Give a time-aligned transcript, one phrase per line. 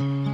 [0.00, 0.29] Mm-hmm.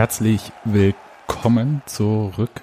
[0.00, 2.62] Herzlich willkommen zurück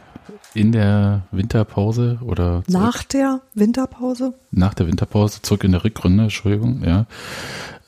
[0.55, 4.33] in der Winterpause oder zurück, Nach der Winterpause?
[4.49, 7.05] nach der Winterpause, zurück in der Rückrunde, Entschuldigung, ja,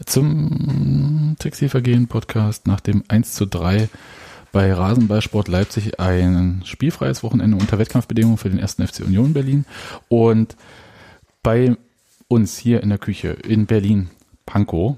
[0.05, 3.89] zum Textilvergehen Podcast nach dem 1 zu 3
[4.51, 9.65] bei Rasenballsport Leipzig ein spielfreies Wochenende unter Wettkampfbedingungen für den ersten FC Union Berlin
[10.09, 10.55] und
[11.41, 11.75] bei
[12.27, 14.11] uns hier in der Küche in Berlin
[14.45, 14.95] Pankow,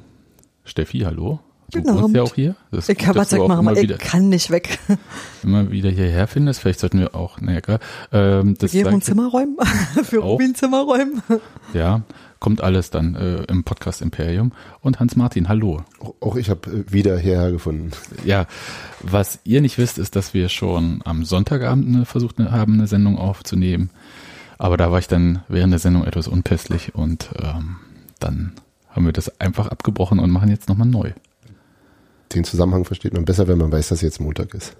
[0.66, 1.39] Steffi, hallo.
[1.72, 2.55] Du Guten wohnst ja auch hier.
[2.72, 4.77] Das Ich gut, kann sag auch machen, immer aber wieder- ich kann nicht weg.
[5.44, 6.59] immer wieder hierher findest.
[6.59, 7.80] Vielleicht sollten wir auch, naja, egal.
[8.11, 9.58] Ähm, das wir ein ich- Zimmer räumen?
[10.03, 10.31] Für Auch.
[10.33, 11.22] Robin Zimmer räumen?
[11.73, 12.02] Ja,
[12.39, 14.52] kommt alles dann äh, im Podcast Imperium.
[14.81, 15.83] Und Hans-Martin, hallo.
[16.00, 17.91] Auch- Auch ich habe wieder hierher gefunden.
[18.25, 18.45] Ja,
[19.02, 23.17] was ihr nicht wisst, ist, dass wir schon am Sonntagabend eine, versucht haben, eine Sendung
[23.17, 23.89] aufzunehmen.
[24.58, 27.78] Aber da war ich dann während der Sendung etwas unpässlich und ähm,
[28.19, 28.52] dann
[28.89, 31.13] haben wir das einfach abgebrochen und machen jetzt nochmal neu.
[32.33, 34.75] Den Zusammenhang versteht man besser, wenn man weiß, dass jetzt Montag ist.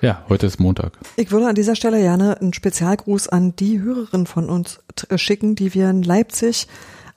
[0.00, 0.92] Ja, heute ist Montag.
[1.16, 5.54] Ich würde an dieser Stelle gerne einen Spezialgruß an die Hörerin von uns äh, schicken,
[5.54, 6.68] die wir in Leipzig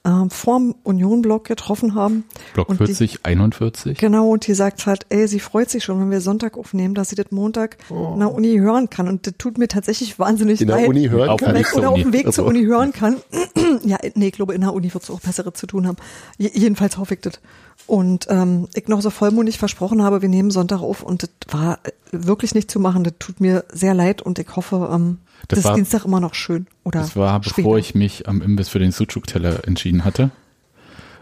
[0.05, 2.23] ähm, vorm Union-Block getroffen haben.
[2.53, 3.97] Block Und die- 40, 41.
[3.97, 7.09] Genau, und die sagt halt, ey, sie freut sich schon, wenn wir Sonntag aufnehmen, dass
[7.09, 9.07] sie das Montag in der Uni hören kann.
[9.09, 10.61] Und das tut mir tatsächlich wahnsinnig Oh.
[10.61, 10.87] In der leid.
[10.87, 11.55] Uni hören Auf dem kann.
[11.55, 12.03] Weg zur oder auf Uni.
[12.03, 12.45] dem Weg zur.
[12.45, 13.17] Uni hören kann.
[13.83, 15.97] ja, nee, ich glaube, in der Uni wird es auch bessere zu tun haben.
[16.37, 17.39] Je- Jedenfalls hoffe ich das.
[17.87, 21.79] Und ähm, ich noch so vollmundig versprochen habe, wir nehmen Sonntag auf und das war
[21.85, 23.03] äh, wirklich nicht zu machen.
[23.05, 26.19] Das tut mir sehr leid und ich hoffe, ähm, Das das, war- ist Dienstag immer
[26.19, 26.67] noch schön.
[26.83, 27.55] Oder Das war, später.
[27.55, 30.31] bevor ich mich am Imbiss für den Sucuk-Teller entschieden hatte.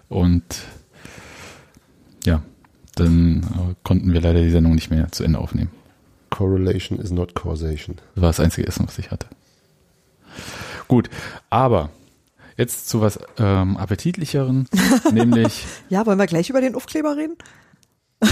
[0.09, 0.43] Und
[2.25, 2.41] ja,
[2.95, 5.69] dann äh, konnten wir leider die Sendung nicht mehr zu Ende aufnehmen.
[6.31, 7.97] Correlation is not causation.
[8.15, 9.27] Das war das einzige Essen, was ich hatte.
[10.87, 11.09] Gut,
[11.49, 11.89] aber
[12.57, 14.67] jetzt zu was ähm, appetitlicheren,
[15.11, 17.37] nämlich Ja, wollen wir gleich über den Aufkleber reden?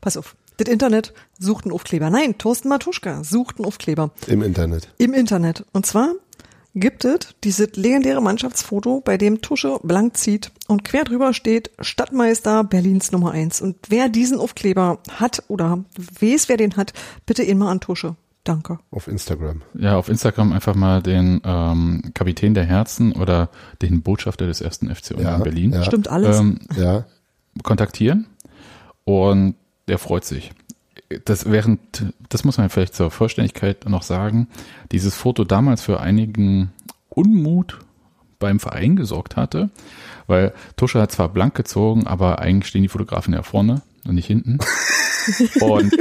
[0.00, 0.36] Pass auf.
[0.56, 2.10] Das Internet sucht einen Aufkleber.
[2.10, 4.10] Nein, Thorsten Matuschka sucht einen Aufkleber.
[4.26, 4.92] Im Internet.
[4.98, 5.64] Im Internet.
[5.72, 6.12] Und zwar
[6.74, 12.62] gibt es dieses legendäre Mannschaftsfoto, bei dem Tusche blank zieht und quer drüber steht Stadtmeister
[12.64, 13.60] Berlins Nummer eins.
[13.60, 15.84] Und wer diesen Aufkleber hat oder
[16.20, 16.92] weiß, wer den hat,
[17.26, 18.16] bitte ihn mal an Tusche.
[18.44, 18.78] Danke.
[18.90, 19.62] Auf Instagram.
[19.78, 23.50] ja auf Instagram einfach mal den ähm, Kapitän der Herzen oder
[23.82, 25.84] den Botschafter des ersten FC Union Ja, Berlin ja.
[25.84, 26.38] Stimmt alles?
[26.38, 27.04] ähm, Ja.
[27.62, 28.26] kontaktieren
[29.04, 29.54] und
[29.88, 30.52] der freut sich.
[31.24, 31.80] Das während,
[32.28, 34.46] das muss man vielleicht zur Vollständigkeit noch sagen,
[34.92, 36.72] dieses Foto damals für einigen
[37.08, 37.78] Unmut
[38.38, 39.70] beim Verein gesorgt hatte,
[40.28, 44.26] weil Tusche hat zwar blank gezogen, aber eigentlich stehen die Fotografen ja vorne und nicht
[44.28, 44.58] hinten.
[45.60, 45.92] Und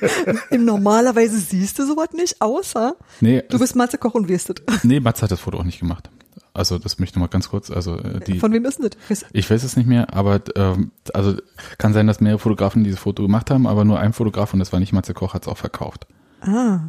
[0.50, 4.84] Im Normalerweise siehst du sowas nicht, außer nee, du bist Matze Koch und wirst es.
[4.84, 6.10] nee, Mats hat das Foto auch nicht gemacht.
[6.54, 8.88] Also das möchte ich noch mal ganz kurz, also äh, die, Von wem ist denn
[9.08, 9.26] das?
[9.32, 11.36] Ich weiß es nicht mehr, aber ähm, also
[11.76, 14.72] kann sein, dass mehrere Fotografen dieses Foto gemacht haben, aber nur ein Fotograf und das
[14.72, 16.06] war nicht Matze Koch, hat es auch verkauft.
[16.40, 16.80] Ah,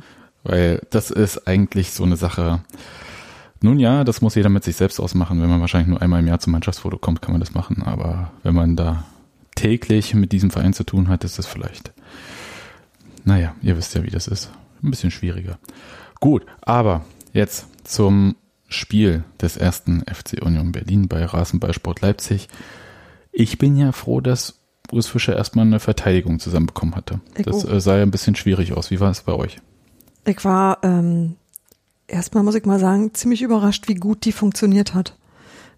[0.43, 2.61] Weil das ist eigentlich so eine Sache.
[3.61, 5.41] Nun ja, das muss jeder mit sich selbst ausmachen.
[5.41, 7.83] Wenn man wahrscheinlich nur einmal im Jahr zum Mannschaftsfoto kommt, kann man das machen.
[7.83, 9.03] Aber wenn man da
[9.57, 11.91] täglich mit diesem Verein zu tun hat, ist das vielleicht,
[13.25, 14.51] naja, ihr wisst ja, wie das ist.
[14.81, 15.57] Ein bisschen schwieriger.
[16.19, 18.35] Gut, aber jetzt zum
[18.69, 22.47] Spiel des ersten FC Union Berlin bei Rasenballsport Leipzig.
[23.31, 24.59] Ich bin ja froh, dass
[24.91, 27.19] Urs Fischer erstmal eine Verteidigung zusammenbekommen hatte.
[27.35, 28.91] Ich Das äh, sah ja ein bisschen schwierig aus.
[28.91, 29.59] Wie war es bei euch?
[30.27, 31.35] ich war ähm,
[32.07, 35.15] erstmal, muss ich mal sagen, ziemlich überrascht, wie gut die funktioniert hat.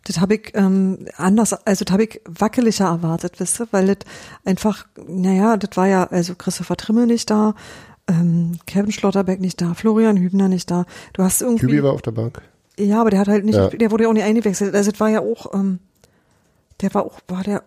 [0.05, 3.97] Das habe ich ähm, anders, also das habe ich wackeliger erwartet, wisst ihr, weil das
[4.45, 7.53] einfach, naja, das war ja, also Christopher Trimmel nicht da,
[8.07, 10.85] ähm, Kevin Schlotterbeck nicht da, Florian Hübner nicht da.
[11.13, 11.65] Du hast irgendwie.
[11.67, 12.41] Hübi war auf der Bank.
[12.77, 13.67] Ja, aber der hat halt nicht, Ja.
[13.67, 14.73] der wurde ja auch nicht eingewechselt.
[14.73, 15.79] Also das war ja auch, ähm,
[16.81, 17.63] der war auch, war der,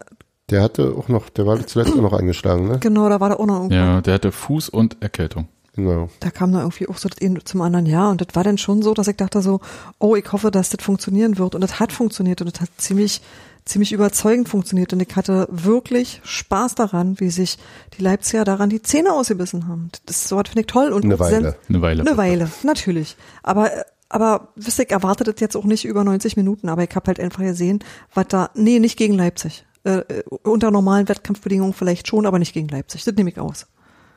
[0.51, 2.79] Der hatte auch noch, der war zuletzt auch noch eingeschlagen, ne?
[2.81, 3.75] genau, da war der auch noch irgendwo.
[3.75, 5.49] Ja, der hatte Fuß und Erkältung.
[5.75, 6.11] Genau.
[6.21, 8.59] Da kam dann irgendwie auch so das eine zum anderen Jahr und das war dann
[8.59, 9.61] schon so, dass ich dachte so,
[9.99, 13.23] oh, ich hoffe, dass das funktionieren wird und das hat funktioniert und das hat ziemlich,
[13.65, 17.59] ziemlich überzeugend funktioniert und ich hatte wirklich Spaß daran, wie sich
[17.97, 19.91] die Leipziger daran die Zähne ausgebissen haben.
[20.05, 21.57] Das so was finde ich toll und Eine Weile.
[21.69, 22.01] Eine Weile.
[22.03, 23.17] Eine Weile, natürlich.
[23.43, 23.71] Aber
[24.11, 27.07] aber wisst ihr, ich erwarte das jetzt auch nicht über 90 Minuten, aber ich habe
[27.07, 27.83] halt einfach gesehen,
[28.13, 29.65] was da, nee, nicht gegen Leipzig.
[29.85, 33.05] Äh, äh, unter normalen Wettkampfbedingungen vielleicht schon, aber nicht gegen Leipzig.
[33.05, 33.67] Das nehme ich aus.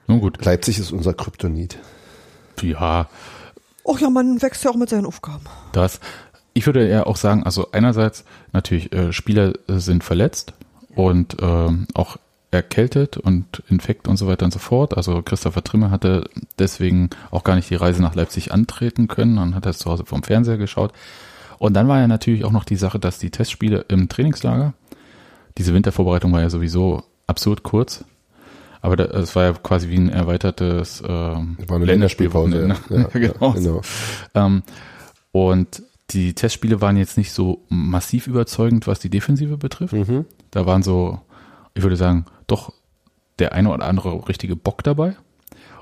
[0.08, 0.44] Nun gut.
[0.44, 1.78] Leipzig ist unser Kryptonit.
[2.62, 3.08] Ja,
[3.86, 5.44] Och ja, man wächst ja auch mit seinen Aufgaben.
[5.72, 6.00] das.
[6.58, 8.24] Ich würde ja auch sagen, also einerseits
[8.54, 10.54] natürlich äh, Spieler äh, sind verletzt
[10.96, 12.16] und ähm, auch
[12.50, 14.96] erkältet und Infekt und so weiter und so fort.
[14.96, 19.54] Also Christopher Trimme hatte deswegen auch gar nicht die Reise nach Leipzig antreten können und
[19.54, 20.94] hat das zu Hause vom Fernseher geschaut.
[21.60, 24.74] Und dann war ja natürlich auch noch die Sache, dass die Testspiele im Trainingslager,
[25.58, 28.06] diese Wintervorbereitung war ja sowieso absurd kurz.
[28.86, 31.86] Aber es war ja quasi wie ein erweitertes ähm, War eine.
[31.86, 32.76] Länderspielpause.
[32.90, 33.34] Ja, genau.
[33.40, 33.82] ja, genau.
[34.36, 34.62] Ähm,
[35.32, 39.94] und die Testspiele waren jetzt nicht so massiv überzeugend, was die Defensive betrifft.
[39.94, 40.26] Mhm.
[40.52, 41.20] Da waren so,
[41.74, 42.74] ich würde sagen, doch
[43.40, 45.16] der eine oder andere richtige Bock dabei.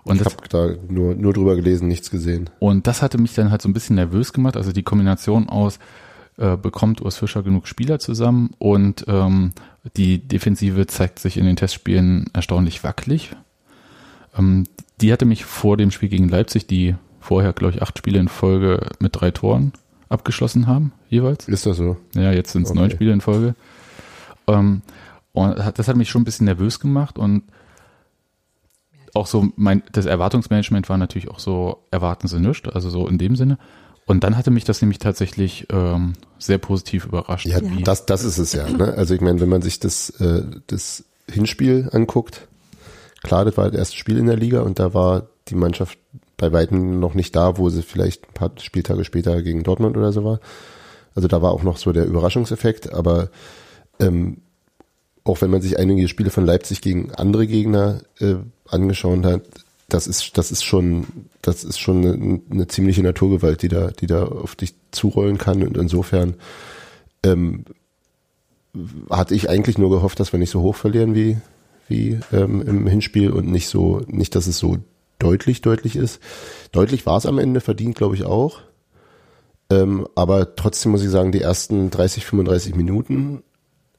[0.06, 2.50] Und Ich habe da nur, nur drüber gelesen, nichts gesehen.
[2.60, 4.56] und das hatte mich dann halt so ein bisschen nervös gemacht.
[4.58, 5.78] Also die Kombination aus,
[6.38, 9.52] äh, bekommt Urs Fischer genug Spieler zusammen und ähm,
[9.98, 13.36] die Defensive zeigt sich in den Testspielen erstaunlich wackelig.
[14.38, 14.66] Ähm,
[15.02, 18.28] die hatte mich vor dem Spiel gegen Leipzig, die vorher, glaube ich, acht Spiele in
[18.28, 19.74] Folge mit drei Toren
[20.10, 21.48] abgeschlossen haben, jeweils.
[21.48, 21.98] Ist das so?
[22.16, 22.80] Ja, jetzt sind es Okay.
[22.80, 23.56] neun Spiele in Folge.
[24.48, 24.82] Ähm,
[25.34, 27.44] und das hat mich schon ein bisschen nervös gemacht und
[29.16, 33.18] auch so mein, das Erwartungsmanagement war natürlich auch so, erwarten sie nichts, also so in
[33.18, 33.58] dem Sinne.
[34.06, 37.46] Und dann hatte mich das nämlich tatsächlich ähm, sehr positiv überrascht.
[37.46, 38.70] Ja, das, das ist es ja.
[38.70, 38.94] Ne?
[38.96, 42.48] Also ich meine, wenn man sich das, äh, das Hinspiel anguckt,
[43.22, 45.98] klar, das war das erste Spiel in der Liga und da war die Mannschaft
[46.38, 50.12] bei Weitem noch nicht da, wo sie vielleicht ein paar Spieltage später gegen Dortmund oder
[50.12, 50.40] so war.
[51.16, 53.30] Also da war auch noch so der Überraschungseffekt, aber
[54.00, 54.42] ähm,
[55.24, 58.36] auch wenn man sich einige Spiele von Leipzig gegen andere Gegner äh,
[58.68, 59.44] angeschaut hat,
[59.94, 61.06] das ist, das ist schon,
[61.42, 65.62] das ist schon eine, eine ziemliche Naturgewalt, die da, die da auf dich zurollen kann.
[65.64, 66.36] Und insofern
[67.24, 67.66] ähm,
[69.10, 71.38] hatte ich eigentlich nur gehofft, dass wir nicht so hoch verlieren wie,
[71.88, 74.78] wie ähm, im Hinspiel und nicht so, nicht, dass es so
[75.20, 76.20] deutlich, deutlich ist.
[76.72, 78.62] Deutlich war es am Ende, verdient, glaube ich, auch.
[79.70, 83.44] Ähm, aber trotzdem muss ich sagen, die ersten 30, 35 Minuten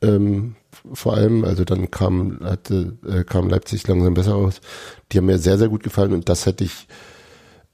[0.05, 0.57] ähm,
[0.93, 4.61] vor allem, also dann kam, hatte, äh, kam Leipzig langsam besser aus.
[5.11, 6.87] Die haben mir sehr, sehr gut gefallen und das hätte ich,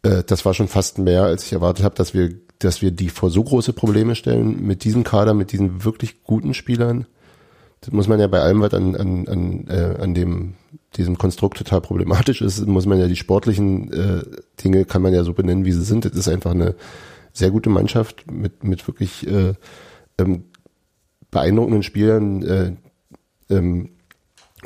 [0.02, 3.08] äh, das war schon fast mehr, als ich erwartet habe, dass wir, dass wir die
[3.08, 7.06] vor so große Probleme stellen mit diesem Kader, mit diesen wirklich guten Spielern.
[7.80, 10.54] Das muss man ja bei allem, was an, an, an, äh, an dem,
[10.96, 14.22] diesem Konstrukt total problematisch ist, muss man ja die sportlichen äh,
[14.62, 16.04] Dinge kann man ja so benennen, wie sie sind.
[16.04, 16.74] Das ist einfach eine
[17.32, 19.54] sehr gute Mannschaft mit, mit wirklich äh,
[20.18, 20.44] ähm,
[21.30, 22.72] beeindruckenden Spielern äh,
[23.54, 23.90] ähm,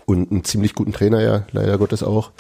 [0.06, 2.32] und einen ziemlich guten Trainer ja, leider Gottes auch.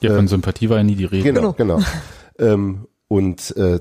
[0.00, 1.32] ja, von Sympathie war ja nie die Rede.
[1.32, 1.80] Genau, genau.
[2.38, 3.80] ähm, und äh,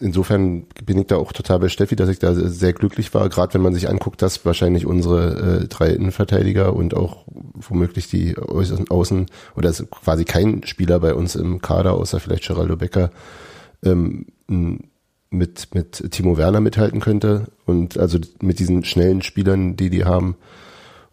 [0.00, 3.54] insofern bin ich da auch total bei Steffi, dass ich da sehr glücklich war, gerade
[3.54, 8.90] wenn man sich anguckt, dass wahrscheinlich unsere äh, drei Innenverteidiger und auch womöglich die äußeren
[8.90, 9.26] Außen
[9.56, 13.10] oder quasi kein Spieler bei uns im Kader, außer vielleicht Geraldo Becker,
[13.84, 14.26] ähm,
[15.32, 20.36] mit, mit Timo Werner mithalten könnte und also mit diesen schnellen Spielern, die die haben.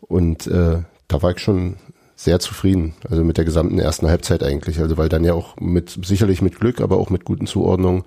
[0.01, 1.77] Und äh, da war ich schon
[2.15, 4.79] sehr zufrieden, also mit der gesamten ersten Halbzeit eigentlich.
[4.79, 8.03] Also weil dann ja auch mit sicherlich mit Glück, aber auch mit guten Zuordnungen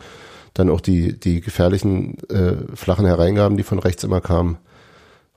[0.55, 4.59] dann auch die die gefährlichen äh, flachen Hereingaben, die von rechts immer kamen,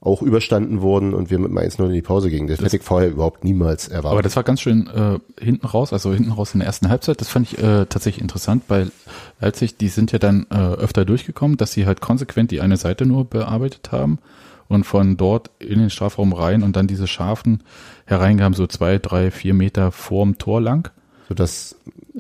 [0.02, 2.48] auch überstanden wurden und wir mit dem 1-0 in die Pause gingen.
[2.48, 4.12] Das, hätte ich vorher überhaupt niemals erwartet.
[4.12, 7.22] Aber das war ganz schön äh, hinten raus, also hinten raus in der ersten Halbzeit.
[7.22, 8.92] Das fand ich äh, tatsächlich interessant, weil
[9.40, 13.06] Leipzig, die sind ja dann äh, öfter durchgekommen, dass sie halt konsequent die eine Seite
[13.06, 14.20] nur bearbeitet haben
[14.68, 17.64] und von dort in den Strafraum rein und dann diese scharfen
[18.06, 20.92] Hereingaben so zwei, drei, vier Meter vorm Tor lang.
[21.28, 21.76] sodass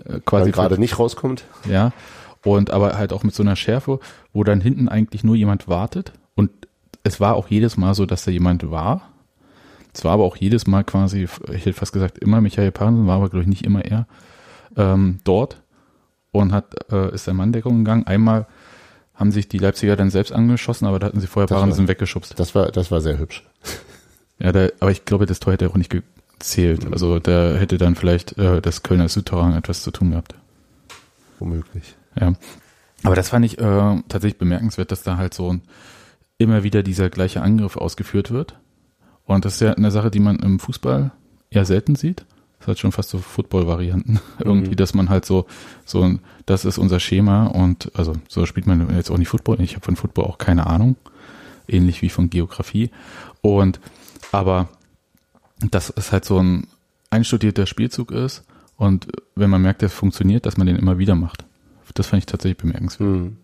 [0.05, 1.45] Äh, quasi gerade nicht rauskommt.
[1.69, 1.91] ja.
[2.43, 3.99] Und aber halt auch mit so einer Schärfe,
[4.31, 6.13] wo dann hinten eigentlich nur jemand wartet.
[6.35, 6.51] Und
[7.05, 9.09] es war auch jedes Mal so, dass da jemand war.
[9.93, 13.15] Es war aber auch jedes Mal quasi, ich hätte fast gesagt, immer Michael Parensen, war
[13.17, 14.07] aber glaube ich nicht immer er,
[14.75, 15.61] ähm, dort
[16.31, 18.05] und hat, äh, ist der Manndeckung gegangen.
[18.05, 18.47] Einmal
[19.13, 21.87] haben sich die Leipziger dann selbst angeschossen, aber da hatten sie vorher Das war- Parensen
[21.87, 22.37] weggeschubst.
[22.37, 23.43] Das war, das war sehr hübsch.
[24.37, 26.91] Ja, da, aber ich glaube, das Tor hätte auch nicht gezählt.
[26.91, 30.35] Also da hätte dann vielleicht äh, das Kölner Südtorang etwas zu tun gehabt.
[31.39, 31.95] Womöglich.
[32.19, 32.33] Ja.
[33.03, 35.61] Aber das fand ich äh, tatsächlich bemerkenswert, dass da halt so ein,
[36.37, 38.57] immer wieder dieser gleiche Angriff ausgeführt wird.
[39.25, 41.11] Und das ist ja eine Sache, die man im Fußball
[41.49, 42.25] eher selten sieht.
[42.59, 44.19] Das hat schon fast so Football-Varianten.
[44.39, 45.45] Irgendwie, dass man halt so,
[45.85, 49.61] so, ein- das ist unser Schema und also so spielt man jetzt auch nicht Football.
[49.61, 50.95] Ich habe von Football auch keine Ahnung.
[51.67, 52.91] Ähnlich wie von Geografie.
[53.41, 53.79] Und
[54.31, 54.69] aber
[55.71, 56.67] dass es halt so ein
[57.09, 58.43] einstudierter Spielzug ist
[58.77, 61.45] und wenn man merkt, der funktioniert, dass man den immer wieder macht.
[61.93, 63.09] Das fand ich tatsächlich bemerkenswert.
[63.09, 63.37] Mhm.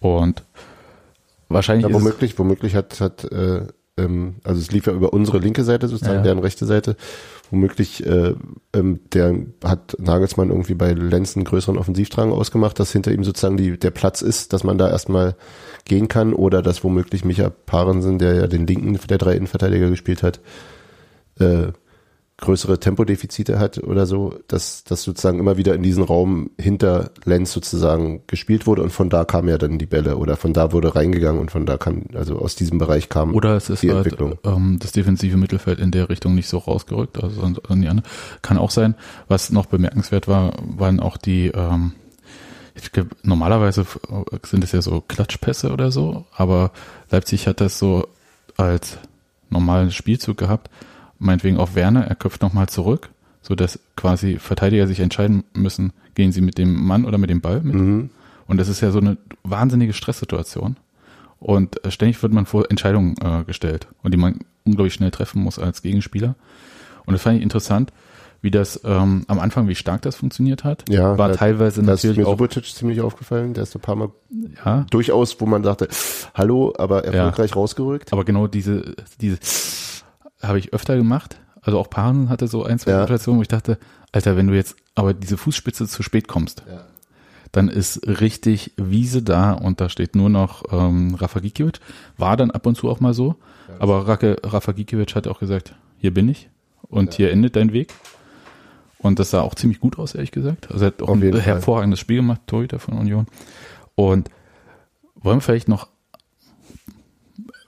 [0.00, 0.42] Und
[1.48, 5.64] wahrscheinlich Ja, womöglich, womöglich hat, hat äh, ähm, also es lief ja über unsere linke
[5.64, 6.22] Seite sozusagen, Ja.
[6.22, 6.96] deren rechte Seite.
[7.50, 8.34] Womöglich, äh,
[8.72, 13.56] ähm, der hat Nagelsmann irgendwie bei Lenz einen größeren Offensivdrang ausgemacht, dass hinter ihm sozusagen
[13.56, 15.36] die, der Platz ist, dass man da erstmal
[15.84, 20.22] gehen kann oder dass womöglich Micha Parensen, der ja den linken der drei Innenverteidiger gespielt
[20.22, 20.40] hat,
[21.38, 21.68] äh,
[22.36, 27.52] größere Tempodefizite hat oder so, dass das sozusagen immer wieder in diesen Raum hinter Lenz
[27.52, 30.96] sozusagen gespielt wurde und von da kamen ja dann die Bälle oder von da wurde
[30.96, 34.06] reingegangen und von da kam, also aus diesem Bereich kam oder es ist die halt
[34.06, 34.38] Entwicklung.
[34.44, 38.06] ähm, das defensive Mittelfeld in der Richtung nicht so rausgerückt, also an, an die andere.
[38.42, 38.96] Kann auch sein.
[39.28, 41.92] Was noch bemerkenswert war, waren auch die, ähm,
[42.74, 44.00] ich glaube, normalerweise f-
[44.44, 46.72] sind es ja so Klatschpässe oder so, aber
[47.10, 48.08] Leipzig hat das so
[48.56, 48.98] als
[49.50, 50.68] normalen Spielzug gehabt.
[51.18, 53.10] Meinetwegen auch Werner, er köpft nochmal zurück,
[53.42, 57.40] so dass quasi Verteidiger sich entscheiden müssen, gehen sie mit dem Mann oder mit dem
[57.40, 57.74] Ball mit.
[57.74, 58.10] Mhm.
[58.46, 60.76] Und das ist ja so eine wahnsinnige Stresssituation.
[61.38, 65.42] Und äh, ständig wird man vor Entscheidungen äh, gestellt und die man unglaublich schnell treffen
[65.42, 66.34] muss als Gegenspieler.
[67.06, 67.92] Und das fand ich interessant,
[68.40, 70.84] wie das ähm, am Anfang, wie stark das funktioniert hat.
[70.88, 73.80] Ja, war da- teilweise Da ist natürlich mir auch, Subotic ziemlich aufgefallen, der ist ein
[73.80, 74.10] paar Mal
[74.64, 75.88] ja, durchaus, wo man dachte,
[76.34, 78.12] hallo, aber erfolgreich rausgerückt.
[78.12, 79.38] aber genau diese, diese
[80.46, 81.38] habe ich öfter gemacht.
[81.62, 83.00] Also auch Paaren hatte so ein, zwei Ja.
[83.02, 83.78] Situationen, wo ich dachte,
[84.12, 86.84] Alter, wenn du jetzt aber diese Fußspitze zu spät kommst, Ja.
[87.52, 91.80] dann ist richtig Wiese da und da steht nur noch ähm, Rafa Gikiewicz.
[92.18, 93.36] War dann ab und zu auch mal so.
[93.78, 96.50] aber Rake, Rafa Gikiewicz hat auch gesagt, hier bin ich
[96.82, 97.92] und hier endet dein Weg.
[98.98, 100.70] Und das sah auch ziemlich gut aus, ehrlich gesagt.
[100.70, 101.40] Also er hat auch Auf ein Fall.
[101.40, 103.26] hervorragendes Spiel gemacht, Torhüter von Union.
[103.94, 104.28] Und
[105.16, 105.88] wollen wir vielleicht noch,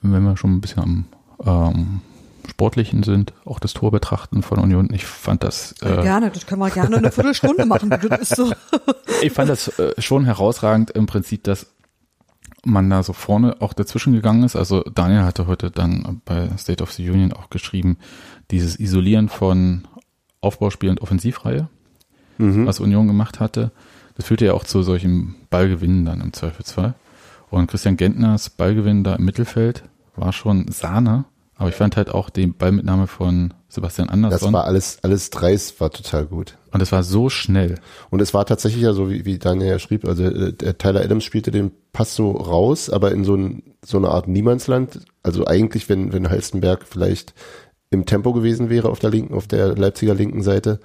[0.02, 1.04] wenn wir schon ein bisschen am
[1.44, 2.00] ähm,
[2.56, 4.88] Sportlichen sind, auch das Tor betrachten von Union.
[4.90, 7.90] Ich fand das äh, gerne, das können wir gerne eine Viertelstunde machen.
[7.90, 8.50] Das ist so.
[9.22, 11.66] ich fand das äh, schon herausragend im Prinzip, dass
[12.64, 14.56] man da so vorne auch dazwischen gegangen ist.
[14.56, 17.98] Also Daniel hatte heute dann bei State of the Union auch geschrieben,
[18.50, 19.86] dieses Isolieren von
[20.40, 21.68] Aufbauspiel und Offensivreihe,
[22.38, 22.66] Mhm.
[22.66, 23.70] was Union gemacht hatte.
[24.16, 26.94] Das führte ja auch zu solchen Ballgewinnen dann im Zweifelsfall.
[27.50, 29.82] Und Christian Gentners Ballgewinn da im Mittelfeld
[30.16, 31.26] war schon Sahne.
[31.58, 34.52] Aber ich fand halt auch die Ballmitnahme von Sebastian Das Andersson.
[34.52, 36.58] war alles, alles dreist, war total gut.
[36.70, 37.76] und es war so schnell.
[38.10, 41.00] Und es war tatsächlich ja so, wie, wie Daniel ja schrieb, also äh, der Tyler
[41.00, 45.00] Adams spielte den Pass so raus, aber in so, ein, so eine Art Niemandsland.
[45.22, 47.32] Also eigentlich, wenn, wenn Halstenberg vielleicht
[47.88, 50.78] im Tempo gewesen wäre auf der linken, auf der Leipziger linken Seite,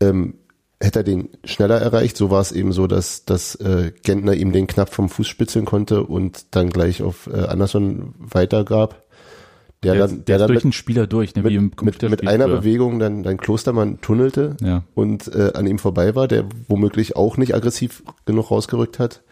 [0.00, 0.34] ähm,
[0.78, 2.16] hätte er den schneller erreicht.
[2.18, 5.64] So war es eben so, dass, dass äh, Gentner ihm den knapp vom Fuß spitzeln
[5.64, 9.04] konnte und dann gleich auf äh, Anderson weitergab.
[9.82, 12.02] Der, Der, dann, der der dann durch mit, einen Spieler durch, ne, wie im mit,
[12.02, 12.58] mit, mit einer früher.
[12.58, 14.84] Bewegung dann, dann Klostermann tunnelte Ja.
[14.94, 19.22] und äh, an ihm vorbei war, der womöglich auch nicht aggressiv genug rausgerückt hat,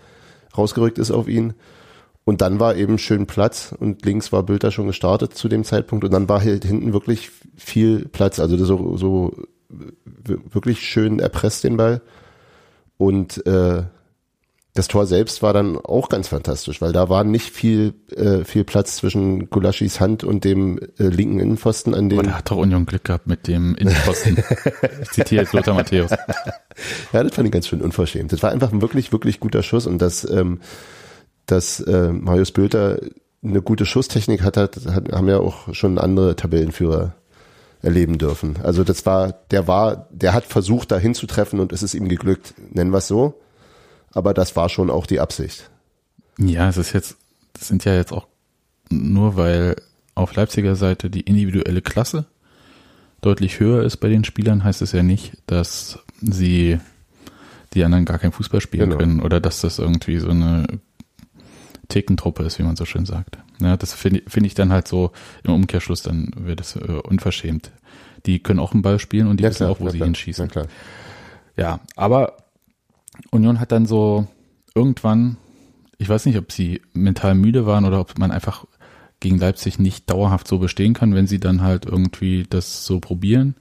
[0.56, 1.52] rausgerückt ist auf ihn.
[2.24, 6.04] Und dann war eben schön Platz und links war Bülter schon gestartet zu dem Zeitpunkt
[6.04, 9.34] und dann war halt hinten wirklich viel Platz, also so, so
[10.50, 12.00] wirklich schön erpresst den Ball
[12.96, 13.82] und äh,
[14.78, 18.62] das Tor selbst war dann auch ganz fantastisch, weil da war nicht viel äh, viel
[18.62, 22.58] Platz zwischen Gulaschis Hand und dem äh, linken Innenpfosten, an Aber dem da hat doch
[22.58, 24.38] Union Glück gehabt mit dem Innenposten.
[25.02, 26.10] ich zitiere jetzt Lothar Matthäus.
[27.12, 28.32] Ja, das fand ich ganz schön unverschämt.
[28.32, 30.60] Das war einfach ein wirklich, wirklich guter Schuss und dass, ähm,
[31.46, 33.00] dass äh, Marius Bülter
[33.42, 37.14] eine gute Schusstechnik hat, hat, hat, haben ja auch schon andere Tabellenführer
[37.82, 38.60] erleben dürfen.
[38.62, 42.54] Also das war, der war, der hat versucht, da hinzutreffen und es ist ihm geglückt,
[42.70, 43.34] nennen wir es so.
[44.18, 45.70] Aber das war schon auch die Absicht.
[46.38, 47.16] Ja, es ist jetzt,
[47.52, 48.26] das sind ja jetzt auch
[48.90, 49.76] nur weil
[50.16, 52.26] auf Leipziger Seite die individuelle Klasse
[53.20, 56.80] deutlich höher ist bei den Spielern, heißt es ja nicht, dass sie
[57.74, 58.98] die anderen gar kein Fußball spielen Genau.
[58.98, 60.66] können oder dass das irgendwie so eine
[61.88, 63.38] Thekentruppe ist, wie man so schön sagt.
[63.60, 65.12] Ja, das finde finde ich dann halt so
[65.44, 67.70] im Umkehrschluss, dann wäre das äh, unverschämt.
[68.26, 70.48] Die können auch einen Ball spielen und die wissen auch, wo sie klar, hinschießen.
[70.48, 70.66] klar.
[71.56, 72.36] Ja, aber
[73.30, 74.26] Union hat dann so
[74.74, 75.36] irgendwann,
[75.98, 78.64] ich weiß nicht, ob sie mental müde waren oder ob man einfach
[79.20, 83.56] gegen Leipzig nicht dauerhaft so bestehen kann, wenn sie dann halt irgendwie das so probieren,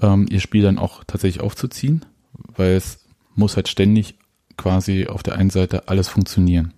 [0.00, 2.04] ähm, ihr Spiel dann auch tatsächlich aufzuziehen,
[2.56, 4.16] weil es muss halt ständig
[4.56, 6.74] quasi auf der einen Seite alles funktionieren,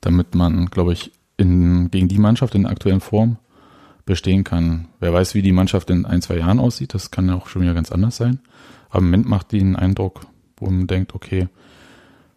[0.00, 3.38] damit man, glaube ich, in, gegen die Mannschaft in aktuellen Form
[4.04, 4.88] bestehen kann.
[4.98, 7.62] Wer weiß, wie die Mannschaft in ein, zwei Jahren aussieht, das kann ja auch schon
[7.62, 8.40] wieder ganz anders sein.
[8.90, 10.26] Aber im Moment macht die einen Eindruck,
[10.62, 11.48] wo man denkt, okay,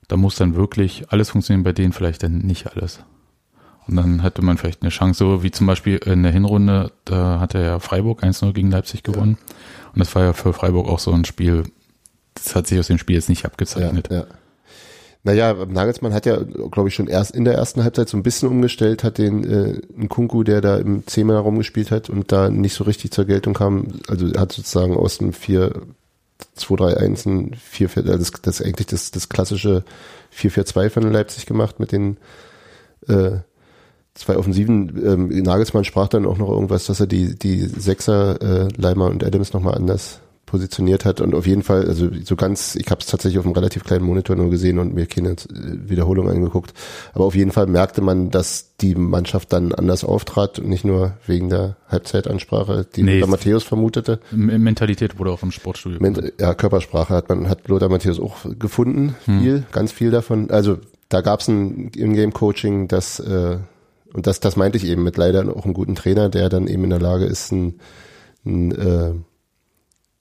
[0.08, 3.00] da muss dann wirklich alles funktionieren, bei denen vielleicht dann nicht alles.
[3.88, 7.40] Und dann hätte man vielleicht eine Chance, so wie zum Beispiel in der Hinrunde, da
[7.40, 9.38] hat er ja Freiburg 1-0 gegen Leipzig gewonnen.
[9.40, 9.56] Ja.
[9.94, 11.64] Und das war ja für Freiburg auch so ein Spiel,
[12.34, 14.10] das hat sich aus dem Spiel jetzt nicht abgezeichnet.
[14.10, 14.26] Ja, ja.
[15.24, 16.38] Naja, Nagelsmann hat ja,
[16.70, 20.08] glaube ich, schon erst in der ersten Halbzeit so ein bisschen umgestellt, hat den äh,
[20.08, 23.88] Kunku, der da im Zehner rumgespielt hat und da nicht so richtig zur Geltung kam,
[24.08, 25.82] also hat sozusagen aus dem 4
[26.56, 29.84] 2 3 1 ein 4 4 das, das eigentlich das das klassische
[30.32, 32.18] 4 4 2 von Leipzig gemacht mit den
[33.08, 33.38] äh,
[34.14, 35.02] zwei Offensiven.
[35.06, 39.24] Ähm, Nagelsmann sprach dann auch noch irgendwas, dass er die die Sechser äh, Leimer und
[39.24, 43.08] Adams nochmal anders positioniert hat und auf jeden Fall, also so ganz, ich habe es
[43.08, 46.74] tatsächlich auf einem relativ kleinen Monitor nur gesehen und mir keine äh, Wiederholung angeguckt,
[47.14, 51.14] aber auf jeden Fall merkte man, dass die Mannschaft dann anders auftrat und nicht nur
[51.26, 54.20] wegen der Halbzeitansprache, die nee, Lothar Matthäus vermutete.
[54.32, 56.00] Mentalität wurde auch im Sportstudio.
[56.00, 59.40] Ment ja, Körpersprache hat man, hat Lothar Matthäus auch gefunden, hm.
[59.40, 59.66] viel, hm.
[59.72, 60.52] ganz viel davon.
[60.52, 60.78] Also
[61.10, 63.58] da gab es ein In-Game-Coaching, das äh,
[64.16, 66.86] und das, das meinte ich eben mit leider auch einem guten Trainer, der dann eben
[66.86, 67.82] in der Lage ist, ein,
[68.46, 69.12] ein äh,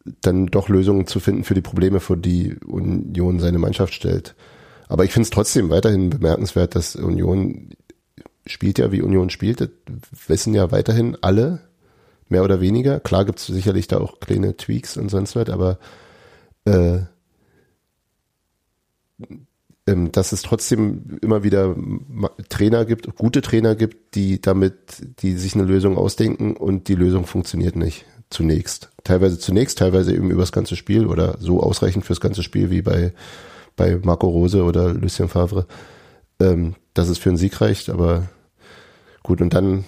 [0.04, 4.34] dann doch Lösungen zu finden für die Probleme, vor die Union seine Mannschaft stellt.
[4.88, 7.70] Aber ich finde es trotzdem weiterhin bemerkenswert, dass Union
[8.46, 9.70] spielt ja, wie Union spielt.
[10.26, 11.60] Wissen ja weiterhin alle,
[12.28, 13.00] mehr oder weniger.
[13.00, 15.78] Klar gibt es sicherlich da auch kleine Tweaks und sonst was, aber
[16.66, 17.00] äh,
[19.86, 21.74] ähm, dass es trotzdem immer wieder
[22.50, 27.26] Trainer gibt, gute Trainer gibt, die damit, die sich eine Lösung ausdenken und die Lösung
[27.26, 28.90] funktioniert nicht zunächst.
[29.04, 33.14] Teilweise zunächst, teilweise eben übers ganze Spiel oder so ausreichend fürs ganze Spiel wie bei,
[33.76, 35.66] bei Marco Rose oder Lucien Favre,
[36.40, 38.28] ähm, dass es für einen Sieg reicht, aber
[39.22, 39.84] gut, und dann,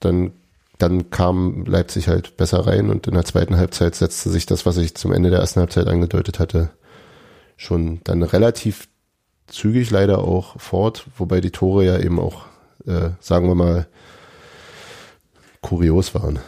[0.00, 0.32] dann,
[0.78, 4.76] dann kam Leipzig halt besser rein und in der zweiten Halbzeit setzte sich das, was
[4.76, 6.70] ich zum Ende der ersten Halbzeit angedeutet hatte,
[7.56, 8.88] schon dann relativ
[9.46, 12.46] zügig leider auch fort, wobei die Tore ja eben auch,
[12.84, 13.86] äh, sagen wir mal,
[15.60, 16.40] kurios waren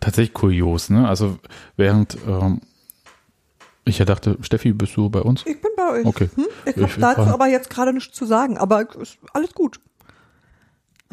[0.00, 1.08] tatsächlich kurios, ne?
[1.08, 1.38] Also
[1.76, 2.60] während ähm,
[3.84, 5.44] ich ja dachte, Steffi, bist du bei uns?
[5.46, 6.06] Ich bin bei euch.
[6.06, 6.28] Okay.
[6.34, 6.46] Hm?
[6.66, 9.80] Ich habe dazu aber jetzt gerade nichts zu sagen, aber ist alles gut.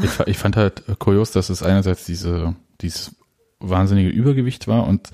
[0.01, 3.15] Ich, ich fand halt äh, kurios, dass es einerseits diese, dieses
[3.59, 5.09] wahnsinnige Übergewicht war und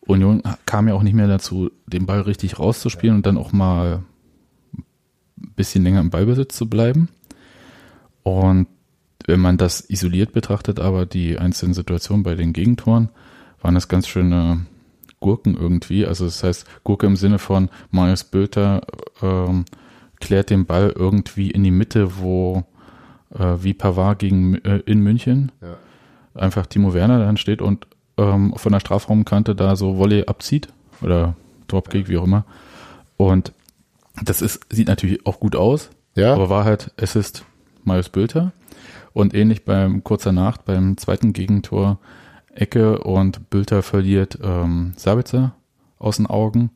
[0.00, 4.02] Union kam ja auch nicht mehr dazu, den Ball richtig rauszuspielen und dann auch mal
[4.76, 7.08] ein bisschen länger im Ballbesitz zu bleiben.
[8.24, 8.66] Und
[9.26, 13.08] wenn man das isoliert betrachtet, aber die einzelnen Situationen bei den Gegentoren,
[13.60, 14.66] waren das ganz schöne
[15.20, 16.06] Gurken irgendwie.
[16.06, 18.82] Also das heißt, Gurke im Sinne von Marius Bülter
[19.22, 19.64] ähm,
[20.20, 22.64] klärt den Ball irgendwie in die Mitte, wo
[23.34, 25.76] äh, wie Pavard gegen äh, in München ja.
[26.34, 27.86] einfach Timo Werner dann steht und
[28.18, 30.68] ähm, von der Strafraumkante da so Volley abzieht
[31.00, 31.34] oder
[31.68, 32.08] Dropkick, ja.
[32.08, 32.44] wie auch immer.
[33.16, 33.52] Und
[34.22, 36.34] das ist, sieht natürlich auch gut aus, ja.
[36.34, 37.44] aber war halt, es ist
[37.84, 38.52] Marius Bülter.
[39.12, 41.98] Und ähnlich beim kurzer Nacht, beim zweiten Gegentor,
[42.54, 45.54] Ecke und Bülter verliert ähm, Sabitzer
[45.98, 46.70] aus den Augen.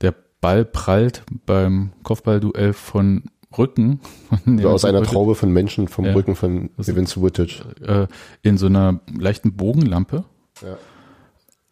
[0.00, 3.24] Der Ball prallt beim Kopfballduell von
[3.56, 4.00] Rücken.
[4.46, 7.62] Also aus einer Traube von Menschen vom ja, Rücken von Kevin Subotic.
[7.82, 8.06] Äh,
[8.42, 10.24] in so einer leichten Bogenlampe
[10.62, 10.76] ja.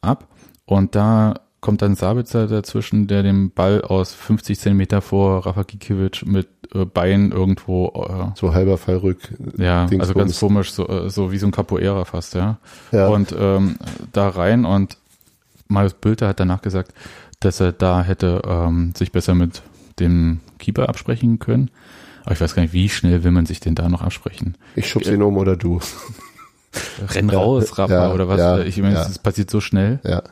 [0.00, 0.28] ab.
[0.64, 6.24] Und da kommt dann Sabitzer dazwischen, der den Ball aus 50 Zentimeter vor Rafa Gikiewicz
[6.24, 7.88] mit äh, Bein irgendwo.
[8.08, 9.34] Äh, so halber Fallrück.
[9.56, 10.00] Ja, Dingsbums.
[10.00, 12.58] also ganz komisch, so, äh, so wie so ein Capoeira fast, ja.
[12.92, 13.08] ja.
[13.08, 13.76] Und ähm,
[14.12, 14.98] da rein und
[15.68, 16.94] Marius Bülter hat danach gesagt,
[17.40, 19.62] dass er da hätte ähm, sich besser mit
[19.98, 21.70] dem Keeper absprechen können.
[22.24, 24.56] Aber ich weiß gar nicht, wie schnell will man sich denn da noch absprechen?
[24.76, 25.80] Ich schub's ihn um oder du.
[27.08, 28.38] Renn raus, Rafa, ja, oder was?
[28.38, 30.00] Ja, ich meine, es passiert so schnell.
[30.04, 30.22] Ja.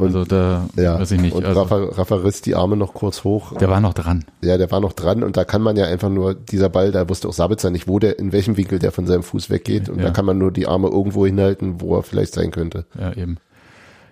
[0.00, 1.34] Und, also da ja, weiß ich nicht.
[1.34, 3.56] Und also, Rafa, Rafa riss die Arme noch kurz hoch.
[3.56, 4.24] Der war noch dran.
[4.42, 7.08] Ja, der war noch dran und da kann man ja einfach nur, dieser Ball, da
[7.08, 9.98] wusste auch Sabitzer nicht, wo der, in welchem Winkel der von seinem Fuß weggeht und
[9.98, 10.06] ja.
[10.06, 12.86] da kann man nur die Arme irgendwo hinhalten, wo er vielleicht sein könnte.
[12.98, 13.38] Ja, eben.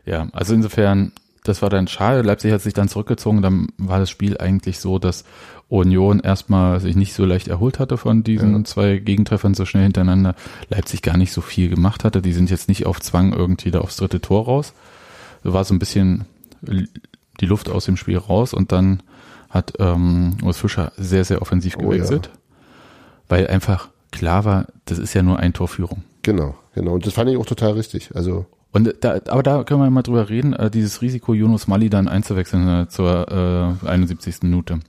[0.05, 1.13] Ja, also insofern,
[1.45, 2.23] das war dann schade.
[2.23, 3.43] Leipzig hat sich dann zurückgezogen.
[3.43, 5.25] Dann war das Spiel eigentlich so, dass
[5.69, 8.65] Union erstmal sich nicht so leicht erholt hatte von diesen ja.
[8.65, 10.35] zwei Gegentreffern so schnell hintereinander.
[10.71, 12.23] Leipzig gar nicht so viel gemacht hatte.
[12.23, 14.73] Die sind jetzt nicht auf Zwang irgendwie da aufs dritte Tor raus
[15.43, 16.25] war so ein bisschen
[16.63, 19.03] die Luft aus dem Spiel raus und dann
[19.51, 22.41] hat ähm, Urs Fischer sehr, sehr offensiv gewechselt, oh, ja.
[23.29, 26.03] weil einfach klar war, das ist ja nur ein Torführung.
[26.23, 26.95] Genau, genau.
[26.95, 28.15] Und das fand ich auch total richtig.
[28.15, 31.89] Also und da, aber da können wir mal drüber reden, äh, dieses Risiko, Jonas Mali
[31.89, 34.43] dann einzuwechseln äh, zur äh, 71.
[34.43, 34.81] Minute.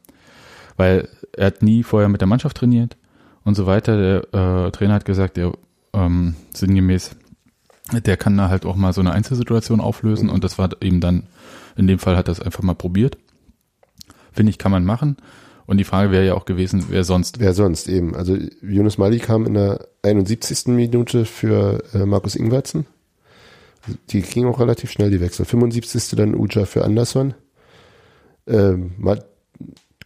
[0.75, 2.97] Weil er hat nie vorher mit der Mannschaft trainiert
[3.45, 3.97] und so weiter.
[4.31, 5.53] Der äh, Trainer hat gesagt, er
[5.93, 7.15] ähm, sinngemäß,
[7.93, 11.23] der kann da halt auch mal so eine Einzelsituation auflösen und das war eben dann,
[11.75, 13.17] in dem Fall hat er es einfach mal probiert.
[14.31, 15.17] Finde ich, kann man machen.
[15.65, 17.39] Und die Frage wäre ja auch gewesen, wer sonst.
[17.39, 18.15] Wer sonst eben?
[18.15, 20.67] Also Yunus Mali kam in der 71.
[20.67, 22.87] Minute für äh, Markus Ingwertsen.
[24.09, 25.45] Die ging auch relativ schnell, die Wechsel.
[25.45, 26.15] 75.
[26.17, 27.35] dann Uja für Anderson.
[28.47, 28.93] Ähm,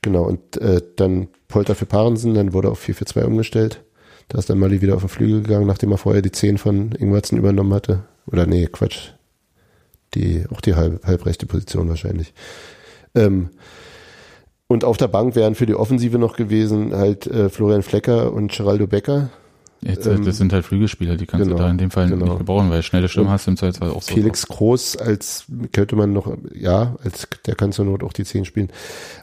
[0.02, 3.84] genau, und äh, dann Polter für Parensen, dann wurde auf 4-4-2 umgestellt.
[4.30, 6.92] Da ist dann Mali wieder auf den Flügel gegangen, nachdem er vorher die 10 von
[6.94, 8.04] Ingwertsen übernommen hatte.
[8.26, 9.12] Oder nee, Quatsch.
[10.14, 12.34] Die, auch die halb, halbrechte Position wahrscheinlich.
[13.16, 13.50] Ähm,
[14.68, 18.52] und auf der Bank wären für die Offensive noch gewesen halt äh, Florian Flecker und
[18.52, 19.30] Geraldo Becker.
[19.86, 22.10] Jetzt, äh, Ähm, das sind halt Flügelspieler, die kannst genau, du da in dem Fall
[22.10, 22.26] genau.
[22.26, 24.14] nicht gebrauchen, weil schnelle Stürmer Und hast du im Zweifelsfall auch so.
[24.14, 28.46] Felix Groß als könnte man noch, ja, als der kann zur Not auch die 10
[28.46, 28.70] spielen.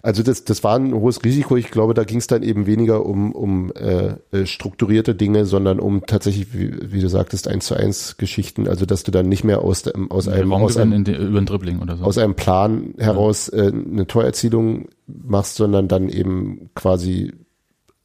[0.03, 1.57] Also das, das war ein hohes Risiko.
[1.57, 5.81] Ich glaube, da ging es dann eben weniger um, um äh, äh, strukturierte Dinge, sondern
[5.81, 8.68] um tatsächlich, wie, wie du sagtest, eins zu eins Geschichten.
[8.68, 11.46] Also dass du dann nicht mehr aus, aus einem, aus einem in den, über ein
[11.46, 12.05] Dribbling oder so.
[12.05, 17.33] aus einem Plan heraus äh, eine Torerzielung machst, sondern dann eben quasi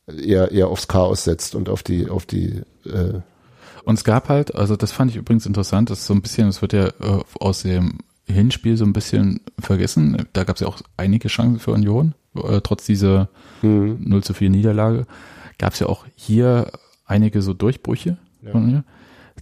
[0.07, 3.21] eher eher aufs Chaos setzt und auf die auf die äh,
[3.85, 6.47] Und es gab halt, also das fand ich übrigens interessant, das ist so ein bisschen,
[6.47, 10.25] das wird ja äh, aus dem Hinspiel so ein bisschen vergessen.
[10.33, 13.29] Da gab es ja auch einige Chancen für Union, äh, trotz dieser
[13.61, 15.05] hm, 0 zu 4 Niederlage.
[15.59, 16.71] Gab es ja auch hier
[17.05, 18.51] einige so Durchbrüche Ja.
[18.51, 18.83] von mir,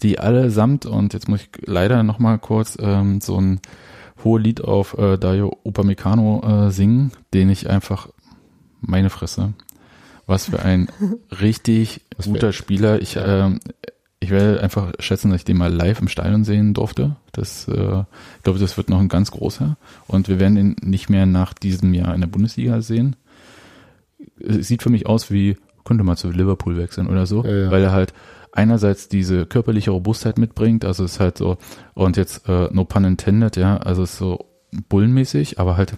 [0.01, 3.61] die allesamt, und jetzt muss ich leider nochmal kurz ähm, so ein
[4.23, 8.09] hohe Lied auf äh, Dario Upamecano äh, singen, den ich einfach,
[8.81, 9.53] meine Fresse,
[10.25, 10.87] was für ein
[11.41, 13.01] richtig Was guter für- Spieler.
[13.01, 13.59] Ich, ähm,
[14.19, 17.17] ich werde einfach schätzen, dass ich den mal live im Stadion sehen durfte.
[17.33, 17.71] Das, äh,
[18.37, 19.75] ich glaube, das wird noch ein ganz großer.
[20.07, 23.15] Und wir werden ihn nicht mehr nach diesem Jahr in der Bundesliga sehen.
[24.39, 27.71] Es sieht für mich aus wie, könnte mal zu Liverpool wechseln oder so, Ja, ja.
[27.71, 28.13] weil er halt
[28.53, 31.57] einerseits diese körperliche Robustheit mitbringt, also es ist halt so,
[31.95, 34.45] und jetzt äh, no pun intended, ja, also es ist so
[34.89, 35.95] bullenmäßig, aber halt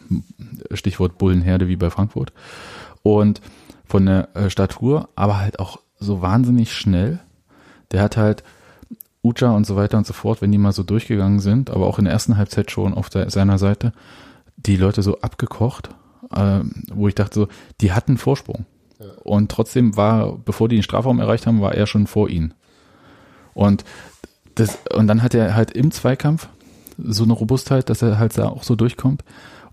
[0.74, 2.34] Stichwort Bullenherde wie bei Frankfurt.
[3.04, 3.42] Und
[3.88, 7.19] von der äh, Statur, aber halt auch so wahnsinnig schnell.
[7.91, 8.43] Der hat halt
[9.24, 12.00] Ucha und so weiter und so fort, wenn die mal so durchgegangen sind, aber auch
[12.00, 13.93] in der ersten Halbzeit schon auf der, seiner Seite,
[14.58, 15.89] die Leute so abgekocht,
[16.34, 16.60] äh,
[16.93, 17.48] wo ich dachte so,
[17.82, 18.65] die hatten Vorsprung.
[19.24, 22.54] Und trotzdem war, bevor die den Strafraum erreicht haben, war er schon vor ihnen.
[23.54, 23.84] Und
[24.56, 26.48] das, und dann hat er halt im Zweikampf
[26.98, 29.24] so eine Robustheit, dass er halt da auch so durchkommt.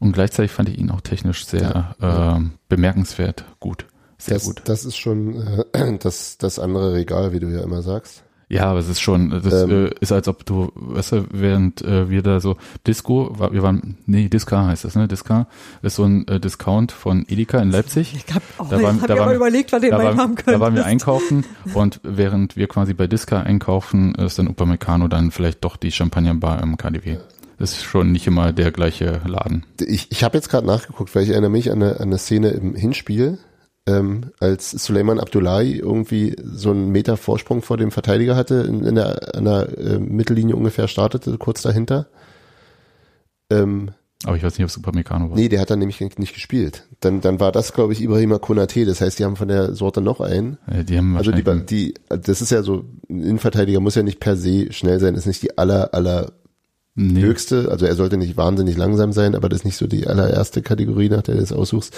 [0.01, 3.87] Und gleichzeitig fand ich ihn auch technisch sehr ähm, bemerkenswert gut.
[4.24, 4.62] Sehr das, gut.
[4.64, 5.35] das ist schon
[5.72, 8.22] äh, das, das andere Regal, wie du ja immer sagst.
[8.48, 9.87] Ja, aber es ist schon, das Ähm.
[9.87, 12.56] äh, ist als ob du, weißt du, während äh, wir da so
[12.87, 15.08] Disco, wir waren, nee, Disca heißt das, ne?
[15.08, 15.46] Disca
[15.80, 18.14] ist so ein äh, Discount von Edeka in Leipzig.
[18.14, 20.54] Ich hab, auch, Da waren- hab da waren- überlegt, was den Da, haben waren, können.
[20.54, 25.30] da waren wir einkaufen und während wir quasi bei Disca einkaufen, ist dann Upamecano dann
[25.30, 27.16] vielleicht doch die Champagnerbar im KDW.
[27.58, 29.64] Das ist schon nicht immer der gleiche Laden.
[29.80, 32.48] Ich, ich habe jetzt gerade nachgeguckt, weil ich erinnere mich an eine, an eine Szene
[32.50, 33.38] im Hinspiel,
[33.87, 38.95] ähm, als Suleiman Abdullahi irgendwie so einen Meter Vorsprung vor dem Verteidiger hatte, in, in
[38.95, 42.07] der, an der äh, Mittellinie ungefähr startete, kurz dahinter.
[43.51, 43.90] Ähm,
[44.25, 45.37] Aber ich weiß nicht, ob es Upamecano war.
[45.37, 46.87] nee, der hat dann nämlich nicht gespielt.
[47.01, 48.85] Dann, dann war das, glaube ich, Ibrahima Konate.
[48.87, 50.59] Das heißt, die haben von der Sorte noch einen.
[50.68, 54.21] Äh, Die haben Also die, die, das ist ja so, ein Innenverteidiger muss ja nicht
[54.21, 56.33] per se schnell sein, ist nicht die aller, aller
[56.95, 60.07] nee, höchste, also er sollte nicht wahnsinnig langsam sein, aber das ist nicht so die
[60.07, 61.95] allererste Kategorie, nach der du es aussuchst.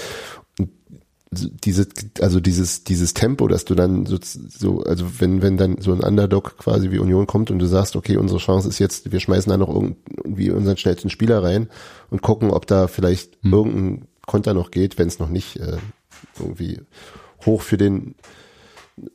[1.35, 1.87] Diese,
[2.21, 6.01] also dieses, dieses Tempo, dass du dann so, so, also wenn, wenn dann so ein
[6.01, 9.51] Underdog quasi wie Union kommt und du sagst, okay, unsere Chance ist jetzt, wir schmeißen
[9.51, 11.69] da noch irgendwie unseren schnellsten Spieler rein
[12.11, 13.53] und gucken, ob da vielleicht Hm.
[13.53, 15.77] irgendein Konter noch geht, wenn es noch nicht äh,
[16.39, 16.81] irgendwie
[17.45, 18.15] hoch für den,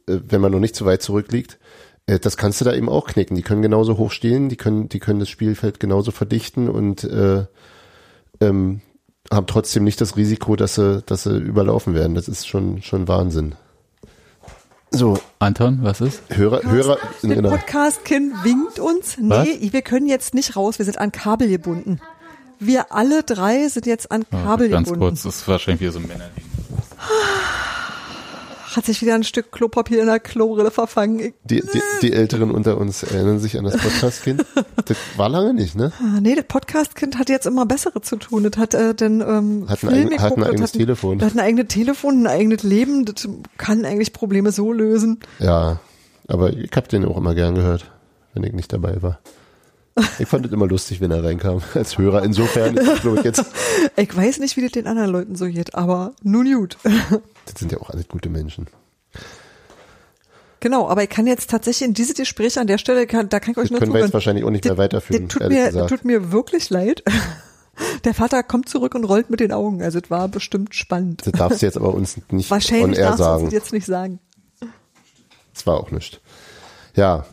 [0.07, 1.59] äh, wenn man noch nicht so weit zurückliegt.
[2.05, 3.35] Äh, das kannst du da eben auch knicken.
[3.35, 7.45] Die können genauso hoch stehen, die können, die können das Spielfeld genauso verdichten und äh,
[8.41, 8.81] ähm,
[9.31, 12.15] haben trotzdem nicht das Risiko, dass sie, dass sie überlaufen werden.
[12.15, 13.55] Das ist schon, schon Wahnsinn.
[14.91, 16.21] So, Anton, was ist?
[16.29, 17.49] Hörer, Hörer, Der genau.
[17.51, 19.17] Podcast-Kind winkt uns.
[19.21, 19.45] Was?
[19.47, 21.99] Nee, wir können jetzt nicht raus, wir sind an Kabel gebunden.
[22.59, 25.09] Wir alle drei sind jetzt an Oh, Kabel ganz gebunden.
[25.11, 26.43] kurz, das ist wahrscheinlich wieder so ein Männerlied.
[28.75, 31.33] Hat sich wieder ein Stück Klopapier in der Klorille verfangen.
[31.43, 34.45] Die, die, die Älteren unter uns erinnern sich an das Podcast-Kind.
[34.85, 35.91] Das war lange nicht, ne?
[35.99, 38.49] ah, nee, das Podcast-Kind hat jetzt immer bessere zu tun.
[38.49, 41.19] Das hat äh, denn ähm, Hat ein Film hat ein eigenes hat Telefon.
[41.19, 43.05] Das hat ein eigenes Telefon, ein eigenes Leben.
[43.05, 43.27] Das
[43.57, 45.19] kann eigentlich Probleme so lösen.
[45.37, 45.79] Ja,
[46.27, 47.91] aber ich habe den auch immer gern gehört,
[48.33, 49.19] wenn ich nicht dabei war.
[50.19, 52.23] Ich fand es immer lustig, wenn er reinkam als Hörer.
[52.23, 53.43] Insofern glaube ich jetzt,
[53.95, 56.77] Ich weiß nicht, wie das den anderen Leuten so geht, aber nun gut.
[57.45, 58.67] das sind ja auch alles gute Menschen.
[60.61, 63.51] Genau, aber ich kann jetzt tatsächlich in diese Gespräche an der Stelle, kann, da kann
[63.51, 65.47] ich euch Das nur können wir jetzt wahrscheinlich auch nicht mehr Das- weiterführen, das tut
[65.49, 65.89] mir, gesagt.
[65.89, 67.03] tut mir wirklich leid.
[68.03, 69.81] Der Vater kommt zurück und rollt mit den Augen.
[69.81, 71.25] Also es war bestimmt spannend.
[71.25, 73.47] Das darfst du jetzt aber uns nicht on Wahrscheinlich air darfst du sagen.
[73.47, 74.19] es jetzt nicht sagen.
[75.53, 76.19] Das war auch nicht.
[76.95, 77.25] Ja,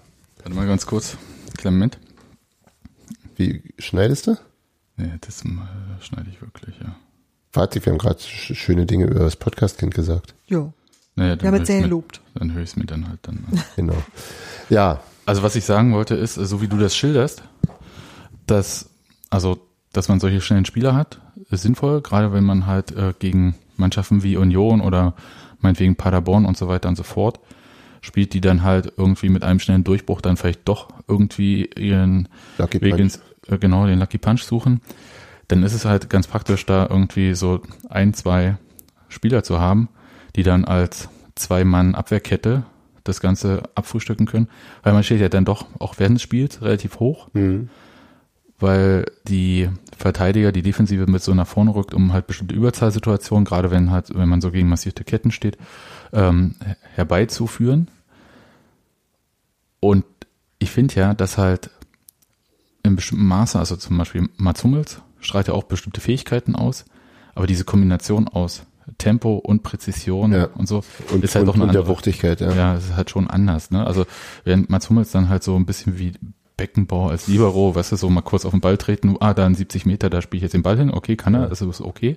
[0.44, 1.16] Warte mal ganz kurz.
[1.58, 1.98] Kleinen Moment.
[3.36, 4.36] Wie schneidest du?
[4.96, 5.48] Nee, das äh,
[6.02, 6.96] schneide ich wirklich, ja.
[7.52, 10.34] Warte, wir haben gerade sch schöne Dinge über das Podcast-Kind gesagt.
[10.46, 10.72] Ja,
[11.14, 12.20] Naja, wir dann haben höre jetzt sehr gelobt.
[12.34, 13.62] Dann höre ich es mir dann halt dann an.
[13.76, 14.02] Genau.
[14.68, 17.42] Ja, Also was ich sagen wollte ist, so wie du das schilderst,
[18.46, 18.90] dass
[19.30, 19.58] also
[19.92, 21.20] dass man solche schnellen Spieler hat,
[21.50, 25.14] ist sinnvoll, gerade wenn man halt äh, gegen Mannschaften wie Union oder
[25.60, 27.40] meinetwegen Paderborn und so weiter und so fort
[28.06, 32.80] spielt, die dann halt irgendwie mit einem schnellen Durchbruch dann vielleicht doch irgendwie ihren Lucky
[32.80, 33.00] Weg Punch.
[33.02, 34.80] ins, äh, genau, den Lucky Punch suchen,
[35.48, 38.56] dann ist es halt ganz praktisch, da irgendwie so ein, zwei
[39.08, 39.88] Spieler zu haben,
[40.34, 42.64] die dann als Zwei-Mann-Abwehrkette
[43.04, 44.48] das Ganze abfrühstücken können,
[44.82, 47.68] weil man steht ja dann doch auch während des Spiels relativ hoch, Mhm.
[48.58, 53.70] weil die Verteidiger, die Defensive mit so nach vorne rückt, um halt bestimmte Überzahlsituationen, gerade
[53.70, 55.56] wenn halt, wenn man so gegen massierte Ketten steht,
[56.12, 56.54] ähm,
[56.94, 57.88] herbeizuführen.
[59.86, 60.04] Und
[60.58, 61.70] ich finde ja, dass halt
[62.82, 66.84] in bestimmten Maße, also zum Beispiel Mats Hummels strahlt ja auch bestimmte Fähigkeiten aus,
[67.34, 68.64] aber diese Kombination aus
[68.98, 70.44] Tempo und Präzision Ja.
[70.54, 71.94] und so und, ist halt doch eine und der andere.
[71.94, 72.52] Wuchtigkeit, ja.
[72.52, 73.84] Ja, es ist halt schon anders, ne?
[73.86, 74.06] Also
[74.44, 76.12] während Mats Hummels dann halt so ein bisschen wie
[76.56, 79.54] Beckenbauer als Libero, weißt du, so mal kurz auf den Ball treten, ah, da in
[79.54, 82.16] 70 Meter, da spiele ich jetzt den Ball hin, okay, kann er, das ist okay.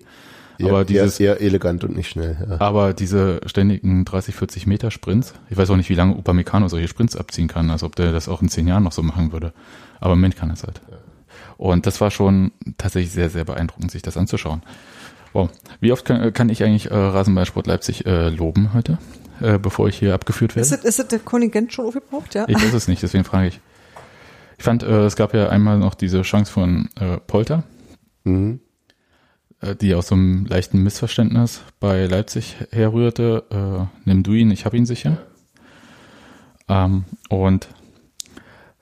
[0.60, 2.38] Eher, aber dieses, eher elegant und nicht schnell.
[2.50, 2.60] Ja.
[2.62, 6.88] aber diese ständigen 30, 40 Meter Sprints, ich weiß auch nicht, wie lange Upamecano solche
[6.88, 9.54] Sprints abziehen kann, als ob der das auch in zehn Jahren noch so machen würde.
[10.00, 10.82] Aber im Moment kann er es halt.
[11.58, 14.62] Und das war schon tatsächlich sehr, sehr beeindruckend, sich das anzuschauen.
[15.34, 15.50] Wow.
[15.80, 18.98] Wie oft kann, kann ich eigentlich äh, Rasenballsport Leipzig äh, loben heute,
[19.42, 20.66] äh, bevor ich hier abgeführt werde?
[20.66, 22.34] Ist es, ist es der Kontingent schon aufgebraucht?
[22.36, 22.46] Ja.
[22.48, 23.60] Ich weiß es nicht, deswegen frage ich.
[24.58, 27.64] Ich fand, äh, es gab ja einmal noch diese Chance von äh, Polter,
[28.26, 28.60] Mhm.
[29.62, 33.44] Äh, die aus so einem leichten Missverständnis bei Leipzig herrührte.
[33.50, 35.18] Äh, nimm du ihn, ich hab ihn sicher.
[36.68, 37.68] Ähm, und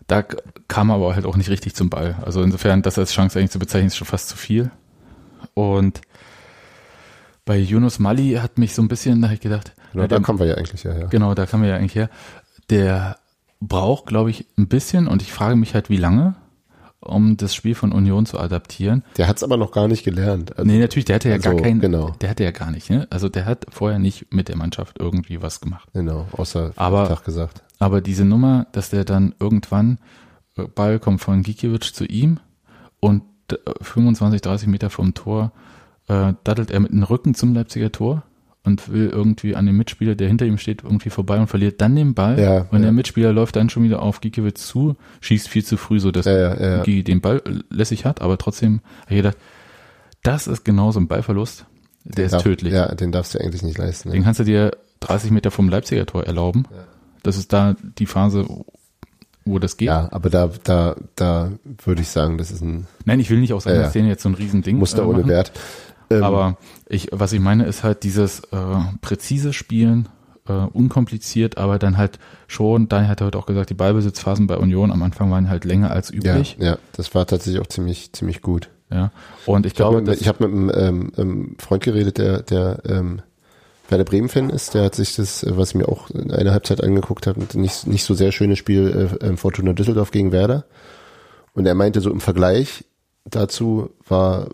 [0.07, 0.23] da
[0.67, 2.15] kam er aber halt auch nicht richtig zum Ball.
[2.25, 4.71] Also insofern, das als Chance eigentlich zu bezeichnen, ist schon fast zu viel.
[5.53, 6.01] Und
[7.45, 10.19] bei Yunus Mali hat mich so ein bisschen, da hab ich gedacht, Genau, ja, da
[10.19, 11.07] kommen wir ja eigentlich ja, ja.
[11.07, 12.09] Genau, da kam er ja eigentlich her.
[12.69, 13.17] Der
[13.59, 16.35] braucht, glaube ich, ein bisschen und ich frage mich halt, wie lange,
[16.99, 19.03] um das Spiel von Union zu adaptieren.
[19.17, 20.57] Der hat es aber noch gar nicht gelernt.
[20.57, 22.12] Also, nee, natürlich, der hatte ja gar also, keinen, genau.
[22.21, 23.07] der hatte ja gar nicht, ne?
[23.10, 25.88] Also der hat vorher nicht mit der Mannschaft irgendwie was gemacht.
[25.93, 27.63] Genau, außer Aber- Tag gesagt.
[27.79, 29.99] Aber diese Nummer, dass der dann irgendwann,
[30.57, 32.39] äh, Ball kommt von Gikiewicz zu ihm
[32.99, 35.51] und äh, 25, 30 Meter vom Tor
[36.07, 38.23] äh, dattelt er mit dem Rücken zum Leipziger Tor
[38.67, 41.95] und will irgendwie an den Mitspieler, der hinter ihm steht, irgendwie vorbei und verliert dann
[41.95, 42.39] den Ball.
[42.39, 42.84] Ja, und ja.
[42.86, 46.25] der Mitspieler läuft dann schon wieder auf Gikiewicz zu, schießt viel zu früh, so dass
[46.25, 46.84] Ja.
[46.84, 49.38] Gigi den Ball lässig hat, aber trotzdem habe ich gedacht,
[50.23, 51.65] das ist genauso ein Ballverlust,
[52.03, 52.73] der ist Darf- tödlich.
[52.73, 54.12] Ja, den darfst du eigentlich nicht leisten.
[54.12, 54.23] Den Ne?
[54.25, 56.65] kannst du dir 30 Meter vom Leipziger Tor erlauben.
[57.23, 58.45] Das ist da die Phase,
[59.45, 59.88] wo das geht.
[59.88, 61.51] Ja, aber da, da, da
[61.86, 63.89] würde ich sagen, das ist ein Nein, ich will nicht aus einer.
[63.89, 65.51] Szene jetzt so ein Riesending Muster äh, ohne Wert.
[66.10, 70.10] Ähm, Aber ich, was ich meine, ist halt dieses äh, präzise Spielen,
[70.48, 74.91] äh, unkompliziert, aber dann halt schon, Daniel hat heute auch gesagt, die Ballbesitzphasen bei Union
[74.91, 76.58] am Anfang waren halt länger als ja, üblich.
[76.60, 78.70] ja, das war tatsächlich auch ziemlich, ziemlich gut.
[78.89, 79.12] Ja.
[79.46, 82.82] Und ich Ich glaube, das, ich habe mit einem ähm, ähm, Freund geredet, der, der
[82.86, 83.22] ähm,
[83.89, 86.82] Werder Bremen-Fan ist, der hat sich das, äh, was ich mir auch in einer Halbzeit
[86.84, 90.65] angeguckt habe, nicht, nicht so sehr schönes Spiel äh, ähm, Fortuna Düsseldorf gegen Werder.
[91.54, 92.86] Und er meinte so im Vergleich
[93.26, 94.48] dazu war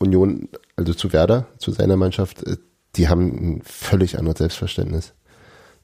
[0.00, 2.56] Union, also zu Werder, zu seiner Mannschaft, äh,
[2.96, 5.12] die haben ein völlig anderes Selbstverständnis.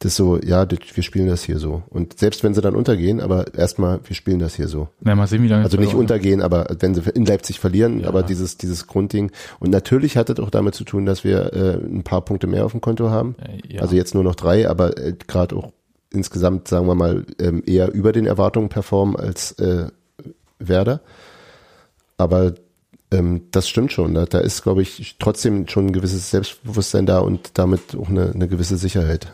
[0.01, 1.83] Das ist so, ja, das, wir spielen das hier so.
[1.89, 4.89] Und selbst wenn sie dann untergehen, aber erstmal, wir spielen das hier so.
[5.01, 6.01] na, mal sehen, wie lange Also nicht dauert.
[6.01, 8.09] untergehen, aber wenn sie in Leipzig verlieren, Ja.
[8.09, 9.31] aber dieses, dieses Grundding.
[9.59, 12.67] Und natürlich hat das auch damit zu tun, dass wir äh, ein paar Punkte mehr
[12.67, 13.37] auf dem Konto haben.
[13.41, 13.81] Äh, ja.
[13.83, 15.73] Also jetzt nur noch drei, aber äh, gerade auch
[16.13, 19.87] insgesamt, sagen wir mal, ähm, eher über den Erwartungen performen als äh,
[20.59, 21.01] Werder.
[22.19, 22.55] Aber
[23.11, 24.14] ähm, das stimmt schon.
[24.14, 28.33] Da, da ist, glaube ich, trotzdem schon ein gewisses Selbstbewusstsein da und damit auch eine,
[28.33, 29.33] eine gewisse Sicherheit.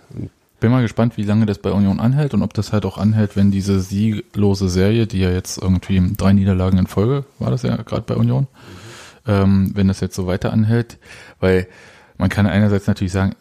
[0.60, 3.34] Bin mal gespannt, wie lange das bei Union anhält und ob das halt auch anhält,
[3.34, 7.76] wenn diese sieglose Serie, die ja jetzt irgendwie drei Niederlagen in Folge war das ja
[7.76, 8.46] gerade bei Union,
[9.26, 10.98] ähm, wenn das jetzt so weiter anhält,
[11.40, 11.66] weil
[12.16, 13.34] man kann einerseits natürlich sagen,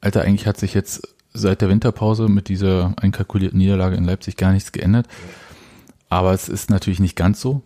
[0.00, 4.52] Alter, eigentlich hat sich jetzt seit der Winterpause mit dieser einkalkulierten Niederlage in Leipzig gar
[4.52, 5.06] nichts geändert,
[6.08, 7.62] aber es ist natürlich nicht ganz so,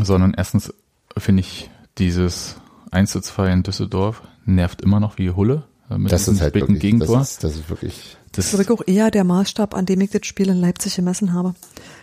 [0.00, 0.72] sondern erstens
[1.20, 2.56] finde ich dieses
[2.90, 5.64] 1 zu 2 in Düsseldorf nervt immer noch wie Hulle.
[5.90, 7.18] äh, mit Das diesem ist halt wirklich, Gegentor.
[7.18, 10.10] das ist, das ist wirklich, Das ist wirklich auch eher der Maßstab, an dem ich
[10.10, 11.54] das Spiel in Leipzig gemessen habe.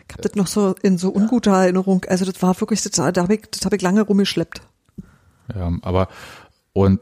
[0.07, 2.05] Ich habe das noch so in so unguter Erinnerung.
[2.07, 4.61] Also das war wirklich, das, da habe ich, das habe ich lange rumgeschleppt.
[5.55, 6.07] ja, aber
[6.73, 6.99] und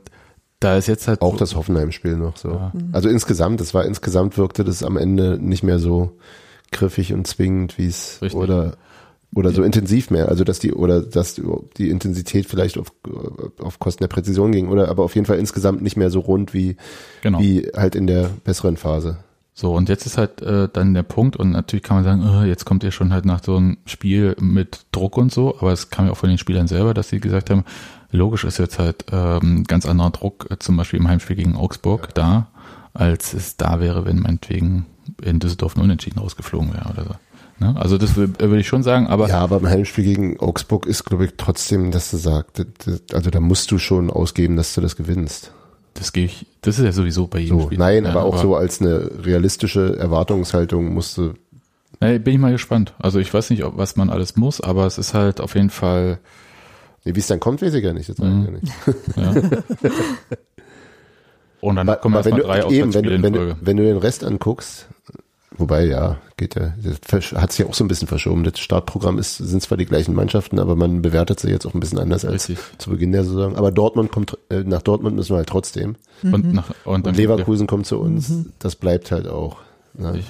[0.60, 2.52] da ist jetzt halt auch so- das Hoffenheim-Spiel noch so.
[2.52, 2.72] Ja.
[2.94, 6.18] Also insgesamt, das war insgesamt wirkte das am Ende nicht mehr so
[6.72, 8.40] griffig und zwingend, wie es Richtig.
[9.36, 10.30] Oder oder so intensiv mehr.
[10.30, 11.40] Also dass die oder dass
[11.78, 12.92] die, Intensität vielleicht auf,
[13.60, 16.54] auf Kosten der Präzision ging oder aber auf jeden Fall insgesamt nicht mehr so rund
[16.54, 16.78] wie
[17.22, 17.40] genau.
[17.40, 19.18] wie halt in der besseren Phase.
[19.56, 22.48] So, und jetzt ist halt äh, dann der Punkt, und natürlich kann man sagen, äh,
[22.48, 25.92] jetzt kommt ihr schon halt nach so einem Spiel mit Druck und so, aber es
[25.92, 27.64] kam ja auch von den Spielern selber, dass sie gesagt haben,
[28.12, 32.16] logisch ist jetzt halt ähm, ganz anderer Druck, äh, zum Beispiel im Heimspiel gegen Augsburg
[32.16, 32.48] da,
[32.96, 34.88] als es da wäre, wenn meinetwegen
[35.22, 37.16] in Düsseldorf ein Unentschieden rausgeflogen wäre oder so.
[37.60, 37.76] Ne?
[37.78, 41.04] Also das wür- würde ich schon sagen, aber Ja, aber im Heimspiel gegen Augsburg ist,
[41.06, 42.66] glaube ich, trotzdem, dass du sagst,
[43.14, 45.52] also da musst du schon ausgeben, dass du das gewinnst.
[45.94, 47.78] das gehe ich, das ist ja sowieso bei jedem So, Spiel.
[47.78, 51.34] nein, ja, aber auch so als eine realistische Erwartungshaltung musst du
[52.02, 52.94] Nee, bin ich mal gespannt.
[53.00, 55.70] Also ich weiß nicht, ob, was man alles muss, aber es ist halt auf jeden
[55.70, 56.20] Fall,
[57.06, 58.10] Nee, wie es dann kommt, weiß ich ja nicht.
[58.10, 58.74] Das sag ich ja nicht.
[59.16, 59.92] ja.
[61.62, 63.54] Und dann Aber- kommen aber wenn erstmal du, drei eben, wenn, du- in wenn, Folge.
[63.56, 64.88] du- wenn du den Rest anguckst,
[65.58, 68.44] wobei ja, geht ja, das hat sich ja auch so ein bisschen verschoben.
[68.44, 71.80] Das Startprogramm ist, sind zwar die gleichen Mannschaften, aber man bewertet sie jetzt auch ein
[71.80, 72.80] bisschen anders als Richtig.
[72.80, 73.56] zu Beginn der Saison.
[73.56, 75.96] Aber Dortmund kommt, äh, nach Dortmund müssen wir halt trotzdem.
[76.24, 78.32] Und, nach, und, Und dann Leverkusen kommt zu uns.
[78.60, 79.58] Das bleibt halt auch.
[79.94, 80.24] Ne?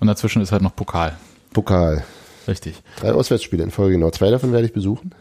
[0.00, 1.16] Und dazwischen ist halt noch Pokal.
[1.52, 2.04] Pokal.
[2.46, 2.82] Richtig.
[3.00, 4.10] Drei Auswärtsspiele in Folge, genau.
[4.10, 5.14] Zwei davon werde ich besuchen.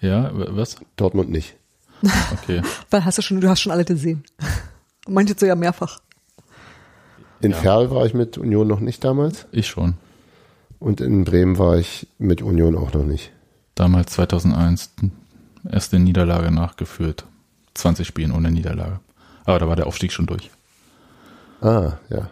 [0.00, 0.76] Ja, was?
[0.96, 1.56] Dortmund nicht.
[2.32, 2.62] Okay.
[2.90, 4.24] Weil hast du schon, du hast schon alle gesehen.
[5.08, 6.00] Manche so ja mehrfach.
[7.40, 9.46] In Ferl war ich mit Union noch nicht damals.
[9.52, 9.94] Ich schon.
[10.78, 13.32] Und in Bremen war ich mit Union auch noch nicht.
[13.74, 14.90] Damals 2001
[15.70, 17.24] erste Niederlage nachgeführt.
[17.74, 19.00] 20 Spielen ohne Niederlage.
[19.44, 20.50] Aber da war der Aufstieg schon durch.
[21.60, 22.30] Ah, ja.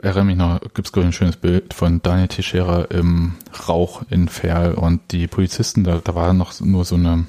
[0.00, 3.34] Erinnere mich noch, glaube ich ein schönes Bild von Daniel Teixeira im
[3.68, 7.26] Rauch in Ferl und die Polizisten, da, da war noch nur so eine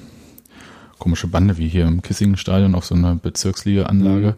[1.00, 4.36] komische Bande wie hier im Kissingen-Stadion auf so einer Bezirksliga-Anlage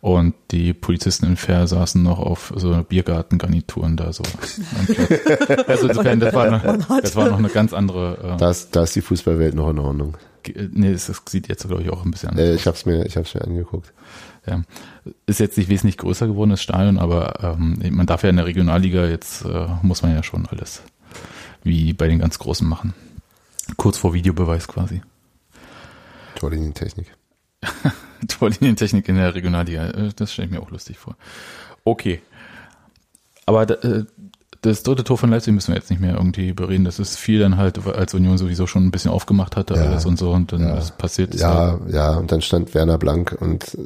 [0.00, 4.22] und die Polizisten in Ferl saßen noch auf so Biergartengarnituren da so.
[5.66, 8.94] also insofern, das war, noch, das war noch eine ganz andere, Da ist, da ist
[8.94, 10.16] die Fußballwelt noch in Ordnung.
[10.46, 12.86] äh, nee, das, das sieht jetzt glaube ich auch ein bisschen anders Äh, ich hab's
[12.86, 13.92] mir, ich hab's mir angeguckt.
[14.46, 14.62] Ja.
[15.26, 18.44] Ist jetzt nicht wesentlich größer geworden, das Stadion, aber ähm, man darf ja in der
[18.44, 20.82] Regionalliga jetzt, äh, muss man ja schon alles
[21.62, 22.94] wie bei den ganz Großen machen.
[23.76, 25.00] Kurz vor Videobeweis quasi.
[26.44, 27.06] Torlinientechnik.
[28.28, 31.16] Torlinientechnik in der Regionalliga, äh, das stelle ich mir auch lustig vor.
[31.84, 32.20] Okay.
[33.46, 34.04] Aber äh,
[34.62, 36.84] das dritte Tor von Leipzig müssen wir jetzt nicht mehr irgendwie bereden.
[36.84, 39.82] Das ist viel dann halt, als Union sowieso schon ein bisschen aufgemacht hatte, Ja.
[39.82, 40.76] alles und so und dann Ja.
[40.78, 41.34] ist passiert.
[41.34, 43.76] Ist halt, Ja, ja, und dann stand Werner Blank und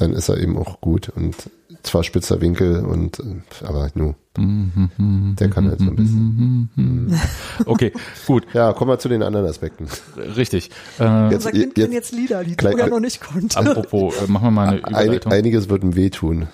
[0.00, 1.34] dann ist er eben auch gut und
[1.82, 7.20] zwar spitzer Winkel und, äh, aber nu, der kann halt so ein bisschen.
[7.66, 7.92] Okay,
[8.26, 9.86] gut, Ja, kommen wir zu den anderen Aspekten.
[10.16, 10.70] richtig.
[10.98, 13.56] Äh, Jetzt- Unser Kind jetzt- jetzt Lieder, die gleich- du ja noch nicht konnte.
[13.58, 15.32] apropos, äh, machen wir mal eine Ein, Überleitung.
[15.32, 16.42] einiges wird ihm wehtun.
[16.42, 16.46] Äh,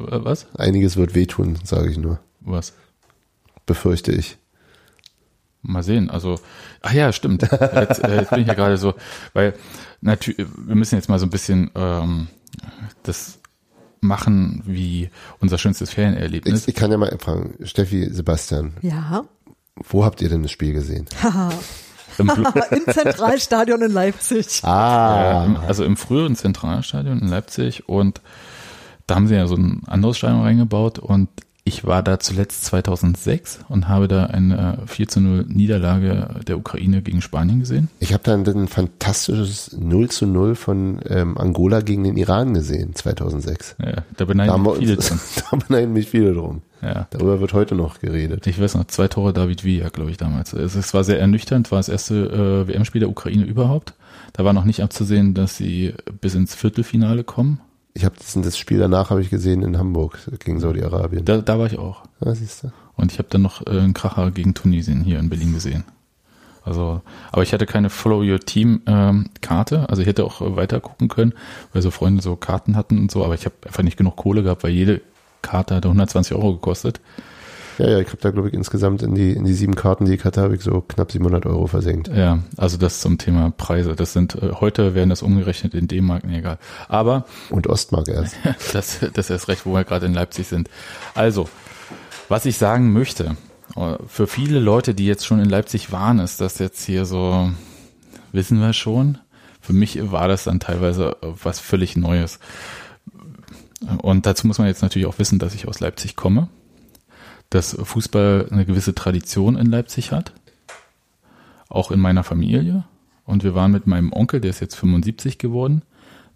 [0.00, 0.46] Was?
[0.56, 2.18] Einiges wird wehtun, sage ich nur.
[2.40, 2.72] Was?
[3.66, 4.36] Befürchte ich.
[5.66, 6.10] Mal sehen.
[6.10, 6.38] Also,
[6.82, 7.42] ach ja, stimmt.
[7.42, 8.94] Jetzt, äh, jetzt bin ich ja gerade so,
[9.32, 9.54] weil
[10.00, 12.28] natürlich, wir müssen jetzt mal so ein bisschen ähm,
[13.02, 13.38] das
[14.00, 15.08] machen wie
[15.40, 16.62] unser schönstes Ferienerlebnis.
[16.62, 19.24] Ich, ich kann ja mal fragen, Steffi, Sebastian, Ja.
[19.76, 21.06] wo habt ihr denn das Spiel gesehen?
[22.18, 22.28] Im,
[22.70, 24.62] Im Zentralstadion in Leipzig.
[24.62, 28.20] Ah, äh, im, also im früheren Zentralstadion in Leipzig und
[29.08, 31.28] da haben sie ja so ein anderes Stadion reingebaut und
[31.66, 37.00] ich war da zuletzt 2006 und habe da eine 4 zu 0 Niederlage der Ukraine
[37.00, 37.88] gegen Spanien gesehen.
[38.00, 42.94] ich habe dann ein fantastisches 0 zu 0 von ähm, Angola gegen den Iran gesehen,
[42.94, 43.76] 2006.
[43.82, 45.20] Ja, da beneiden wir viele dran.
[45.50, 46.60] da beneiden mich viele drum.
[46.82, 47.06] Ja.
[47.08, 48.46] Darüber wird heute noch geredet.
[48.46, 50.52] Ich weiß noch, zwei Tore David Villa, glaube ich, damals.
[50.52, 53.94] Es, es war sehr ernüchternd, war das erste äh, WM-Spiel der Ukraine überhaupt.
[54.34, 57.60] Da war noch nicht abzusehen, dass sie bis ins Viertelfinale kommen.
[57.94, 61.24] Ich habe das, das Spiel danach habe ich gesehen in Hamburg gegen Saudi-Arabien.
[61.24, 62.02] Da, da war ich auch.
[62.20, 62.72] Ja, siehst du.
[62.96, 65.84] Und ich habe dann noch äh, einen Kracher gegen Tunesien hier in Berlin gesehen.
[66.64, 69.88] Also, aber ich hatte keine Follow Your Team ähm, Karte.
[69.88, 71.34] Also ich hätte auch äh, weiter gucken können,
[71.72, 73.24] weil so Freunde so Karten hatten und so.
[73.24, 75.00] Aber ich habe einfach nicht genug Kohle gehabt, weil jede
[75.42, 77.00] Karte hatte 120 Euro gekostet.
[77.78, 80.14] Ja, ja, ich habe da glaube ich insgesamt in die in die sieben Karten, die
[80.14, 82.08] ich hatte, habe ich so knapp 700 Euro versenkt.
[82.08, 83.96] Ja, also das zum Thema Preise.
[83.96, 86.58] Das sind äh, heute werden das umgerechnet in D-Mark, nee, egal.
[86.88, 88.36] Aber Und Ostmark erst.
[88.72, 90.68] das, das ist recht, wo wir gerade in Leipzig sind.
[91.14, 91.48] Also,
[92.28, 93.36] was ich sagen möchte,
[93.76, 97.50] äh, für viele Leute, die jetzt schon in Leipzig waren, ist das jetzt hier so,
[98.32, 99.18] wissen wir schon.
[99.60, 102.38] für mich war das dann teilweise was völlig Neues.
[104.02, 106.48] Und dazu muss man jetzt natürlich auch wissen, dass ich aus Leipzig komme,
[107.54, 110.32] dass Fußball eine gewisse Tradition in Leipzig hat,
[111.68, 112.82] auch in meiner Familie.
[113.24, 115.82] Und wir waren mit meinem Onkel, der ist jetzt 75 geworden,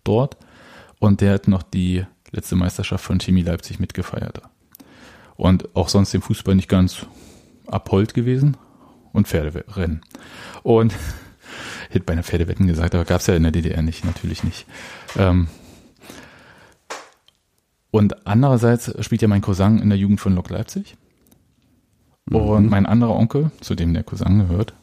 [0.04, 0.36] dort.
[1.00, 4.42] Und der hat noch die letzte Meisterschaft von Chemie Leipzig mitgefeiert.
[5.34, 7.04] Und auch sonst dem Fußball nicht ganz
[7.66, 8.56] abhold gewesen.
[9.12, 10.02] Und Pferderennen.
[10.62, 10.94] Und
[11.90, 14.66] hätte bei einer Pferdewetten gesagt, aber gab es ja in der DDR nicht, natürlich nicht.
[15.16, 15.48] Ähm,
[17.90, 20.96] und andererseits spielt ja mein Cousin in der Jugend von Lok Leipzig.
[22.30, 22.70] Und mhm.
[22.70, 24.74] mein anderer Onkel, zu dem der Cousin gehört,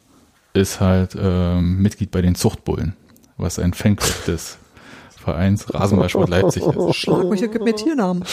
[0.52, 2.94] ist halt äh, Mitglied bei den Zuchtbullen,
[3.36, 4.58] was ein Fanclub des
[5.26, 6.94] Vereins Rasenballsport Leipzig ist.
[6.96, 8.24] Schlag mich, gib mir Tiernamen.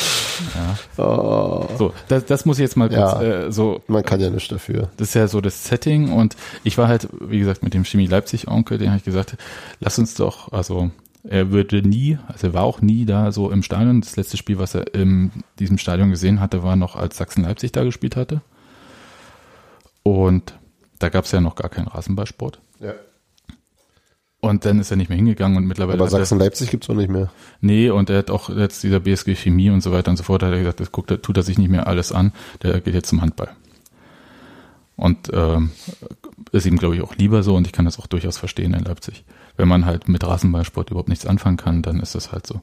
[0.97, 1.03] Ja.
[1.03, 1.67] Oh.
[1.77, 3.81] So, das, das muss ich jetzt mal kurz ja, äh, so.
[3.87, 4.89] Man kann ja nichts dafür.
[4.97, 8.05] Das ist ja so das Setting und ich war halt, wie gesagt, mit dem Chemie
[8.05, 9.35] Leipzig Onkel, den habe ich gesagt,
[9.79, 10.91] lass uns doch, also
[11.27, 14.01] er würde nie, also er war auch nie da so im Stadion.
[14.01, 17.83] Das letzte Spiel, was er in diesem Stadion gesehen hatte, war noch, als Sachsen-Leipzig da
[17.83, 18.41] gespielt hatte.
[20.03, 20.57] Und
[20.99, 22.59] da gab es ja noch gar keinen Rasenballsport.
[22.79, 22.93] Ja.
[24.41, 25.99] Und dann ist er nicht mehr hingegangen und mittlerweile.
[25.99, 27.31] Aber Sachsen-Leipzig gibt's auch nicht mehr.
[27.61, 30.43] Nee, und er hat auch jetzt dieser BSG Chemie und so weiter und so fort,
[30.43, 33.07] hat er gesagt, das guckt, tut er sich nicht mehr alles an, der geht jetzt
[33.07, 33.49] zum Handball.
[34.97, 35.71] Und ähm,
[36.51, 38.83] ist ihm, glaube ich, auch lieber so und ich kann das auch durchaus verstehen in
[38.83, 39.23] Leipzig
[39.57, 42.61] wenn man halt mit Rasenballsport überhaupt nichts anfangen kann, dann ist das halt so.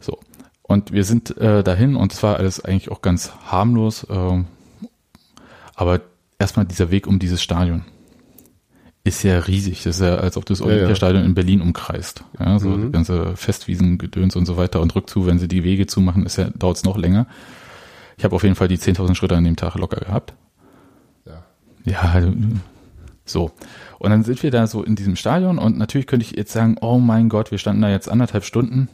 [0.00, 0.18] So.
[0.62, 4.04] Und wir sind äh, dahin und es war alles eigentlich auch ganz harmlos.
[4.04, 4.44] Äh,
[5.74, 6.00] aber
[6.38, 7.84] erstmal dieser Weg um dieses Stadion
[9.04, 9.82] ist ja riesig.
[9.82, 11.28] Das ist ja, als ob das Olympiastadion ja, ja.
[11.28, 12.24] in Berlin umkreist.
[12.38, 12.86] Ja, so mhm.
[12.86, 16.50] die ganze Festwiesengedöns und so weiter und rückzu, wenn sie die Wege zumachen, ist ja,
[16.50, 17.26] dauert es noch länger.
[18.16, 20.34] Ich habe auf jeden Fall die 10.000 Schritte an dem Tag locker gehabt.
[21.24, 21.44] Ja.
[21.84, 22.32] Ja,
[23.24, 23.52] so.
[23.98, 26.76] Und dann sind wir da so in diesem Stadion und natürlich könnte ich jetzt sagen,
[26.80, 28.88] oh mein Gott, wir standen da jetzt anderthalb Stunden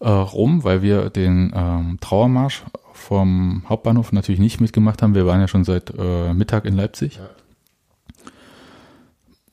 [0.00, 5.14] äh, rum, weil wir den ähm, Trauermarsch vom Hauptbahnhof natürlich nicht mitgemacht haben.
[5.14, 7.16] Wir waren ja schon seit äh, Mittag in Leipzig.
[7.16, 7.28] Ja.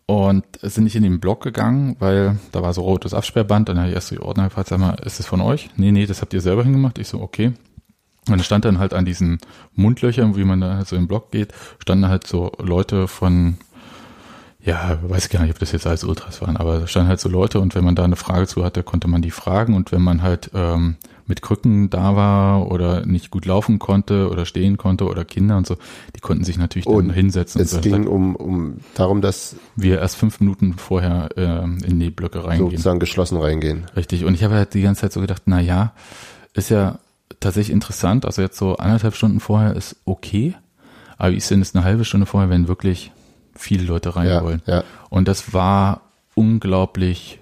[0.05, 3.69] Und sind nicht in den Block gegangen, weil da war so rotes Absperrband.
[3.69, 5.69] Dann habe ich erst die Ordner gefragt, sag mal, ist das von euch?
[5.77, 6.97] Nee, nee, das habt ihr selber hingemacht.
[6.97, 7.53] Ich so, okay.
[8.27, 9.39] Und dann stand dann halt an diesen
[9.73, 13.57] Mundlöchern, wie man da halt so im Block geht, standen halt so Leute von
[14.63, 17.29] ja, weiß gar nicht, ob das jetzt alles Ultras waren, aber da standen halt so
[17.29, 20.03] Leute und wenn man da eine Frage zu hatte, konnte man die fragen und wenn
[20.03, 20.97] man halt ähm,
[21.31, 25.65] mit Krücken da war oder nicht gut laufen konnte oder stehen konnte oder Kinder und
[25.65, 25.77] so,
[26.13, 27.61] die konnten sich natürlich dann und hinsetzen.
[27.61, 32.43] Es ging um, um darum, dass wir erst fünf Minuten vorher äh, in die Blöcke
[32.43, 32.71] reingehen.
[32.71, 33.85] Sozusagen geschlossen reingehen.
[33.95, 34.25] Richtig.
[34.25, 35.93] Und ich habe halt die ganze Zeit so gedacht, na ja,
[36.53, 36.99] ist ja
[37.39, 38.25] tatsächlich interessant.
[38.25, 40.55] Also jetzt so anderthalb Stunden vorher ist okay.
[41.17, 43.13] Aber wie ist denn es eine halbe Stunde vorher, wenn wirklich
[43.55, 44.61] viele Leute rein ja, wollen.
[44.65, 44.83] Ja.
[45.09, 46.01] Und das war
[46.35, 47.39] unglaublich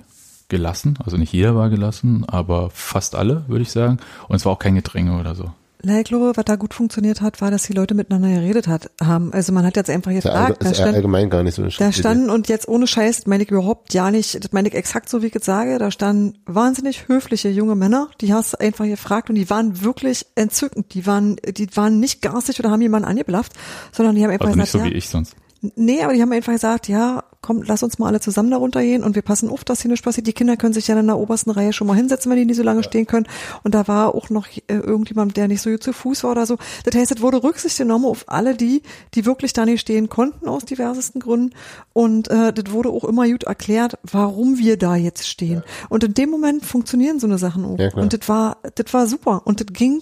[0.49, 0.97] gelassen.
[1.03, 3.97] Also nicht jeder war gelassen, aber fast alle, würde ich sagen.
[4.27, 5.51] Und es war auch kein Gedränge oder so.
[5.81, 8.91] Na, ich glaube, was da gut funktioniert hat, war, dass die Leute miteinander geredet hat,
[9.01, 9.31] haben.
[9.31, 10.57] Also man hat jetzt einfach gefragt.
[10.59, 13.43] Das ist stand, allgemein gar nicht so eine Da standen, und jetzt ohne Scheiß, meine
[13.43, 16.37] ich überhaupt ja nicht, das meine ich exakt so, wie ich jetzt sage, da standen
[16.45, 20.93] wahnsinnig höfliche junge Männer, die hast du einfach gefragt und die waren wirklich entzückend.
[20.93, 23.53] Die waren, die waren nicht garstig oder haben jemanden angeblafft,
[23.93, 25.35] sondern die haben einfach also gesagt, nicht so ja, wie ich sonst.
[25.62, 29.03] Nee, aber die haben einfach gesagt, ja, komm, lass uns mal alle zusammen darunter gehen
[29.03, 30.26] und wir passen auf, dass hier nichts passiert.
[30.28, 32.55] Die Kinder können sich ja in der obersten Reihe schon mal hinsetzen, wenn die nicht
[32.55, 32.88] so lange ja.
[32.88, 33.28] stehen können.
[33.64, 36.57] Und da war auch noch äh, irgendjemand, der nicht so zu Fuß war oder so.
[36.86, 38.84] Das heißt, es wurde Rücksicht genommen auf alle die,
[39.16, 41.53] die wirklich da nicht stehen konnten aus diversesten Gründen.
[41.91, 45.55] Und äh, das wurde auch immer gut erklärt, warum wir da jetzt stehen.
[45.55, 45.64] Ja.
[45.89, 47.80] Und in dem Moment funktionieren so eine Sachen auch.
[47.80, 49.41] Ja, und das war, das war super.
[49.45, 50.01] Und das ging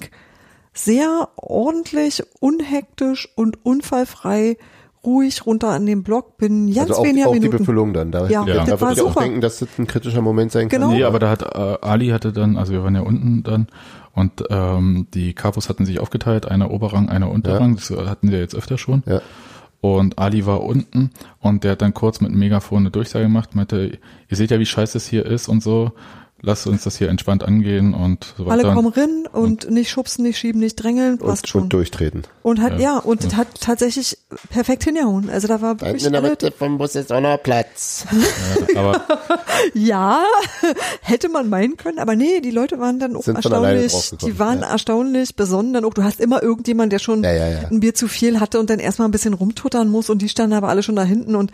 [0.74, 4.58] sehr ordentlich, unhektisch und unfallfrei
[5.06, 7.52] ruhig runter an den Block, bin ganz also weniger auch Minuten.
[7.52, 8.12] die Befüllung dann.
[8.12, 8.66] Da, ja, ja.
[8.66, 10.82] da würde ich auch denken, dass das ein kritischer Moment sein kann.
[10.82, 10.92] Genau.
[10.92, 13.68] Nee, aber da hat äh, Ali hatte dann, also wir waren ja unten dann
[14.14, 17.96] und ähm, die Kapus hatten sich aufgeteilt, einer Oberrang, einer Unterrang, ja.
[17.96, 19.04] das hatten wir jetzt öfter schon.
[19.06, 19.22] Ja.
[19.80, 23.56] Und Ali war unten und der hat dann kurz mit einem Megafon eine Durchsage gemacht,
[23.56, 25.92] meinte, ihr seht ja, wie scheiße es hier ist und so
[26.42, 28.66] lass uns das hier entspannt angehen und so weiter.
[28.66, 31.62] Alle kommen rein und, und nicht schubsen, nicht schieben, nicht drängeln, passt und, schon.
[31.64, 32.24] Und durchtreten.
[32.44, 33.38] Und hat, ja, ja und ja.
[33.38, 34.18] hat tatsächlich
[34.50, 35.30] perfekt hingehauen.
[35.30, 38.06] Also da war wirklich in der Mitte vom Bus ist auch noch Platz.
[38.74, 39.02] Ja, aber
[39.74, 40.24] ja,
[41.02, 44.60] hätte man meinen können, aber nee, die Leute waren dann auch Sind erstaunlich, die waren
[44.62, 44.70] ja.
[44.70, 45.94] erstaunlich besonnen dann auch.
[45.94, 49.12] Du hast immer irgendjemand, der schon ein Bier zu viel hatte und dann erstmal ein
[49.12, 51.52] bisschen rumtuttern muss und die standen aber alle schon da hinten und,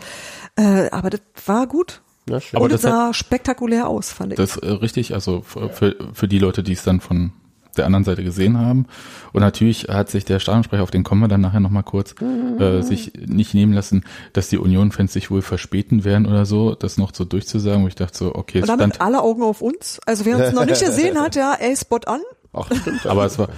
[0.56, 2.02] äh, aber das war gut.
[2.28, 2.56] Ja, schön.
[2.56, 4.36] Aber das sah hat, spektakulär aus, fand ich.
[4.36, 7.32] Das ist äh, richtig, also für, für die Leute, die es dann von
[7.76, 8.86] der anderen Seite gesehen haben.
[9.32, 12.82] Und natürlich hat sich der Stadionsprecher, auf den kommen wir dann nachher nochmal kurz, äh,
[12.82, 17.14] sich nicht nehmen lassen, dass die Union-Fans sich wohl verspäten werden oder so, das noch
[17.14, 20.00] so durchzusagen, wo ich dachte so, okay, es Und damit stand, alle Augen auf uns.
[20.06, 22.20] Also wer uns noch nicht gesehen hat, ja, ey, Spot an.
[22.52, 23.04] Ach, stimmt.
[23.06, 23.48] aber es war,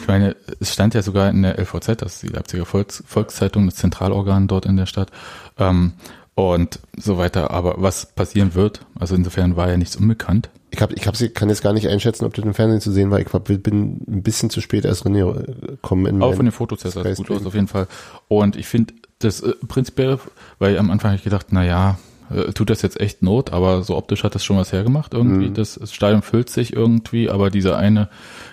[0.00, 3.66] ich meine, es stand ja sogar in der LVZ, das ist die Leipziger Volks, Volkszeitung,
[3.66, 5.10] das Zentralorgan dort in der Stadt,
[5.58, 5.92] ähm,
[6.36, 7.50] und so weiter.
[7.50, 10.50] Aber was passieren wird, also insofern war ja nichts unbekannt.
[10.70, 12.92] Ich, hab, ich hab, sie- kann jetzt gar nicht einschätzen, ob das im Fernsehen zu
[12.92, 13.18] sehen war.
[13.18, 16.06] Ich hab, bin ein bisschen zu spät erst gekommen.
[16.06, 17.88] In Aber mein- von den Fotos her sah es gut aus, auf jeden Fall.
[18.28, 20.18] Und ich finde das äh, prinzipiell,
[20.58, 21.98] weil am Anfang habe ich gedacht, na ja,
[22.30, 25.50] äh, tut das jetzt echt Not, aber so optisch hat das schon was hergemacht irgendwie.
[25.50, 28.10] Das, das Stadion füllt sich irgendwie, aber dieser eine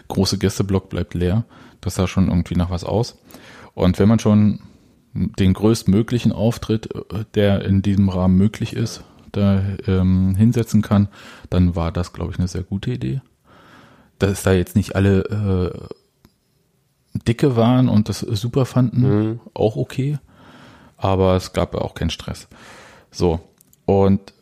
[0.07, 1.43] große Gästeblock bleibt leer.
[1.81, 3.17] Das sah schon irgendwie nach was aus.
[3.73, 4.59] Und wenn man schon
[5.14, 11.07] den größtmöglichen Auftritt, äh, der in diesem Rahmen möglich ist, da ähm, hinsetzen kann,
[11.49, 13.22] dann war das, glaube ich, eine sehr gute Idee.
[14.20, 15.89] Dass da jetzt nicht alle
[17.14, 20.20] äh, dicke waren und das super fanden, auch okay.
[20.97, 22.47] Aber es gab ja auch keinen Stress.
[23.11, 23.39] So.
[23.86, 24.34] Und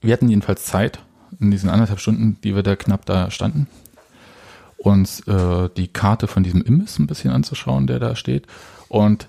[0.00, 1.00] wir hatten jedenfalls Zeit
[1.38, 3.66] in diesen anderthalb Stunden, die wir da knapp da standen,
[4.78, 8.46] uns äh, die Karte von diesem Imbiss ein bisschen anzuschauen, der da steht.
[8.88, 9.28] Und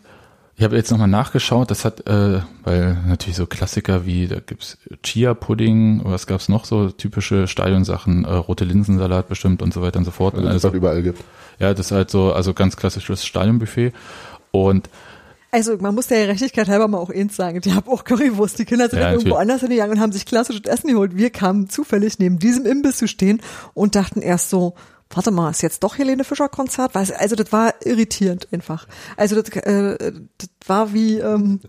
[0.58, 4.78] ich habe jetzt nochmal nachgeschaut, das hat, äh, weil natürlich so Klassiker wie, da gibt's
[5.04, 10.06] Chia-Pudding, was gab's noch so, typische Stadionsachen, äh, rote Linsensalat bestimmt und so weiter und
[10.06, 10.36] so fort.
[10.36, 11.24] Es also, halt überall gibt.
[11.60, 13.94] ja, das ist halt so, also ganz klassisches Stadionbuffet.
[14.52, 14.90] Und
[15.52, 17.62] Also man muss der Gerechtigkeit halber mal auch eins sagen.
[17.62, 18.60] Die haben auch Currywurst.
[18.60, 21.16] Die Kinder sind Ja, dann irgendwo anders hingegangen und haben sich klassisches Essen geholt.
[21.16, 23.42] Wir kamen zufällig neben diesem Imbiss zu stehen
[23.74, 24.76] und dachten erst so,
[25.14, 26.96] warte mal, ist jetzt doch Helene Fischer Konzert?
[26.96, 28.88] Also das war irritierend einfach.
[29.18, 31.60] Also das, äh, das war wie ähm,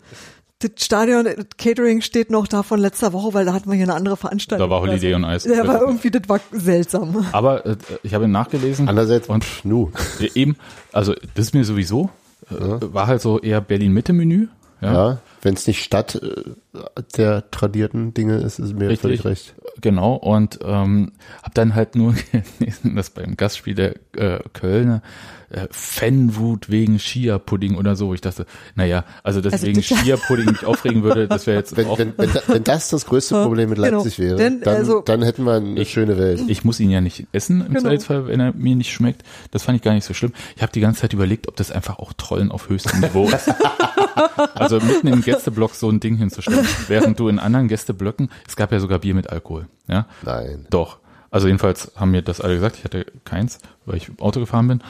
[0.60, 3.84] das Stadion, das Catering steht noch da von letzter Woche, weil da hatten wir hier
[3.84, 4.68] eine andere Veranstaltung.
[4.68, 5.52] da war Holiday on Ice.
[5.52, 7.26] Ja, aber irgendwie, das war seltsam.
[7.32, 8.88] Aber äh, ich habe nachgelesen.
[8.88, 9.90] Andererseits, Und- pff, nu.
[10.34, 10.56] Eben,
[10.92, 12.10] also das ist mir sowieso,
[12.50, 12.54] äh,
[12.92, 14.46] war halt so eher Berlin-Mitte-Menü.
[14.80, 16.71] Ja, Ja, wenn es nicht statt äh,
[17.16, 19.00] der tradierten Dinge ist, ist mir Richtig.
[19.00, 19.54] völlig recht.
[19.80, 20.14] genau.
[20.14, 21.12] Und ähm,
[21.42, 22.14] habe dann halt nur
[22.58, 25.02] gelesen, dass beim Gastspiel der äh, Kölner
[25.50, 28.08] äh, Fanwut wegen Chia-Pudding oder so.
[28.08, 31.86] wo Ich dachte, naja, also dass Also Chia-Pudding mich aufregen würde, das wäre jetzt Wenn,
[31.88, 31.98] auch...
[31.98, 33.98] wenn, wenn, wenn das das größte Problem mit Genau.
[33.98, 36.40] Leipzig wäre, Denn, dann, also- dann hätten wir eine schöne Welt.
[36.48, 37.80] Ich muss ihn ja nicht essen im Genau.
[37.80, 39.24] Zweifelsfall, wenn er mir nicht schmeckt.
[39.50, 40.32] Das fand ich gar nicht so schlimm.
[40.56, 43.50] Ich habe die ganze Zeit überlegt, ob das einfach auch Trollen auf höchstem Niveau ist.
[44.54, 48.72] also mitten im Gästeblock so ein Ding hinzustellen, während du in anderen Gästeblöcken, es gab
[48.72, 50.06] ja sogar Bier mit Alkohol, ja?
[50.22, 50.66] Nein.
[50.70, 50.98] Doch.
[51.30, 52.76] Also jedenfalls haben mir das alle gesagt.
[52.76, 54.82] Ich hatte keins, weil ich Auto gefahren bin.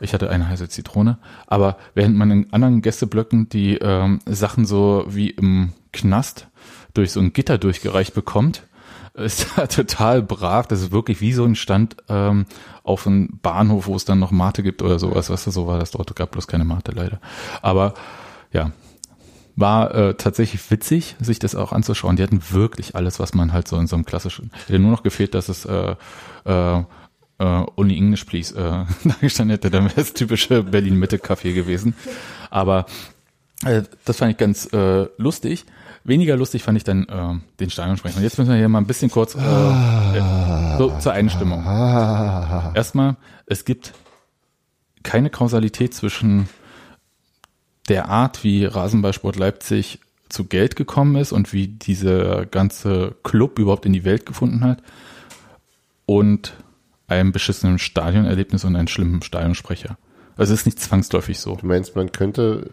[0.00, 1.18] Ich hatte eine heiße Zitrone.
[1.48, 6.46] Aber während man in anderen Gästeblöcken die ähm, Sachen so wie im Knast
[6.94, 8.62] durch so ein Gitter durchgereicht bekommt,
[9.14, 10.68] ist da total brav.
[10.68, 12.46] Das ist wirklich wie so ein Stand ähm,
[12.84, 15.30] auf einem Bahnhof, wo es dann noch Mate gibt oder sowas.
[15.30, 16.14] Weißt du, so war das dort.
[16.14, 17.20] Gab bloß keine Mate leider.
[17.60, 17.94] Aber
[18.52, 18.70] ja,
[19.58, 22.16] war äh, tatsächlich witzig, sich das auch anzuschauen.
[22.16, 24.50] Die hatten wirklich alles, was man halt so in so einem klassischen.
[24.66, 25.96] Hätte nur noch gefehlt, dass es äh,
[26.44, 26.78] äh,
[27.38, 31.94] äh, Only English Please äh, dargestanden hätte, dann wäre es typische Berlin-Mitte-Café gewesen.
[32.50, 32.86] Aber
[33.64, 35.64] äh, das fand ich ganz äh, lustig.
[36.04, 38.18] Weniger lustig fand ich dann äh, den Stadionsprecher.
[38.18, 41.66] Und jetzt müssen wir hier mal ein bisschen kurz äh, äh, so zur Einstimmung.
[41.66, 43.92] Ah, Erstmal, es gibt
[45.02, 46.48] keine Kausalität zwischen
[47.88, 53.86] der Art, wie Rasenballsport Leipzig zu Geld gekommen ist und wie dieser ganze Club überhaupt
[53.86, 54.82] in die Welt gefunden hat
[56.06, 56.54] und
[57.06, 59.96] einem beschissenen Stadionerlebnis und einem schlimmen Stadionsprecher.
[60.36, 61.56] Also es ist nicht zwangsläufig so.
[61.56, 62.70] du meinst, man könnte,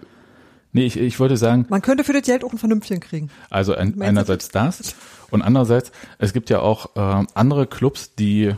[0.74, 3.30] Nee, ich, ich wollte sagen, Man könnte für das Geld auch ein Vernünftchen kriegen.
[3.50, 4.94] also ein, einerseits das
[5.32, 8.54] und andererseits, es gibt ja auch ähm, andere Clubs, die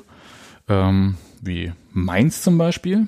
[0.67, 3.07] ähm, wie Mainz zum Beispiel,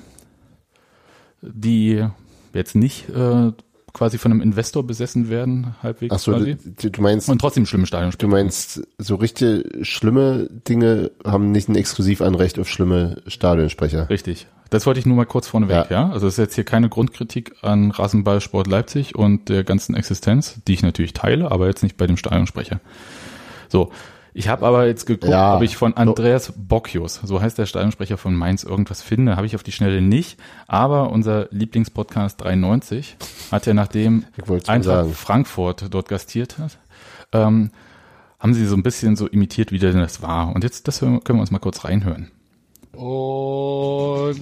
[1.42, 2.06] die
[2.54, 3.52] jetzt nicht äh,
[3.94, 7.66] quasi von einem Investor besessen werden, halbwegs ach so, quasi, du, du meinst, und trotzdem
[7.66, 14.10] schlimme Stadion du meinst, so richtig schlimme Dinge haben nicht ein Exklusivanrecht auf schlimme Stadionsprecher.
[14.10, 14.48] Richtig.
[14.70, 16.08] Das wollte ich nur mal kurz vorneweg, ja.
[16.08, 16.10] Ja.
[16.12, 20.74] Also es ist jetzt hier keine Grundkritik an Rasenballsport Leipzig und der ganzen Existenz, die
[20.74, 22.80] ich natürlich teile, aber jetzt nicht bei dem Stadionsprecher.
[23.68, 23.92] So.
[24.34, 25.56] Ich habe aber jetzt geguckt, Ja.
[25.56, 29.36] ob ich von Andreas Bocchius, so heißt der Stadionsprecher von Mainz, irgendwas finde.
[29.36, 30.40] Habe ich auf die Schnelle nicht.
[30.68, 33.18] Aber unser Lieblingspodcast 93
[33.52, 34.26] hat ja nachdem
[34.68, 35.10] Eintracht.
[35.16, 36.78] Frankfurt dort gastiert hat,
[37.34, 37.72] ähm,
[38.40, 40.54] haben sie so ein bisschen so imitiert, wie denn das war.
[40.56, 42.32] Und jetzt, das können wir uns mal kurz reinhören.
[42.94, 44.36] Und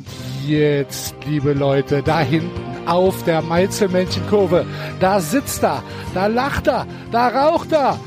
[0.46, 2.50] jetzt, liebe Leute, da hinten
[2.88, 4.66] auf der Mainzelmännchenkurve,
[5.00, 5.84] da sitzt er,
[6.14, 8.00] da lacht er, da raucht er.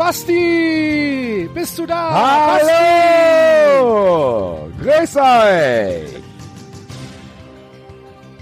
[0.00, 2.58] Basti, bist du da?
[3.76, 4.70] Hallo!
[4.80, 6.22] Grüß euch!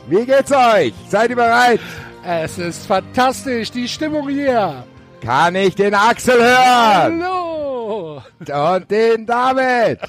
[0.06, 0.94] Wie geht's euch?
[1.08, 1.80] Seid ihr bereit?
[2.24, 4.84] Es ist fantastisch, die Stimmung hier.
[5.20, 7.24] Kann ich den Axel hören?
[7.24, 8.22] Hallo.
[8.38, 9.98] Und den David?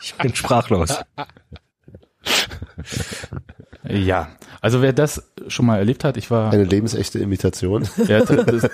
[0.00, 1.00] Ich bin sprachlos.
[3.82, 4.28] Ja,
[4.60, 7.88] also wer das schon mal erlebt hat, ich war, Eine lebensechte Imitation.
[8.06, 8.68] ja, das,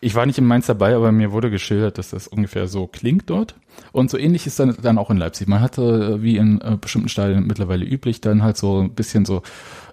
[0.00, 3.30] ich war nicht in Mainz dabei, aber mir wurde geschildert, dass das ungefähr so klingt
[3.30, 3.54] dort.
[3.92, 5.48] Und so ähnlich ist dann, dann auch in Leipzig.
[5.48, 9.24] Man hatte, äh, wie in äh, bestimmten Stadien mittlerweile üblich, dann halt so ein bisschen
[9.24, 9.42] so,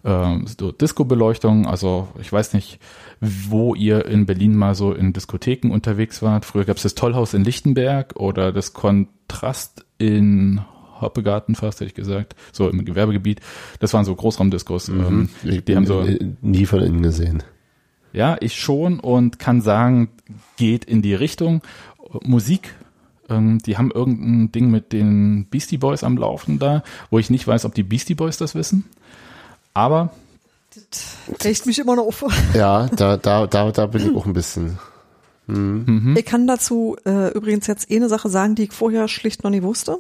[0.04, 1.68] äh, so Disco-Beleuchtung.
[1.68, 2.80] Also ich weiß nicht,
[3.22, 6.46] wo ihr in Berlin mal so in Diskotheken unterwegs wart.
[6.46, 10.62] Früher gab es das Tollhaus in Lichtenberg oder das Kontrast in
[11.00, 13.42] Hoppegarten fast, hätte ich gesagt, so im Gewerbegebiet.
[13.80, 14.90] Das waren so Großraumdiskos.
[14.90, 16.06] Ähm, Ich die haben so,
[16.42, 17.44] nie von innen gesehen.
[18.14, 20.10] Ja, ich schon und kann sagen,
[20.58, 21.62] geht in die Richtung.
[22.22, 22.76] Musik,
[23.30, 27.48] ähm, die haben irgendein Ding mit den Beastie Boys am Laufen da, wo ich nicht
[27.48, 28.86] weiß, ob die Beastie Boys das wissen.
[29.74, 30.12] Aber
[31.44, 32.26] Riecht mich immer noch auf.
[32.54, 34.80] Ja, da, da, da, da bin ich auch ein bisschen.
[36.16, 39.62] Ich kann dazu äh, übrigens jetzt eine Sache sagen, die ich vorher schlicht noch nie
[39.62, 39.98] wusste.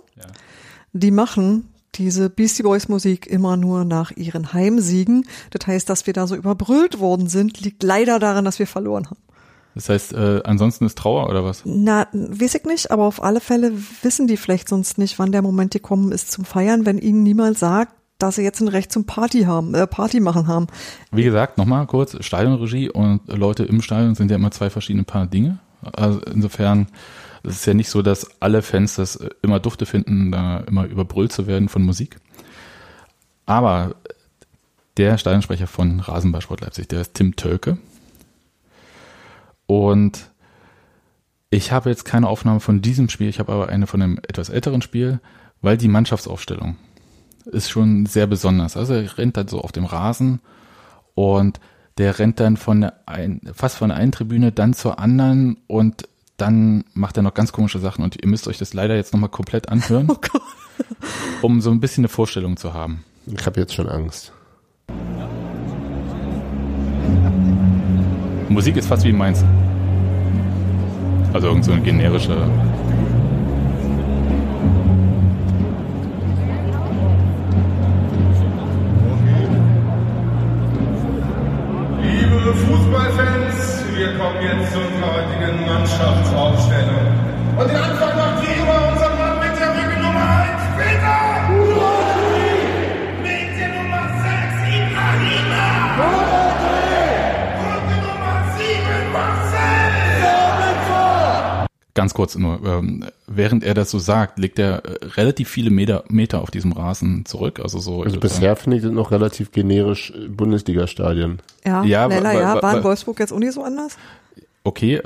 [0.94, 5.26] Die machen diese Beastie Boys Musik immer nur nach ihren Heimsiegen.
[5.52, 9.08] Das heißt, dass wir da so überbrüllt worden sind, liegt leider daran, dass wir verloren
[9.08, 9.20] haben.
[9.76, 11.64] das heißt, äh, ansonsten ist Trauer oder was?
[11.66, 15.42] Na, weiß ich nicht, aber auf alle Fälle wissen die vielleicht sonst nicht, wann der
[15.42, 19.06] Moment gekommen ist zum Feiern, wenn ihnen niemand sagt, dass sie jetzt ein Recht zum
[19.06, 20.68] Party haben, äh, Party machen haben.
[21.12, 25.28] Wie gesagt, nochmal kurz, Stadionregie und Leute im Stadion sind ja immer zwei verschiedene Paar
[25.28, 25.60] Dinge.
[25.92, 26.88] Also insofern,
[27.44, 30.86] es ist ja nicht so, dass alle Fans das äh, immer dufte finden, da immer
[30.86, 32.18] überbrüllt zu werden von Musik.
[33.46, 33.96] Aber
[34.98, 37.78] der Stadionsprecher von Rasenballsport Leipzig, der ist Tim Tölke.
[39.66, 40.30] Und
[41.50, 44.50] ich habe jetzt keine Aufnahme von diesem Spiel, ich habe aber eine von einem etwas
[44.50, 45.20] älteren Spiel,
[45.62, 46.78] weil die Mannschaftsaufstellung
[47.46, 48.78] ist schon sehr besonders.
[48.78, 50.40] Also er rennt dann so auf dem Rasen
[51.16, 51.60] und
[51.98, 56.08] der rennt dann von der ein, fast von der einen Tribüne dann zur anderen und
[56.38, 59.30] dann macht er noch ganz komische Sachen und ihr müsst euch das leider jetzt nochmal
[59.30, 60.12] komplett anhören,
[61.42, 63.04] um so ein bisschen eine Vorstellung zu haben.
[63.26, 64.34] Ich habe jetzt schon Angst.
[68.50, 69.44] Musik ist fast wie meins.
[71.34, 72.38] Also irgend so eine generische.
[82.02, 83.43] Liebe Fußballfans,
[84.04, 87.08] wir kommen jetzt zu unserer heutigen Mannschaftsaufstellung.
[87.58, 88.13] Und den Anfang
[101.96, 106.04] Ganz kurz nur, ähm, während er das so sagt, legt er äh, relativ viele Meter,
[106.10, 107.60] Meter auf diesem Rasen zurück.
[107.62, 108.02] Also so.
[108.02, 111.40] Also bisher finde ich das noch relativ generisch äh, Bundesliga-Stadien.
[111.64, 113.98] Ja, Ja, Lella, wa- ja, wa- war in Wolfsburg jetzt auch nicht so anders?
[114.64, 115.04] okay, äh,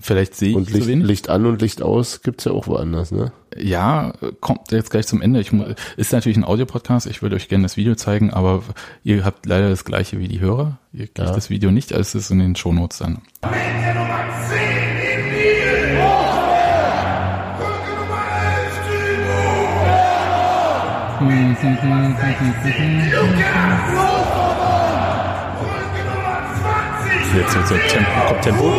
[0.00, 1.06] vielleicht sehe ich Und zu Licht, wenig.
[1.06, 3.32] Licht an und Licht aus gibt's ja auch woanders, ne?
[3.54, 5.40] Ja, kommt jetzt gleich zum Ende.
[5.40, 5.50] Ich,
[5.98, 7.06] ist natürlich ein Audiopodcast.
[7.06, 8.62] Ich würde euch gerne das Video zeigen, aber
[9.04, 10.78] ihr habt leider das gleiche wie die Hörer.
[10.94, 11.30] Ihr kriegt Ja.
[11.32, 13.12] das Video nicht, als es ist in den Shownotes dann.
[13.42, 13.52] Mit
[13.82, 14.58] der Nummer 10,
[21.18, 21.30] Timo!
[25.60, 28.72] Rückennummer 20, Jetzt wird so Tempo, kommt Tempo.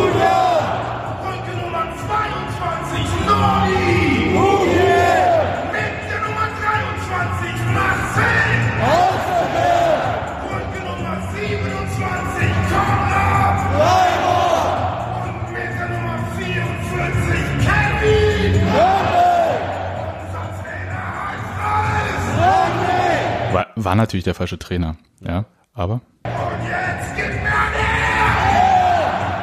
[23.84, 24.96] War, natürlich der falsche Trainer.
[25.20, 26.30] Ja, aber Und
[26.64, 27.88] jetzt gib mir ein R!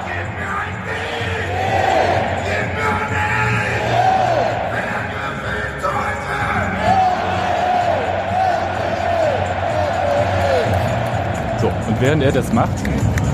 [0.05, 0.89] Gib mir ein B!
[2.43, 3.55] Gib mir ein L!
[11.53, 11.67] Wer so.
[11.67, 12.77] Und während er das macht,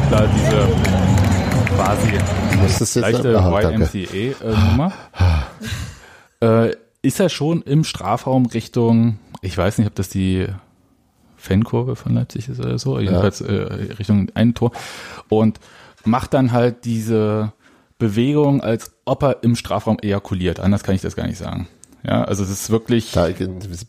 [0.10, 0.68] da diese
[1.76, 2.12] quasi
[2.80, 3.89] das leichte Aha, danke.
[3.97, 4.91] YMCA-Nummer,
[6.41, 10.47] äh, ist er schon im Strafraum Richtung, ich weiß nicht, ob das die
[11.42, 13.52] Fankurve von Leipzig ist oder so, jedenfalls äh,
[13.98, 14.72] Richtung ein Tor
[15.28, 15.60] und
[16.06, 17.52] macht dann halt diese
[17.98, 20.60] Bewegung, als ob er im Strafraum ejakuliert.
[20.60, 21.68] Anders kann ich das gar nicht sagen.
[22.04, 23.38] Ja, also es ist wirklich, Da ich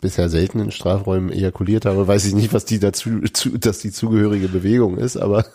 [0.00, 3.90] bisher selten in Strafräumen ejakuliert habe, weiß ich nicht, was die dazu, zu, dass die
[3.90, 5.46] zugehörige Bewegung ist, aber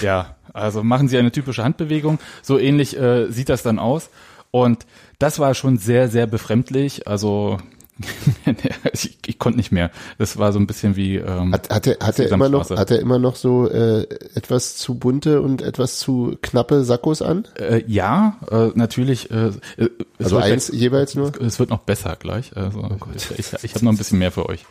[0.00, 2.18] Ja, also machen sie eine typische Handbewegung.
[2.42, 4.10] So ähnlich äh, sieht das dann aus.
[4.50, 4.86] Und
[5.18, 7.08] das war schon sehr, sehr befremdlich.
[7.08, 7.58] Also
[8.92, 9.90] ich, ich konnte nicht mehr.
[10.18, 12.90] Das war so ein bisschen wie ähm, Hat, hat er, hat er immer noch, hat
[12.90, 14.02] er immer noch so äh,
[14.34, 17.46] etwas zu bunte und etwas zu knappe Sakkos an?
[17.58, 19.30] äh, ja, äh, natürlich.
[19.30, 19.90] Äh, es
[20.26, 21.32] Also wird eins gleich- jeweils nur?
[21.40, 22.56] Es wird noch besser gleich.
[22.56, 24.64] Also ich, ich, ich habe noch ein bisschen mehr für euch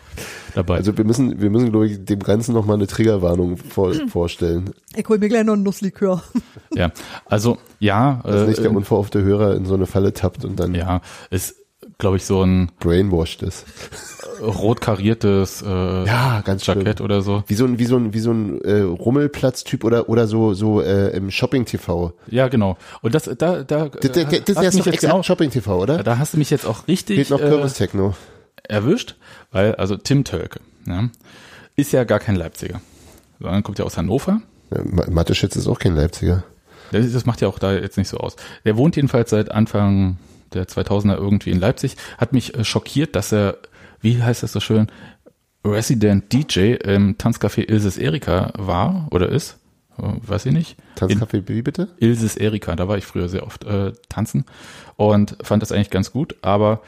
[0.56, 0.76] dabei.
[0.78, 4.72] Also wir müssen, wir müssen, glaube ich, dem Ganzen noch mal eine Triggerwarnung vor, vorstellen.
[4.96, 6.24] Ich hol mir gleich noch einen Nusslikör.
[6.76, 6.92] ja,
[7.26, 10.76] also ja, Dass äh, nicht der unverhoffte Hörer in so eine Falle tappt und dann
[10.76, 11.56] ja, ist
[12.04, 13.66] glaube ich so ein brainwashed ist.
[14.42, 16.80] rot kariertes äh, Ja, ganz schlimm.
[16.80, 17.44] Jackett oder so.
[17.48, 20.82] Wie so ein, wie so ein, wie so ein äh, Rummelplatz-Typ oder, oder so, so
[20.82, 22.14] äh, im Shopping-TV.
[22.28, 22.78] Ja, genau.
[23.02, 26.04] Und das da da Das, das, hast das du ist doch jetzt exakt Shopping-TV, oder?
[26.04, 28.16] da hast du mich jetzt auch richtig Fehlt noch äh, Kürbis-Techno.
[28.68, 29.16] erwischt,
[29.52, 31.10] weil also Tim Tölke ja,
[31.76, 32.82] ist ja gar kein Leipziger,
[33.40, 34.42] sondern kommt ja aus Hannover.
[34.76, 36.44] Ja, Ma- Mateschitz ist auch kein Leipziger.
[36.92, 38.36] Das, das macht ja auch da jetzt nicht so aus.
[38.66, 40.18] Der wohnt jedenfalls seit Anfang
[40.54, 41.96] der 2000er irgendwie in Leipzig.
[42.18, 43.58] Hat mich äh, schockiert, dass er,
[44.02, 44.88] wie heißt das so schön,
[45.66, 49.58] Resident DJ im Tanzcafé Ilses Erika war oder ist.
[49.98, 50.76] Äh, Weiß ich nicht.
[50.98, 51.90] Tanzcafé, wie bitte?
[51.98, 54.46] Ilses Erika, da war ich früher sehr oft äh, tanzen
[54.98, 56.82] und fand das eigentlich ganz gut, aber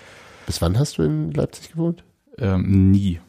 [0.46, 2.04] Bis wann hast du in Leipzig gewohnt?
[2.38, 3.20] ähm, nie.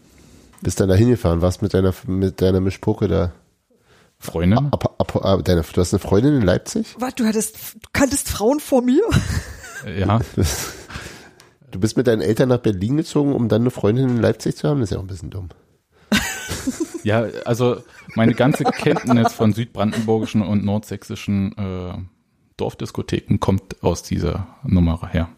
[0.62, 3.32] Bist dann da hingefahren, warst mit deiner, mit deiner Mischpoke da.
[4.18, 4.58] Freundin?
[4.72, 6.96] Ab, ab, ab, deine, du hast eine Freundin in Leipzig?
[6.98, 9.02] Was, du hattest, du kanntest Frauen vor mir?
[9.98, 10.20] Ja,
[11.70, 14.68] Du bist mit deinen Eltern nach Berlin gezogen, um dann eine Freundin in Leipzig zu
[14.68, 14.80] haben?
[14.80, 15.48] Das ist ja auch ein bisschen dumm.
[17.02, 17.78] ja, also
[18.14, 21.98] meine ganze Kenntnis von südbrandenburgischen und nordsächsischen äh,
[22.56, 25.28] Dorfdiskotheken kommt aus dieser Nummer her.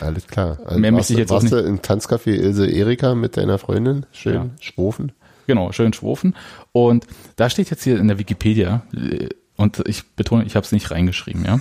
[0.00, 0.58] Alles klar.
[0.64, 4.06] Also Mehr warst ich du- jetzt warst du im Tanzcafé Ilse Erika mit deiner Freundin?
[4.12, 4.50] Schön Ja.
[4.60, 5.12] schwofen.
[5.46, 6.34] Genau, schön schwofen.
[6.72, 10.72] Und da steht jetzt hier in der Wikipedia, äh, und ich betone, ich habe es
[10.72, 11.60] nicht reingeschrieben, ja.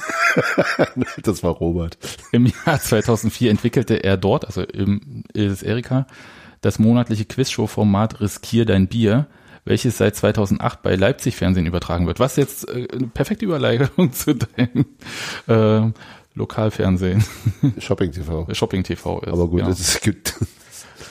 [1.23, 1.97] Das war Robert.
[2.31, 6.07] Im Jahr 2004 entwickelte er dort, also im Ilses Erika,
[6.61, 9.27] das monatliche Quizshow-Format Riskier dein Bier,
[9.65, 12.19] welches seit 2008 bei Leipzig Fernsehen übertragen wird.
[12.19, 14.85] Was jetzt äh, eine perfekte Überleitung zu deinem
[15.47, 15.91] äh,
[16.35, 17.23] Lokalfernsehen,
[17.77, 18.47] Shopping TV.
[18.53, 19.31] Shopping TV ist.
[19.31, 19.69] Aber gut, ja.
[19.69, 20.35] es gibt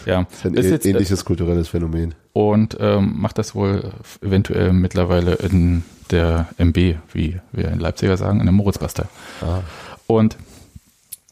[0.05, 0.27] ja.
[0.45, 2.15] ein Ist ä- jetzt, äh, ähnliches kulturelles Phänomen.
[2.33, 8.41] Und ähm, macht das wohl eventuell mittlerweile in der MB, wie wir in Leipziger sagen,
[8.41, 9.05] in der Moritzbastei.
[9.43, 9.61] Ah.
[10.07, 10.37] Und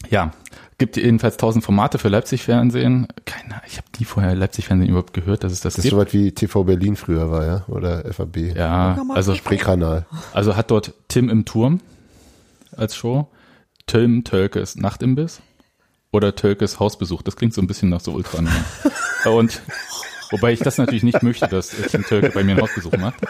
[0.08, 0.32] ja,
[0.78, 3.06] gibt jedenfalls tausend Formate für Leipzig-Fernsehen.
[3.26, 6.00] Keine, ich habe nie vorher Leipzig-Fernsehen überhaupt gehört, dass es das, Das ist gibt.
[6.00, 7.64] so was wie TV Berlin früher war, ja?
[7.68, 8.36] Oder FAB.
[8.56, 10.06] ja, also, Spreekanal.
[10.32, 11.80] also hat dort Tim im Turm
[12.76, 13.28] als Show,
[13.86, 15.40] Tim Tölkes Nachtimbiss
[16.12, 17.22] oder Tölkes Hausbesuch.
[17.22, 18.64] Das klingt so ein bisschen nach so Ultranummer.
[19.30, 19.60] Und
[20.30, 23.20] wobei ich das natürlich nicht möchte, dass Tim Tölke bei mir einen Hausbesuch macht.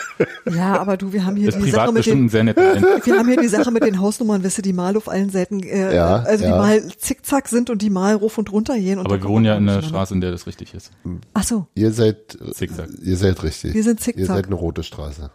[0.50, 3.40] Ja, aber du, wir haben hier Ist die Sache mit den, sehr wir haben hier
[3.40, 6.44] die Sache mit den Hausnummern, wisst ihr, die mal auf allen Seiten, äh, Ja, also
[6.44, 6.56] die ja.
[6.58, 8.98] mal zickzack sind und die mal rauf und runter gehen.
[8.98, 10.90] Und Aber wir wohnen ja in einer nicht Straße, in der das richtig ist.
[11.02, 11.20] zusammen.
[11.34, 12.88] Ach so, Ihr seid, Zickzack.
[13.02, 13.74] ihr seid richtig.
[13.74, 14.26] Wir sind Ihr Zickzack.
[14.36, 15.30] seid eine rote Straße.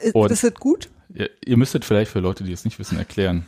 [0.00, 0.88] äh, Und- das wird gut?
[1.14, 3.46] Ihr, ihr müsstet vielleicht für Leute, die es nicht wissen, erklären.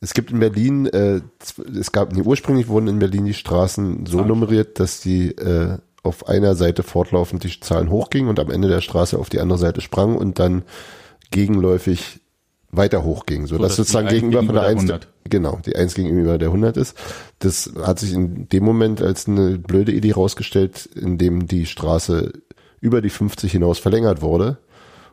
[0.00, 1.20] Es gibt in Berlin, äh,
[1.78, 5.78] es gab, nee, ursprünglich wurden in Berlin die Straßen so nummeriert, dass die äh,
[6.08, 9.58] auf einer Seite fortlaufend die Zahlen hochgingen und am Ende der Straße auf die andere
[9.58, 10.62] Seite sprangen und dann
[11.30, 12.20] gegenläufig
[12.70, 15.08] weiter hochging, so, So, dass sozusagen gegenüber von der gegenüber 1, der 100.
[15.30, 16.96] genau, die 1 gegenüber der 100 ist.
[17.38, 22.32] Das hat sich in dem Moment als eine blöde Idee rausgestellt, in dem die Straße
[22.80, 24.58] über die 50 hinaus verlängert wurde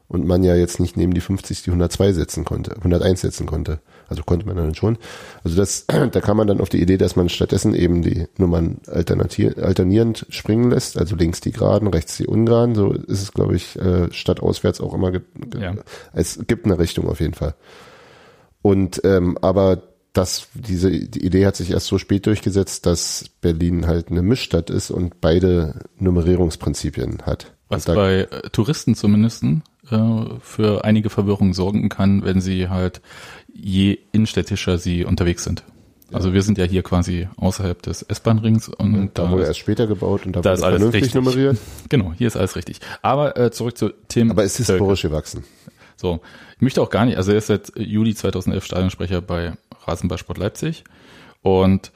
[0.07, 3.79] und man ja jetzt nicht neben die 50 die 102 setzen konnte, 101 setzen konnte.
[4.07, 4.97] Also konnte man dann schon.
[5.43, 8.77] Also das, da kam man dann auf die Idee, dass man stattdessen eben die Nummern
[8.87, 12.75] alternierend springen lässt, also links die geraden, rechts die ungeraden.
[12.75, 15.11] So ist es, glaube ich, äh, stadtauswärts auch immer.
[15.59, 15.75] Ja.
[16.13, 17.55] Es gibt eine Richtung auf jeden Fall.
[18.61, 19.81] Und ähm, aber
[20.13, 24.69] das, diese die Idee hat sich erst so spät durchgesetzt, dass Berlin halt eine Mischstadt
[24.69, 27.54] ist und beide Nummerierungsprinzipien hat.
[27.67, 29.57] Was Und bei äh, Touristen zumindest äh,
[30.41, 33.01] für einige Verwirrung sorgen kann, wenn sie halt
[33.53, 35.63] je innenstädtischer sie unterwegs sind.
[36.11, 39.87] Also wir sind ja hier quasi außerhalb des S-Bahn-Rings und da da, wurde erst später
[39.87, 41.15] gebaut und da, da wurde ist alles vernünftig richtig.
[41.15, 41.57] nummeriert.
[41.89, 42.79] genau, hier ist alles richtig.
[43.01, 44.29] Aber äh, zurück zu Tim.
[44.29, 45.43] Aber es ist historisch gewachsen.
[45.95, 46.19] So,
[46.55, 49.53] ich möchte auch gar nicht, also er ist seit Juli 2011 Stadionsprecher bei
[49.85, 50.83] Rasenballsport Leipzig
[51.41, 51.91] und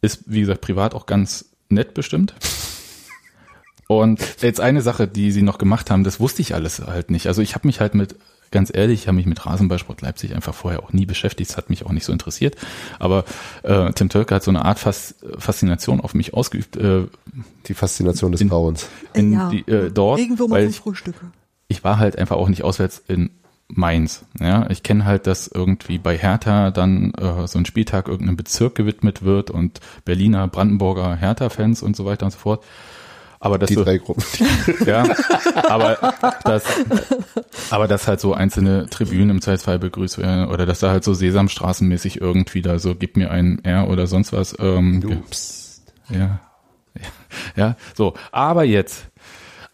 [0.00, 2.34] ist, wie gesagt, privat auch ganz nett bestimmt.
[3.86, 7.26] Und jetzt eine Sache, die sie noch gemacht haben, das wusste ich alles halt nicht.
[7.26, 8.16] Also ich habe mich halt mit,
[8.50, 11.50] ganz ehrlich, ich habe mich mit Rasenballsport Leipzig einfach vorher auch nie beschäftigt.
[11.50, 12.56] Es hat mich auch nicht so interessiert.
[12.98, 13.24] Aber
[13.62, 17.04] äh, Tim Tölke hat so eine Art Fas Faszination auf mich ausgeübt äh,
[17.66, 18.88] Die Faszination des In- Grauens.
[19.12, 19.50] in ja.
[19.50, 21.16] die, äh, dort, Irgendwo mal ich, Frühstück.
[21.68, 23.30] ich war halt einfach auch nicht auswärts in
[23.68, 24.24] meins.
[24.40, 28.74] Ja, ich kenne halt, dass irgendwie bei Hertha dann äh, so ein Spieltag irgendeinem Bezirk
[28.74, 32.64] gewidmet wird und Berliner, Brandenburger Hertha-Fans und so weiter und so fort.
[33.44, 34.22] Aber das Die so, drei Gruppen.
[34.86, 35.04] ja,
[35.68, 36.14] aber
[36.44, 36.64] das,
[37.70, 41.12] aber dass halt so einzelne Tribünen im Zweifelsfall begrüßt werden oder dass da halt so
[41.12, 44.56] Sesamstraßenmäßig irgendwie da so gib mir ein R oder sonst was.
[44.58, 45.18] Ähm, ge-
[46.08, 46.40] ja,
[46.94, 47.00] ja,
[47.56, 48.14] ja, so.
[48.32, 49.08] Aber jetzt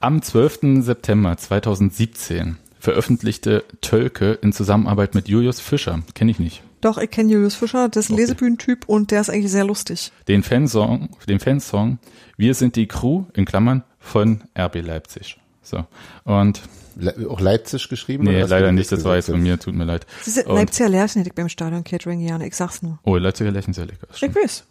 [0.01, 0.83] am 12.
[0.83, 7.33] September 2017 veröffentlichte Tölke in Zusammenarbeit mit Julius Fischer, kenne ich nicht, Doch, ich kenne
[7.33, 8.22] Julius Fischer, das ist ein Okay.
[8.22, 10.12] Lesebühnentyp und der ist eigentlich sehr lustig.
[10.28, 11.99] den Fansong, den Fansong
[12.37, 15.39] Wir sind die Crew in Klammern von RB Leipzig.
[15.62, 15.85] So
[16.24, 16.61] und
[16.97, 18.24] Le auch Leipzig geschrieben?
[18.24, 20.07] nee, leider nicht, das war jetzt von mir, tut mir leid.
[20.26, 22.99] Diese Leipziger Lärchen hätte ich beim Stadion Catering gerne, ich sag's nur.
[23.05, 24.09] Oh, Leipziger Lächeln sehr lecker.
[24.14, 24.64] Ich weiß.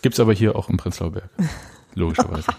[0.00, 1.28] Gibt's aber hier auch im Prenzlauer Berg.
[1.94, 2.46] Logischerweise.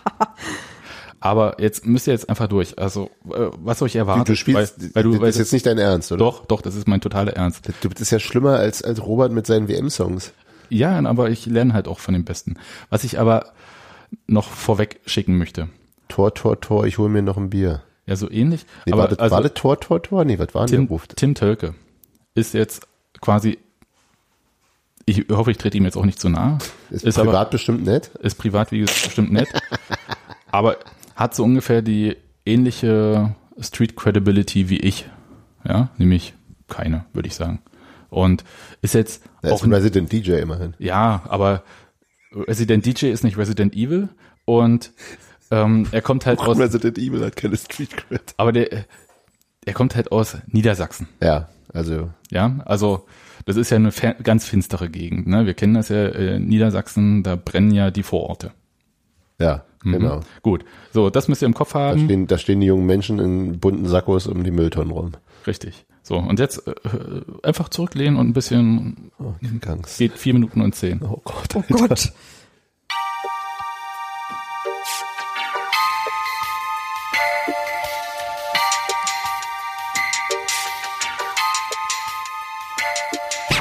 [1.24, 2.78] aber jetzt müsst ihr jetzt einfach durch.
[2.78, 4.28] Also, äh, was euch erwartet.
[4.28, 6.20] du spielst, weil, weil du, das weil ist jetzt nicht dein Ernst, oder?
[6.20, 7.70] Doch, doch, das ist mein totaler Ernst.
[7.80, 10.34] Du bist ja schlimmer als, als Robert mit seinen WM-Songs.
[10.68, 12.56] Ja, aber ich lerne halt auch von den Besten.
[12.90, 13.54] Was ich aber
[14.28, 15.70] noch vorweg schicken möchte.
[16.10, 17.84] Tor, Tor, Tor, ich hol mir noch ein Bier.
[18.06, 18.66] Ja, so ähnlich.
[18.86, 20.26] Nee, aber war, das, also, war das Tor, Tor, Tor?
[20.26, 21.08] Nee, was war denn Tim, der Ruf?
[21.08, 21.74] Tim Tölke
[22.36, 22.86] ist jetzt
[23.22, 23.60] quasi,
[25.06, 26.58] ich hoffe, ich trete ihm jetzt auch nicht zu nahe.
[26.90, 28.12] Ist, Ist privat aber, bestimmt nett.
[28.20, 29.48] ist privat, wie gesagt, bestimmt nett.
[30.52, 30.76] aber
[31.16, 35.10] hat so ungefähr die ähnliche Street Credibility wie ich.
[35.66, 36.34] Ja, nämlich
[36.68, 37.60] keine, würde ich sagen.
[38.10, 38.44] Und
[38.82, 40.74] ist jetzt Er auch ist ein Resident DJ immerhin.
[40.78, 41.64] Ja, aber
[42.32, 44.10] Resident DJ ist nicht Resident Evil
[44.46, 44.92] und
[45.52, 48.34] ähm, er kommt halt aus, Resident Evil hat keine Street Cred.
[48.38, 48.86] aber der,
[49.66, 51.08] er kommt halt aus Niedersachsen.
[51.22, 53.06] Ja, also Ja, also
[53.46, 53.92] das ist ja eine
[54.24, 55.28] ganz finstere Gegend.
[55.28, 55.46] Ne?
[55.46, 58.52] Wir kennen das ja, äh, Niedersachsen, da brennen ja die Vororte.
[59.40, 60.22] ja, genau.
[60.42, 62.06] Gut, so, das müsst ihr im Kopf Da haben.
[62.06, 65.12] stehen, da stehen die jungen Menschen in bunten Sackos um die Mülltonnen rum.
[65.46, 65.86] Richtig.
[66.02, 66.74] So, und jetzt äh,
[67.44, 69.98] einfach zurücklehnen und ein bisschen, Oh, Gangs.
[69.98, 71.02] geht vier Minuten und zehn.
[71.04, 71.56] Oh Gott.
[71.56, 72.12] Oh Gott.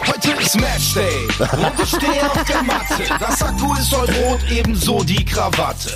[0.07, 1.29] Heute ist Matchday
[1.83, 3.05] ich stehe auf der Matte.
[3.19, 5.91] Das Akku ist heute rot, ebenso die Krawatte.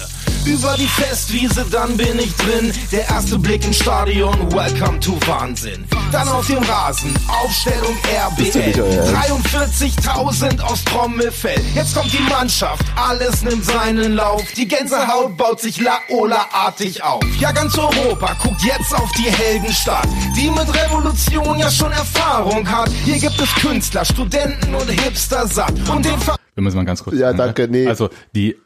[0.47, 2.73] Über die Festwiese, dann bin ich drin.
[2.93, 5.85] Der erste Blick ins Stadion, welcome to Wahnsinn.
[6.13, 8.81] Dann auf dem Rasen, Aufstellung RBL.
[8.81, 10.07] euer Ernst.
[10.07, 11.61] 43.000 aus Trommelfell.
[11.75, 14.45] Jetzt kommt die Mannschaft, alles nimmt seinen Lauf.
[14.57, 17.25] Die Gänsehaut baut sich Laola-artig auf.
[17.41, 22.89] Ja, ganz Europa guckt jetzt auf die Heldenstadt, die mit Revolution ja schon Erfahrung hat.
[23.05, 25.75] Hier gibt es Künstler, Studenten und Hipster satt.
[25.89, 27.17] Und den Ver Wir müssen mal ganz kurz.
[27.17, 27.89] Ja, danke, nee.
[27.89, 28.57] Also, die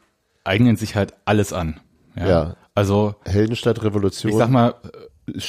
[0.44, 1.80] eignen sich halt alles an.
[2.16, 2.28] Ja.
[2.28, 2.56] Ja.
[2.74, 4.30] Also, Heldenstadt Revolution.
[4.30, 4.74] ich sag mal,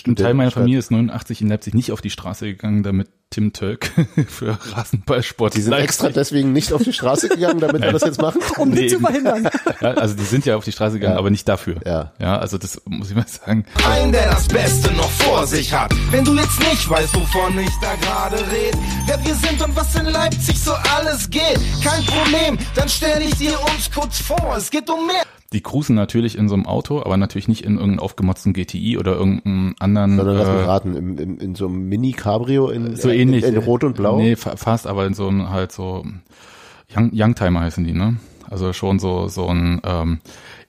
[0.07, 0.51] ein Teil meiner.
[0.51, 3.89] Familie ist 89 in Leipzig nicht auf die Straße gegangen, damit Tim Tölk
[4.27, 5.55] für Rasenballsport.
[5.55, 8.41] Die sind Leipzig- extra deswegen nicht auf die Straße gegangen, damit wir das jetzt machen?
[8.57, 9.49] Um Nee, die zu verhindern.
[9.79, 11.19] Ja, also die sind ja auf die Straße gegangen, Ja.
[11.19, 11.75] aber nicht dafür.
[11.86, 12.11] Ja.
[12.19, 13.65] Ja, also das muss ich mal sagen.
[13.89, 15.93] ein, der das Beste noch vor sich hat.
[16.11, 18.75] Wenn du jetzt nicht weißt, wovon ich da gerade red,
[19.07, 23.36] wer wir sind und was in Leipzig so alles geht, kein Problem, dann stell ich
[23.36, 24.55] dir uns kurz vor.
[24.57, 25.23] Es geht um mehr.
[25.54, 29.14] Die cruisen natürlich in so einem Auto, aber natürlich nicht in irgendeinem aufgemotzten GTI oder
[29.16, 30.16] irgendeinem anderen.
[30.16, 33.43] Sondern lass mich äh, raten, im, im, in so einem Mini-Cabrio in, so in, ähnlich.
[33.43, 34.18] in, Rot und Blau?
[34.18, 36.06] Nee, fa- fast, aber in so einem halt so
[36.95, 38.16] Young, Youngtimer heißen die, ne?
[38.49, 40.20] Also schon so so ein ähm,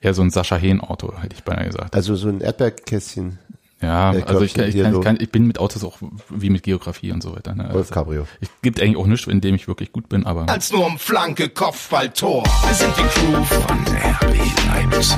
[0.01, 1.95] eher so ein Sascha Hehn Auto, hätte ich beinahe gesagt.
[1.95, 3.39] Also so ein Erdbeerkästchen.
[3.83, 5.97] Ja, äh, also ich, kann, ich, kann, ich, kann, ich bin mit Autos auch
[6.29, 7.53] wie mit Geografie und so weiter.
[7.53, 7.63] Ne?
[7.65, 8.27] Golf Also, Cabrio.
[8.39, 10.97] ich gibt eigentlich auch nichts, in dem ich wirklich gut bin, aber als nur um
[10.97, 12.43] Flanke, Kopfball, Tor.
[12.65, 15.17] Wir sind die Crew von RB Leipzig.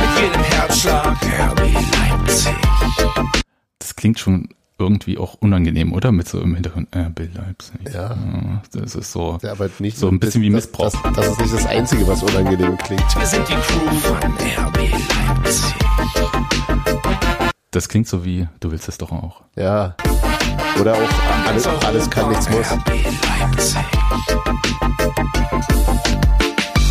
[0.00, 2.54] Mit jedem Herzschlag RB Leipzig.
[3.78, 4.48] das klingt schon
[4.78, 6.12] irgendwie auch unangenehm, oder?
[6.12, 7.80] Mit so im Hintergrund, äh, Bill Leipzig.
[7.92, 8.16] Ja.
[8.72, 9.38] Das ist so.
[9.42, 10.90] Ja, aber nicht So ein bisschen wie das, Missbrauch.
[10.90, 13.16] Das, das ist nicht das Einzige, was unangenehm klingt.
[13.16, 14.78] Wir sind die Crew von RB
[15.36, 15.74] Leipzig.
[17.70, 19.42] Das klingt so wie, du willst es doch auch.
[19.56, 19.96] Ja.
[20.80, 22.70] Oder auch alles, alles kann, nichts muss.
[22.72, 22.88] RB
[23.40, 23.84] Leipzig.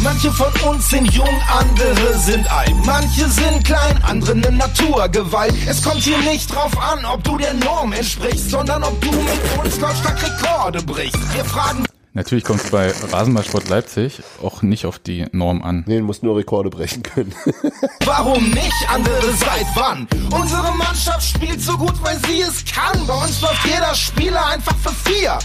[0.03, 2.73] Manche von uns sind jung, andere sind alt.
[2.85, 5.53] Manche sind klein, andere eine Naturgewalt.
[5.65, 9.63] Es kommt hier nicht drauf an, ob du der Norm entsprichst, sondern ob du mit
[9.63, 11.33] uns lautstark Rekorde brichst.
[11.33, 11.85] Wir fragen
[12.15, 15.83] Natürlich kommt es bei Rasenballsport Leipzig auch nicht auf die Norm an.
[15.87, 17.33] Nee, du musst nur Rekorde brechen können.
[18.05, 18.87] Warum nicht?
[18.87, 20.07] Andere seit wann?
[20.31, 23.07] Unsere Mannschaft spielt so gut, weil sie es kann.
[23.07, 25.39] Bei uns läuft jeder Spieler einfach für vier.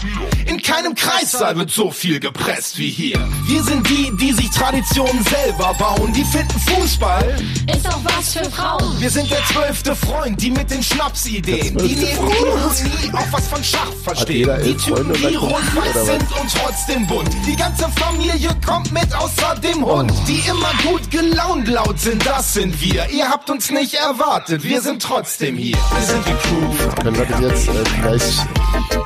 [0.45, 3.17] In keinem Kreissaal wird so viel gepresst wie hier.
[3.47, 6.13] Wir sind die, die sich Traditionen selber bauen.
[6.13, 7.35] Die finden Fußball.
[7.73, 8.99] Ist doch was für Frauen.
[8.99, 11.75] Wir sind der zwölfte Freund, die mit den Schnapsideen.
[11.79, 14.51] Die neben Ironie auch was von Schach verstehen.
[14.63, 15.65] Die Typen, die rund
[16.05, 17.29] sind und trotzdem bunt.
[17.45, 20.11] Die ganze Familie kommt mit außer dem Hund.
[20.27, 23.09] Die immer gut gelaunt laut sind, das sind wir.
[23.09, 25.77] Ihr habt uns nicht erwartet, wir sind trotzdem hier.
[25.77, 28.47] Wir sind die Crew Können wir das jetzt äh, vielleicht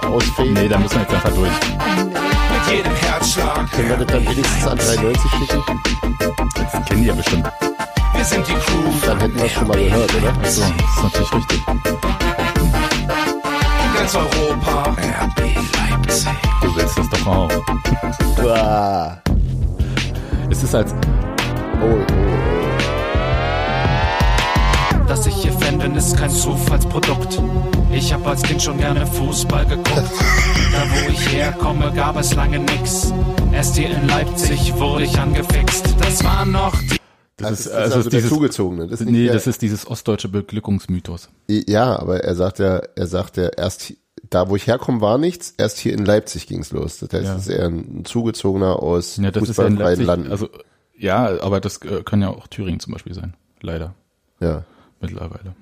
[0.06, 0.54] ausfäden?
[0.54, 1.50] Nee, da müssen wir jetzt einfach durch.
[1.50, 3.72] mit jedem Herzschlag.
[3.72, 5.64] Können wir das dann wenigstens an 390 schicken?
[6.56, 7.48] Das kennen die ja bestimmt.
[8.16, 10.34] Wir sind die Crew Dann hätten wir es schon mal gehört, oder?
[10.50, 11.62] So, das ist natürlich richtig.
[13.86, 14.96] in ganz Europa.
[15.00, 15.40] RB
[15.76, 16.43] Leipzig.
[17.26, 19.22] Uah.
[20.50, 20.94] Es ist als,
[21.82, 22.06] Oh, oh,
[25.08, 27.42] Dass ich hier Fan bin, ist kein Zufallsprodukt.
[27.92, 29.88] Ich hab als Kind schon gerne Fußball geguckt.
[29.90, 33.14] Da wo ich herkomme, gab es lange nix.
[33.52, 35.96] Erst hier in Leipzig wurde ich angefixt.
[36.00, 36.98] Das war noch die
[37.38, 38.88] das, Das ist, ist also also der dieses, Zugezogene.
[38.88, 41.30] Das nee, der- das ist dieses ostdeutsche Beglückungsmythos.
[41.50, 43.94] Ja, aber er sagt ja, er sagt ja erst
[44.34, 45.54] da, wo ich herkomme, war nichts.
[45.58, 47.00] Erst hier in Leipzig ging's los.
[47.00, 47.36] Das heißt, Ja.
[47.36, 50.32] es ist eher ein Zugezogener aus Ja, das ist ja in fußballfreien Leipzig, Landen.
[50.32, 50.50] also,
[50.98, 53.34] ja, aber das äh, kann ja auch Thüringen zum Beispiel sein.
[53.62, 53.94] Leider.
[54.40, 54.64] ja.
[55.02, 55.54] Mittlerweile.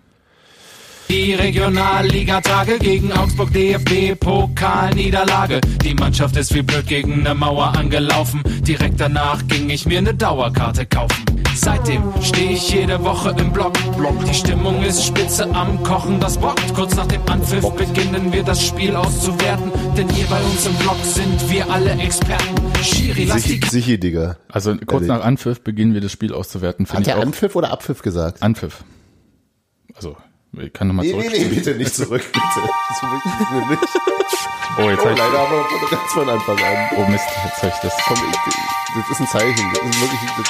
[1.10, 5.60] Die Regionalligatage gegen Augsburg DFB Pokalniederlage.
[5.84, 8.42] Die Mannschaft ist wie blöd gegen eine Mauer angelaufen.
[8.62, 11.26] Direkt danach ging ich mir eine Dauerkarte kaufen.
[11.56, 13.74] Seitdem stehe ich jede Woche im Block.
[14.28, 16.74] Die Stimmung ist spitze am Kochen, das bockt.
[16.74, 19.72] Kurz nach dem Anpfiff beginnen wir das Spiel auszuwerten.
[19.96, 22.56] Denn hier bei uns im Block sind wir alle Experten.
[22.84, 24.38] Schiri, lass die Sichi, Sichi, Digga.
[24.50, 25.08] Also kurz Ehrlich.
[25.10, 26.88] nach Anpfiff beginnen wir das Spiel auszuwerten.
[26.88, 28.42] Hat er auch Anpfiff oder Abpfiff gesagt?
[28.42, 28.84] Anpfiff.
[29.94, 30.16] Also,
[30.58, 31.26] ich kann nochmal Nee, zurück.
[31.32, 33.10] nee, nee, bitte nicht zurück, bitte.
[33.12, 33.94] Wirklich nicht.
[34.80, 36.90] Oh, jetzt Oh, leider aber von ganz von Anfang an.
[36.98, 37.94] oh Mist, jetzt hab ich das.
[38.08, 38.38] Komm, ich,
[38.96, 39.70] das ist ein Zeichen.
[39.74, 40.48] Das ist wirklich, das,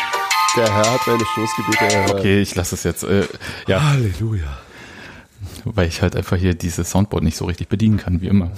[0.56, 2.16] der Herr hat seine Stoßgebete erhört.
[2.20, 3.04] Okay, ich lasse es jetzt.
[3.04, 3.28] Äh,
[3.68, 4.58] ja, Halleluja.
[5.66, 8.52] weil ich halt einfach hier dieses Soundboard nicht so richtig bedienen kann, wie immer.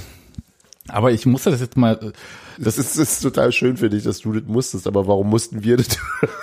[0.89, 2.11] Aber ich musste das jetzt mal, äh,
[2.57, 5.63] Das ist, das ist total schön für dich, dass du das musstest, aber warum mussten
[5.63, 5.97] wir das?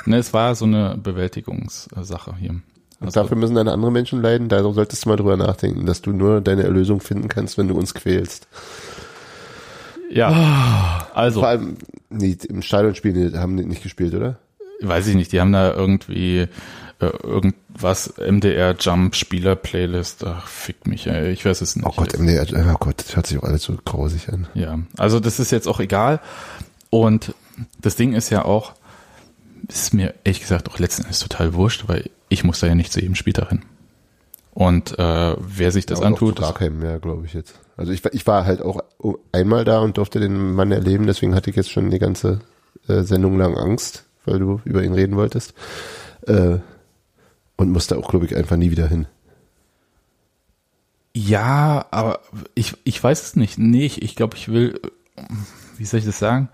[0.06, 2.60] ne, es war so eine Bewältigungssache hier.
[3.00, 4.48] Und dafür müssen dann andere Menschen leiden.
[4.48, 7.74] Da solltest du mal drüber nachdenken, dass du nur deine Erlösung finden kannst, wenn du
[7.74, 8.46] uns quälst.
[10.10, 11.76] Ja, also, Vor allem,
[12.10, 14.38] nee, im Stadion spielen, die haben die nicht gespielt, oder?
[14.80, 16.46] Weiß ich nicht, die haben da irgendwie
[17.00, 21.86] äh, irgendwas, MDR Jump Spieler Playlist, ach, fick mich, ey, ich weiß es nicht.
[21.86, 24.48] Oh Gott, MDR, oh Gott, das hört sich auch alles so grausig an.
[24.54, 26.20] Ja, also das ist jetzt auch egal.
[26.90, 27.34] Und
[27.80, 28.72] das Ding ist ja auch,
[29.68, 32.92] ist mir ehrlich gesagt auch letzten Endes total wurscht, weil ich muss da ja nicht
[32.92, 33.62] zu jedem Spieltag hin.
[34.52, 37.54] Und äh, wer sich das Ja, antut, gar keinem mehr, glaube ich jetzt.
[37.76, 38.80] Also ich, war- ich war halt auch
[39.32, 42.40] einmal da und durfte den Mann erleben, deswegen hatte ich jetzt schon die ganze
[42.88, 45.54] äh, Sendung lang Angst, weil du über ihn reden wolltest.
[46.26, 46.58] Äh,
[47.56, 49.06] und musste auch, glaube ich, einfach nie wieder hin.
[51.12, 52.20] ja, aber
[52.54, 53.58] ich, ich weiß es nicht.
[53.58, 54.80] Nee, ich, ich glaube, ich will,
[55.76, 56.48] wie soll ich das sagen?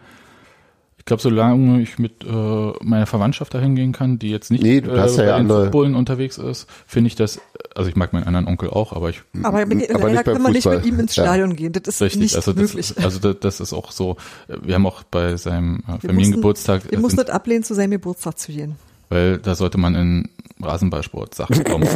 [1.07, 4.81] Ich glaube, solange ich mit äh, meiner Verwandtschaft dahin gehen kann, die jetzt nicht Nee,
[4.81, 7.41] du hast ja bei ja den andere- Footballen unterwegs ist, finde ich das,
[7.77, 10.51] also ich mag meinen anderen Onkel auch, aber ich Aber, aber leider nicht können wir
[10.51, 11.23] nicht mit ihm ins Ja.
[11.23, 11.73] Stadion gehen.
[11.73, 12.95] Das ist Richtig, nicht also das, möglich.
[13.01, 14.17] also das, das ist auch so.
[14.49, 17.63] äh, Wir haben auch bei seinem äh, Wir Familiengeburtstag, mussten- Wir äh, mussten das ablehnen,
[17.63, 18.75] zu seinem Geburtstag zu gehen.
[19.09, 20.29] weil da sollte man in
[20.61, 21.87] Rasenballsport Sachen kommen.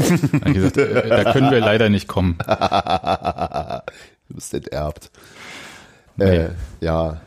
[0.45, 2.37] Gesagt, äh, da können wir leider nicht kommen.
[4.29, 5.11] du bist enterbt.
[6.17, 6.25] Nee.
[6.37, 6.51] Äh,
[6.81, 7.21] ja.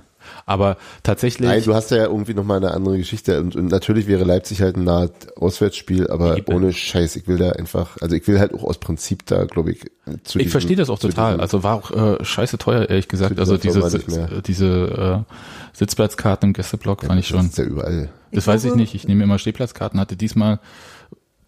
[0.46, 3.40] Aber tatsächlich, Nein, du hast ja irgendwie nochmal eine andere Geschichte.
[3.40, 6.54] Und, und natürlich wäre Leipzig halt ein nahe Auswärtsspiel, aber Eben.
[6.54, 9.72] ohne Scheiß, ich will da einfach, also ich will halt auch aus Prinzip da, glaube
[9.72, 9.86] ich,
[10.26, 11.32] zu ich verstehe das auch total.
[11.34, 13.40] diesem- Also war auch äh, scheiße teuer, ehrlich gesagt.
[13.40, 15.34] Also diese, äh, diese äh,
[15.78, 17.46] Sitzplatzkarten im Gästeblock fand ich Das schon.
[17.48, 18.10] ist ja überall.
[18.32, 18.96] Das Ich weiß ich nicht.
[18.96, 20.60] Ich nehme immer Stehplatzkarten, hatte diesmal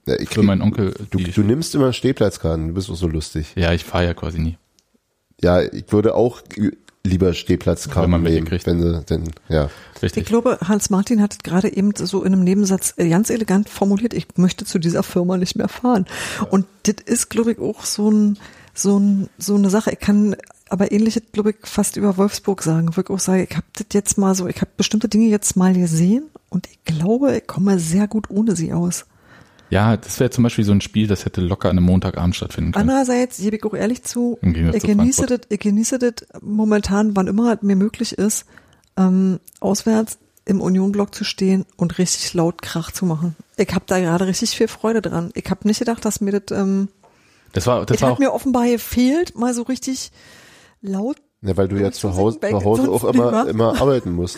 [0.08, 3.54] Ja, ich für meinen Onkel Du, du nimmst immer Stehplatzkarten, du bist auch so lustig.
[3.56, 4.58] ja, ich fahre ja quasi nie.
[5.42, 6.42] Ja, ich würde auch
[7.06, 8.66] lieber Stehplatzkarten Wenn man welche nehmen, kriegt.
[8.66, 9.70] wenn sie denn, ja.
[10.02, 10.24] Richtig.
[10.24, 13.70] Ich glaube, Hans Martin hat es gerade eben so in einem Nebensatz äh, ganz elegant
[13.70, 14.14] formuliert.
[14.14, 16.06] Ich möchte zu dieser Firma nicht mehr fahren.
[16.50, 18.38] Und das ist, glaube ich, auch so ein,
[18.74, 19.92] so ein, so eine Sache.
[19.92, 20.36] Ich kann
[20.70, 22.96] aber ähnliches, glaube ich, fast über Wolfsburg sagen.
[22.96, 25.74] Wirklich auch sagen, ich habe das jetzt mal so, ich habe bestimmte Dinge jetzt mal
[25.74, 29.06] gesehen und ich glaube, ich komme sehr gut ohne sie aus.
[29.70, 32.72] Ja, das wäre zum Beispiel so ein Spiel, das hätte locker an einem Montagabend stattfinden
[32.72, 32.90] können.
[32.90, 37.54] Andererseits gebe ich auch ehrlich zu, ich genieße das, ich genieße das momentan, wann immer
[37.54, 38.46] es mir möglich ist,
[38.98, 43.36] ähm, auswärts im Union-Block zu stehen und richtig laut Krach zu machen.
[43.58, 45.32] Ich habe da gerade richtig viel Freude dran.
[45.34, 46.90] Ich habe nicht gedacht, dass mir das, ähm,
[47.54, 50.12] Das war, das war hat auch, mir offenbar gefehlt, mal so richtig
[50.82, 51.18] laut.
[51.42, 54.38] Ja, weil du ja zu Hause, zu Hause auch immer, immer arbeiten musst.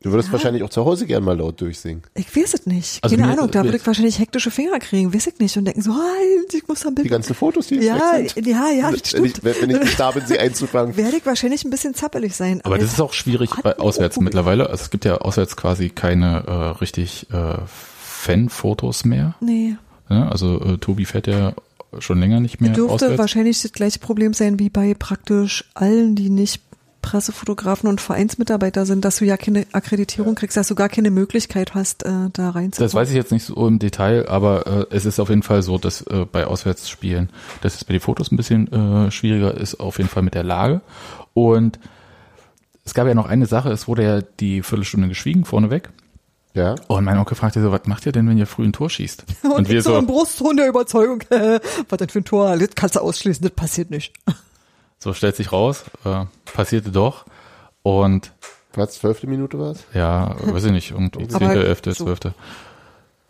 [0.00, 0.34] Du würdest Ja.
[0.34, 2.02] wahrscheinlich auch zu Hause gern mal laut durchsingen.
[2.14, 3.02] Ich weiß es nicht.
[3.02, 5.56] Also Keine mir- Ahnung, da würde ich wahrscheinlich hektische Finger kriegen, weiß ich nicht.
[5.56, 7.10] Und denken so, halt, ich muss am Die Bild.
[7.12, 8.46] ganzen Fotos, die jetzt Ja, weg sind.
[8.46, 9.44] ja, ja, das wenn, ich, stimmt.
[9.44, 10.96] wenn wenn ich nicht da bin, sie einzufangen.
[10.96, 12.60] Werde ich wahrscheinlich ein bisschen zappelig sein.
[12.62, 14.70] aber das ist auch schwierig bei auswärts mittlerweile.
[14.70, 17.56] Also es gibt ja auswärts quasi keine äh, richtig äh,
[18.20, 19.34] Fan-Fotos mehr.
[19.40, 19.76] Nee.
[20.08, 21.54] Ja, also äh, Tobi fährt ja
[21.98, 23.18] schon länger nicht mehr Dürfte auswärts.
[23.18, 26.65] wahrscheinlich das gleiche Problem sein wie bei praktisch allen, die nicht
[27.06, 31.72] Pressefotografen und Vereinsmitarbeiter sind, dass du ja keine Akkreditierung kriegst, dass du gar keine Möglichkeit
[31.72, 32.72] hast, äh, da reinzukommen.
[32.84, 35.62] Das weiß ich jetzt nicht so im Detail, aber äh, es ist auf jeden Fall
[35.62, 37.30] so, dass äh, bei Auswärtsspielen,
[37.60, 40.42] dass es bei den Fotos ein bisschen äh, schwieriger ist, auf jeden Fall mit der
[40.42, 40.80] Lage.
[41.32, 41.78] Und
[42.84, 45.90] es gab ja noch eine Sache, es wurde ja die Viertelstunde geschwiegen vorneweg.
[46.54, 46.74] Ja.
[46.88, 49.26] Und mein Onkel fragte so, was macht ihr denn, wenn ihr früh ein Tor schießt?
[49.54, 53.00] Und, ich so im Brustton der Überzeugung, was das für ein Tor, das kannst du
[53.00, 54.12] ausschließen, das passiert nicht.
[55.06, 57.26] So stellt sich raus, äh, passierte doch.
[57.84, 58.32] Und
[58.74, 59.84] Was, zwölfte Minute war es?
[59.94, 62.04] ja, weiß ich nicht, irgendwie Aber zehnte, elfte, so.
[62.04, 62.34] zwölfte.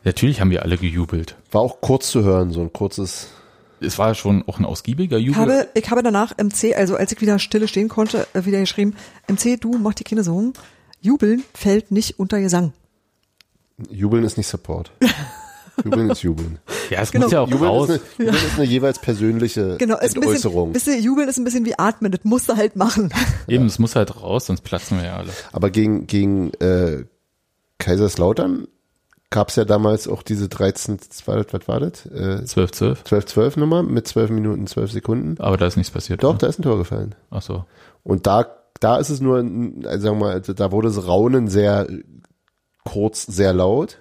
[0.02, 1.36] Natürlich haben wir alle gejubelt.
[1.52, 3.28] War auch kurz zu hören, so ein kurzes.
[3.80, 5.42] Es war schon auch ein ausgiebiger Ich Jubel.
[5.42, 8.94] habe, ich habe danach MC, also als ich wieder stille stehen konnte, äh, wieder geschrieben,
[9.28, 10.54] MC, du mach dir keine Sorgen,
[11.02, 12.72] Jubeln fällt nicht unter Gesang.
[13.90, 14.90] Jubeln ist nicht Support.
[15.84, 16.58] Jubeln ist Jubeln.
[16.90, 17.24] ja, es genau.
[17.26, 17.88] muss ja auch Jubeln raus.
[17.90, 20.72] ist, eine, Jubeln ist eine jeweils persönliche Genau, ist ein bisschen, Entäußerung.
[20.86, 23.12] ihr, Jubeln ist ein bisschen wie Atmen, das musst du halt machen.
[23.48, 25.30] Eben, es muss halt raus, sonst platzen wir ja alle.
[25.52, 27.04] Aber gegen, gegen äh,
[27.78, 28.68] Kaiserslautern
[29.30, 32.06] gab es ja damals auch diese 13, was was war das?
[32.06, 33.02] Äh, 12, 12.
[33.04, 35.40] 12-12 Nummer mit 12 Minuten, 12 Sekunden.
[35.40, 36.22] Aber da ist nichts passiert.
[36.22, 36.38] Doch, ne?
[36.38, 37.14] da ist ein Tor gefallen.
[37.30, 37.64] Ach so.
[38.02, 38.46] Und da,
[38.80, 41.86] da ist es nur, ein- also sagen wir mal, da wurde das Raunen sehr
[42.84, 43.98] kurz, sehr laut.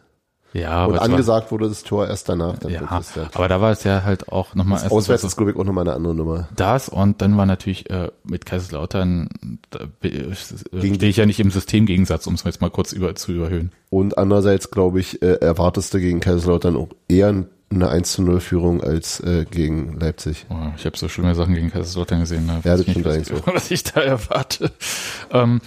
[0.56, 2.58] Ja, und es war- angesagt wurde das Tor erst danach.
[2.58, 3.02] Dann Ja,
[3.34, 5.84] aber da war es ja halt auch nochmal das Auswärts ist, glaube ich, auch nochmal
[5.86, 6.48] eine andere Nummer.
[6.56, 9.28] das und dann war natürlich äh, mit Kaiserslautern,
[9.70, 13.34] da äh, stehe ich ja nicht im Systemgegensatz, um es jetzt mal kurz über, zu
[13.34, 13.74] überhöhen.
[13.90, 18.40] Und andererseits, glaube ich, äh, erwartest du gegen Kaiserslautern auch eher eine 1 zu 0
[18.40, 20.46] Führung als äh, gegen Leipzig.
[20.50, 22.46] Oh, ich habe so schlimme Sachen gegen Kaiserslautern gesehen.
[22.46, 22.62] Ne?
[22.64, 24.72] Ja, das stimmt was, eigentlich ich, was ich da erwarte.
[25.32, 25.60] Ähm,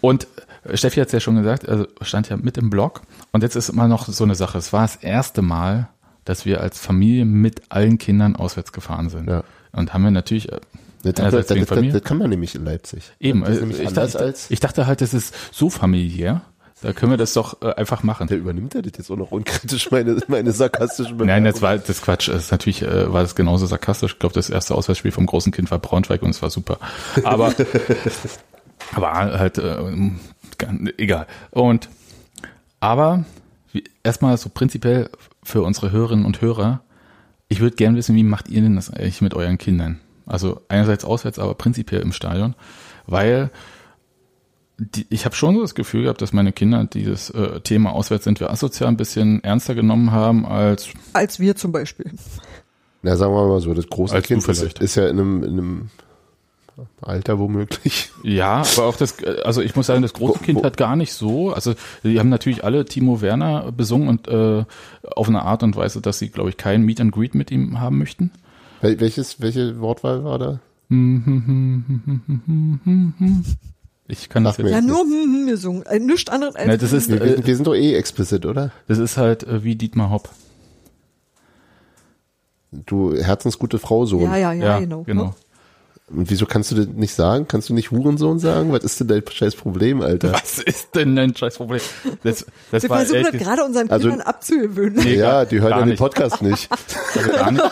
[0.00, 0.28] und
[0.74, 3.02] Steffi hat es ja schon gesagt, also stand ja mit im Blog.
[3.32, 4.58] Und jetzt ist immer noch so eine Sache.
[4.58, 5.88] Es war das erste Mal,
[6.24, 9.28] dass wir als Familie mit allen Kindern auswärts gefahren sind.
[9.28, 9.44] Ja.
[9.72, 10.58] Und haben wir natürlich äh,
[11.02, 13.12] Das, das, das, das, das kann man nämlich in Leipzig.
[13.20, 16.42] Eben, äh, nämlich ich, dachte, ich dachte halt, das ist so familiär.
[16.82, 18.28] Da können wir das doch äh, einfach machen.
[18.28, 22.02] der übernimmt er das jetzt auch noch unkritisch, meine, meine sarkastischen Nein, das war das
[22.02, 22.28] Quatsch.
[22.28, 24.12] Das ist natürlich äh, war das genauso sarkastisch.
[24.12, 26.78] Ich glaube, das erste Auswärtsspiel vom großen Kind war Braunschweig und es war super.
[27.24, 27.54] Aber
[28.94, 29.78] aber halt äh,
[30.98, 31.26] egal.
[31.50, 31.88] Und
[32.80, 33.24] aber
[34.02, 35.10] erstmal so prinzipiell
[35.42, 36.82] für unsere Hörerinnen und Hörer.
[37.48, 40.00] Ich würde gern wissen, wie macht ihr denn das eigentlich mit euren Kindern?
[40.26, 42.54] Also einerseits auswärts, aber prinzipiell im Stadion,
[43.06, 43.50] weil
[44.78, 48.24] die, ich habe schon so das Gefühl gehabt, dass meine Kinder dieses äh, Thema auswärts
[48.24, 52.12] sind wir asozial ein bisschen ernster genommen haben als Als wir zum Beispiel.
[53.02, 55.90] Na, sagen wir mal so, das große Kind ist, ist ja in einem, in einem
[57.00, 58.10] Alter womöglich.
[58.22, 61.52] Ja, aber auch das, also ich muss sagen, das große Kind hat gar nicht so,
[61.52, 61.74] also
[62.04, 64.64] die haben natürlich alle Timo Werner besungen und äh,
[65.14, 67.80] auf eine Art und Weise, dass sie, glaube ich, kein Meet and Greet mit ihm
[67.80, 68.30] haben möchten.
[68.82, 70.60] Wel- Welches, welche Wortwahl war da?
[74.08, 74.72] Ich kann das Sag jetzt.
[74.74, 75.82] Ja, nur hm, hm, gesungen.
[75.86, 77.94] Äh, nichts anderes als Ne, das ist, Wir, wir, äh, sind, wir sind doch eh
[77.94, 78.70] explicit, oder?
[78.86, 80.28] das ist halt äh, wie Dietmar Hopp.
[82.70, 84.22] Du herzensgute Frau Sohn.
[84.22, 85.02] Ja, ja, ja, Ja, genau.
[85.04, 85.34] genau.
[86.08, 87.48] Und wieso kannst du das nicht sagen?
[87.48, 88.72] Kannst du nicht Hurensohn sagen?
[88.72, 90.32] Was ist denn dein scheiß Problem, Alter?
[90.34, 91.80] Was ist denn ein scheiß Problem?
[92.22, 95.02] Das, das Wir war versuchen das gerade unseren Also- Kindern abzugewöhnen.
[95.02, 95.98] Nee, ja, die hören ja den nicht.
[95.98, 96.68] Podcast nicht.
[97.16, 97.64] Also gar nicht.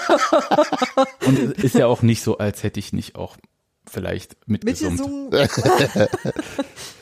[1.26, 3.36] Und es ist ja auch nicht so, als hätte ich nicht auch
[3.88, 5.30] vielleicht mitgesummt.
[5.30, 5.30] Mitgesungen.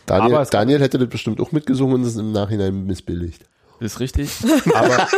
[0.07, 3.45] Daniel, Daniel hätte das bestimmt auch mitgesungen und es im Nachhinein missbilligt.
[3.81, 4.31] ist richtig.
[4.75, 5.09] Aber,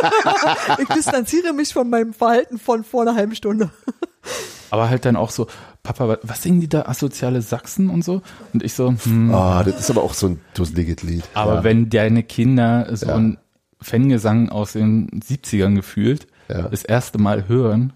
[0.81, 3.69] Ich distanziere mich von meinem Verhalten von vor einer halben Stunde.
[4.69, 5.47] aber halt dann auch so,
[5.85, 8.21] Papa, wa- was singen die da, asoziale Sachsen und so?
[8.53, 11.23] Und ich so, hm, Ah, das ist aber auch so ein dusseliges Lied.
[11.33, 11.63] aber ja.
[11.63, 13.15] wenn deine Kinder so Ja.
[13.15, 13.37] ein
[13.81, 16.63] Fangesang aus den 70ern gefühlt Ja.
[16.69, 17.93] das erste Mal hören,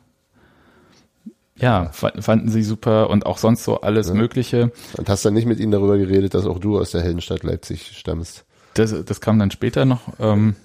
[1.58, 4.72] ja, fa- fanden sie super und auch sonst so alles Mögliche.
[4.98, 7.98] Und hast dann nicht mit ihnen darüber geredet, dass auch du aus der Heldenstadt Leipzig
[7.98, 8.46] stammst.
[8.76, 10.02] Das, das kam dann später noch.
[10.20, 10.56] Ähm,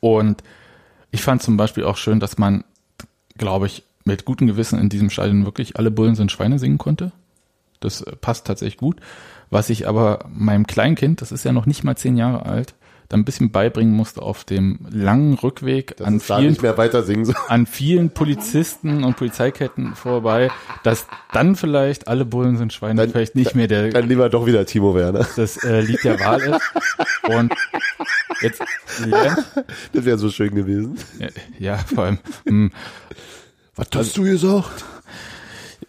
[0.00, 0.42] und
[1.10, 2.64] ich fand zum Beispiel auch schön, dass man,
[3.38, 7.12] glaube ich, mit gutem Gewissen in diesem Stadion wirklich alle Bullen sind Schweine singen konnte.
[7.80, 8.96] Das äh, passt tatsächlich gut.
[9.50, 12.74] Was ich aber meinem Kleinkind, das ist ja noch nicht mal zehn Jahre alt,
[13.08, 16.56] dann ein bisschen beibringen musste auf dem langen Rückweg Dass an vielen
[17.46, 20.50] an vielen Polizisten und Polizeiketten vorbei,
[20.82, 24.46] dass dann vielleicht alle Bullen sind Schweine Dann- vielleicht nicht mehr der Dann lieber doch
[24.46, 25.24] wieder Timo Werner.
[25.36, 26.60] das äh, Lied der Wahl ist.
[27.28, 27.52] Und
[28.40, 28.60] jetzt
[29.06, 29.44] lernt,
[29.92, 30.96] Das wäre so schön gewesen.
[31.60, 32.72] ja, vor allem, hm,
[33.76, 34.84] Was hast du gesagt?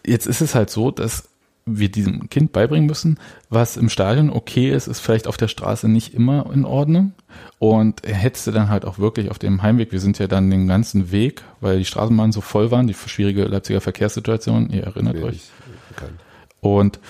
[0.08, 1.28] jetzt ist es halt so, dass
[1.70, 3.18] wir diesem Kind beibringen müssen,
[3.50, 7.12] was im Stadion okay ist, ist vielleicht auf der Straße nicht immer in Ordnung.
[7.58, 10.66] Und hättest du dann halt auch wirklich auf dem Heimweg, wir sind ja dann den
[10.66, 15.32] ganzen Weg, weil die Straßenbahnen so voll waren, die schwierige Leipziger Verkehrssituation, ihr erinnert euch.
[15.32, 16.18] Nicht bekannt.
[16.60, 17.00] Und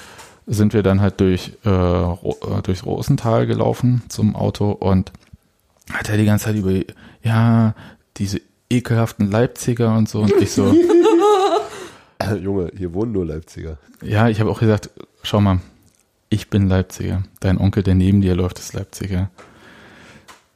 [0.47, 5.13] sind wir dann halt durch, äh, äh, durch Rosenthal gelaufen zum Auto und
[5.93, 6.73] hat er die ganze Zeit über,
[7.23, 7.75] ja,
[8.17, 10.21] diese ekelhaften Leipziger und so.
[10.21, 10.75] Und ich so,
[12.43, 13.79] Junge, hier wohnen nur Leipziger.
[14.03, 14.91] ja, ich habe auch gesagt,
[15.23, 15.61] schau mal,
[16.29, 17.23] ich bin Leipziger.
[17.41, 19.31] Dein Onkel, der neben dir läuft, ist Leipziger.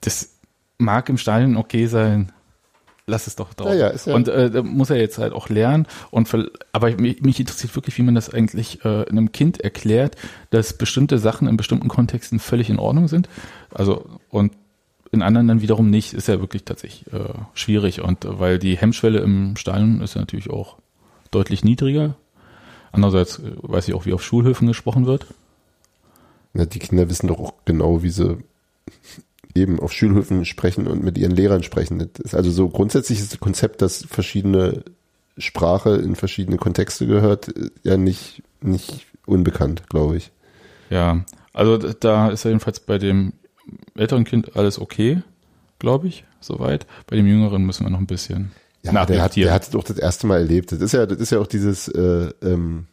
[0.02, 0.30] Das
[0.78, 2.32] mag im Stadion okay sein.
[3.06, 3.68] Lass es doch drauf.
[3.68, 5.86] Ja, ja, ist ja- und äh, da muss er jetzt halt auch lernen.
[6.10, 10.16] Und für, aber mich, mich interessiert wirklich, wie man das eigentlich äh, einem Kind erklärt,
[10.50, 13.28] dass bestimmte Sachen in bestimmten Kontexten völlig in Ordnung sind.
[13.74, 14.52] Also und
[15.12, 16.14] in anderen dann wiederum nicht.
[16.14, 18.00] Ist ja wirklich tatsächlich äh, schwierig.
[18.00, 20.78] Und äh, weil die Hemmschwelle im Stadion ist ja natürlich auch
[21.30, 22.16] deutlich niedriger.
[22.90, 25.26] Andererseits äh, weiß ich auch, wie auf Schulhöfen gesprochen wird.
[26.54, 28.38] Na, die Kinder wissen doch auch genau, wie sie
[29.54, 31.98] eben auf Schulhöfen sprechen und mit ihren Lehrern sprechen.
[31.98, 34.82] Das ist also so grundsätzlich ist das Konzept, dass verschiedene
[35.38, 40.30] Sprache in verschiedene Kontexte gehört, äh, ja nicht, nicht unbekannt, glaube ich.
[40.90, 43.34] Ja, also da ist ja jedenfalls bei dem
[43.94, 45.22] älteren Kind alles okay,
[45.78, 46.86] glaube ich, soweit.
[47.06, 48.52] Bei dem jüngeren müssen wir noch ein bisschen
[48.82, 50.72] Ja, der hat, der hat es doch das erste Mal erlebt.
[50.72, 52.86] Das ist ja, das ist ja auch dieses, äh, ähm,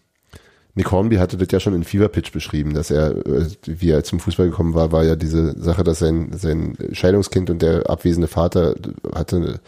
[0.76, 4.04] Nick Hornby hatte das ja schon in Fever Pitch beschrieben, dass er, äh, wie er
[4.04, 8.28] zum Fußball gekommen war, war ja diese Sache, dass sein, sein Scheidungskind und der abwesende
[8.28, 8.76] Vater
[9.14, 9.60] hatte,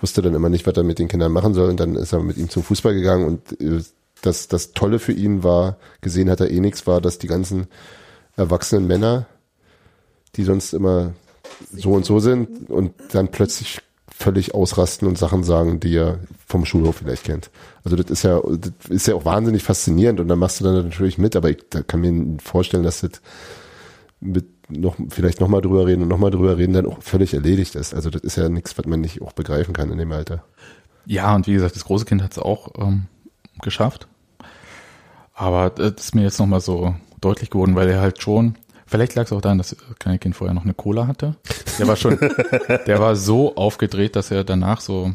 [0.00, 2.22] wusste dann immer nicht, was er mit den Kindern machen soll und dann ist er
[2.22, 3.82] mit ihm zum Fußball gegangen und äh,
[4.22, 7.66] das, das Tolle für ihn war, gesehen hat er eh nichts, war, dass die ganzen
[8.36, 9.26] erwachsenen Männer,
[10.36, 11.12] die sonst immer
[11.72, 13.80] so und so sind und dann plötzlich
[14.16, 17.50] völlig ausrasten und Sachen sagen, die er vom Schulhof vielleicht kennt.
[17.82, 20.84] Also das ist ja, das ist ja auch wahnsinnig faszinierend und dann machst du dann
[20.84, 23.20] natürlich mit, aber ich da kann mir vorstellen, dass das
[24.20, 27.94] mit noch, vielleicht nochmal drüber reden und nochmal drüber reden dann auch völlig erledigt ist.
[27.94, 30.44] Also das ist ja nichts, was man nicht auch begreifen kann in dem Alter.
[31.06, 33.06] Ja, und wie gesagt, das große Kind hat es auch ähm,
[33.60, 34.08] geschafft.
[35.34, 38.54] Aber das ist mir jetzt nochmal so deutlich geworden, weil er halt schon,
[38.94, 41.34] vielleicht lag es auch daran, dass das kleine Kind vorher noch eine Cola hatte.
[41.80, 42.16] Der war schon,
[42.86, 45.14] der war so aufgedreht, dass er danach so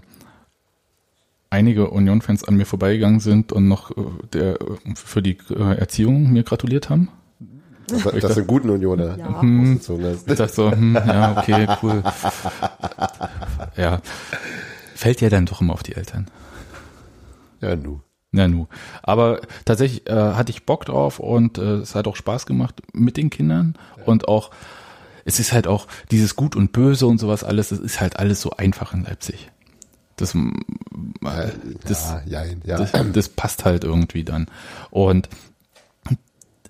[1.50, 3.96] einige Union-Fans an mir vorbeigegangen sind und noch äh,
[4.34, 7.08] der, äh, für die äh, Erziehung mir gratuliert haben.
[7.88, 9.28] Dass, dass du einen guten Unioner Ja.
[9.28, 10.30] ausgezogen hast.
[10.30, 12.04] Ich dachte so, hm, ja, okay, cool.
[13.78, 14.02] Ja.
[14.94, 16.28] Fällt ja dann doch immer auf die Eltern.
[17.62, 18.02] Ja, nu.
[18.32, 18.68] Na nu.
[19.02, 23.18] Aber tatsächlich äh, hatte ich Bock drauf und äh, es hat auch Spaß gemacht mit
[23.18, 23.76] den Kindern
[24.06, 24.52] und auch
[25.26, 28.42] es ist halt auch dieses Gut und Böse und sowas alles, das ist halt alles
[28.42, 29.52] so einfach in Leipzig.
[30.16, 31.52] Das, äh,
[31.88, 32.78] das, ja, ja.
[32.78, 34.48] das, das passt halt irgendwie dann.
[34.90, 35.30] Und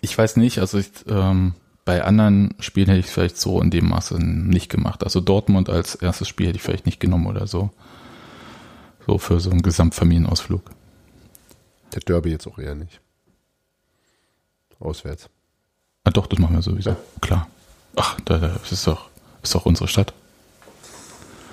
[0.01, 3.71] ich weiß nicht, also ich, ähm, bei anderen Spielen hätte ich es vielleicht so in
[3.71, 5.03] dem Maße nicht gemacht.
[5.03, 7.71] Also Dortmund als erstes Spiel hätte ich vielleicht nicht genommen oder so.
[9.07, 10.61] So für so einen Gesamtfamilienausflug.
[11.93, 13.01] Der Derby jetzt auch eher nicht.
[14.79, 15.29] Auswärts.
[16.03, 16.91] Ah, doch, das machen wir sowieso.
[16.91, 16.97] Ja.
[17.21, 17.47] Klar.
[17.95, 19.09] Ach, da, da ist doch,
[19.43, 20.13] ist doch unsere Stadt.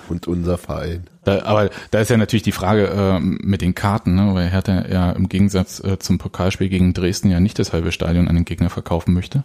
[0.07, 1.07] Und unser Verein.
[1.25, 4.33] Da, aber da ist ja natürlich die Frage äh, mit den Karten, ne?
[4.33, 8.29] weil Hertha ja im Gegensatz äh, zum Pokalspiel gegen Dresden ja nicht das halbe Stadion
[8.29, 9.43] an den Gegner verkaufen möchte.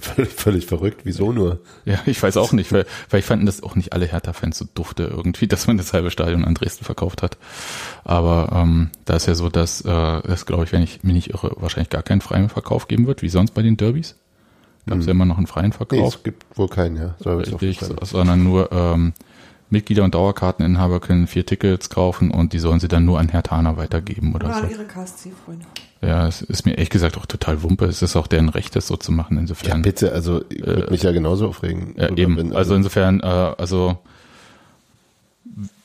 [0.00, 1.00] Völlig, völlig verrückt.
[1.04, 1.60] Wieso nur?
[1.84, 4.66] Ja, ich weiß auch nicht, weil, weil ich fanden das auch nicht alle Hertha-Fans so
[4.74, 7.36] dufte irgendwie, dass man das halbe Stadion an Dresden verkauft hat.
[8.04, 11.30] Aber ähm, da ist ja so, dass äh, es, glaube ich, wenn ich mich nicht
[11.30, 14.16] irre, wahrscheinlich gar keinen freien Verkauf geben wird, wie sonst bei den Derbys.
[14.86, 16.16] Gab es ja immer noch einen freien Nee, Verkauf.
[16.16, 17.14] es gibt wohl keinen, ja.
[17.18, 19.14] So habe ich es auch Richtig, sondern nur ähm,
[19.70, 23.78] Mitglieder und Dauerkarteninhaber können vier Tickets kaufen und die sollen sie dann nur an Hertaner
[23.78, 24.66] weitergeben oder Oder so.
[24.66, 25.64] ihre KSC-Freunde.
[26.06, 27.86] Ja, es ist mir ehrlich gesagt auch total Wumpe.
[27.86, 29.34] Es ist auch deren Recht, das so zu machen.
[29.36, 29.82] Ja, Insofern.
[29.82, 31.94] bitte, also ich würde Äh, mich ja genauso aufregen.
[31.96, 32.36] Ja, Oder eben.
[32.36, 33.98] wenn- also insofern, äh, also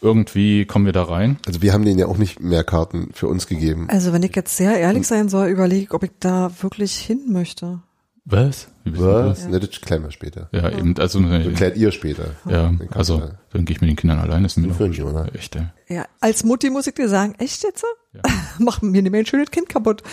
[0.02, 1.38] irgendwie kommen wir da rein.
[1.46, 3.88] also wir haben denen ja auch nicht mehr Karten für uns gegeben.
[3.90, 7.26] Also wenn ich jetzt sehr ehrlich sein soll, überlege ich, ob ich da wirklich hin
[7.32, 7.80] möchte.
[8.26, 8.68] Was?
[8.84, 9.40] Wie bist du Was?
[9.40, 9.48] das?
[9.50, 10.50] Ne, das klären wir später.
[10.52, 10.96] Ja, eben.
[11.00, 12.26] Also, Das ja, klärt ihr später.
[12.46, 14.44] Kannst also dann gehe ich mit den Kindern allein.
[14.44, 15.56] Das ist mir echt.
[15.56, 15.66] ey.
[15.88, 17.84] Ja, als Mutti muss ich dir sagen, echt jetzt?
[18.14, 18.20] So?
[18.64, 20.04] machen mir nicht mehr ein schönes Kind kaputt.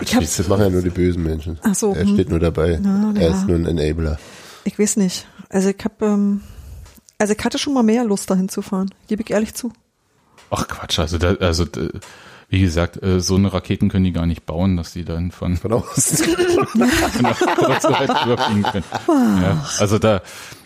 [0.00, 1.58] Ich, hab, Das machen ja nur die bösen Menschen.
[1.62, 2.14] Ach so, Er hm.
[2.14, 2.78] steht nur dabei.
[2.82, 3.34] Na, er ja.
[3.34, 4.18] ist nur ein Enabler.
[4.64, 5.26] ich weiß nicht.
[5.50, 6.40] Also ich hab, ähm,
[7.18, 9.72] also ich hatte schon mal mehr Lust dahin zu fahren, gebe ich ehrlich zu.
[10.50, 11.88] Ach Quatsch, also da, also da,
[12.48, 15.56] wie gesagt, äh, so eine Raketen können die gar nicht bauen, dass die dann von
[15.56, 16.26] Von außen.
[17.56, 18.84] Kurzweit überfliegen können.
[19.42, 20.22] Ja, also da,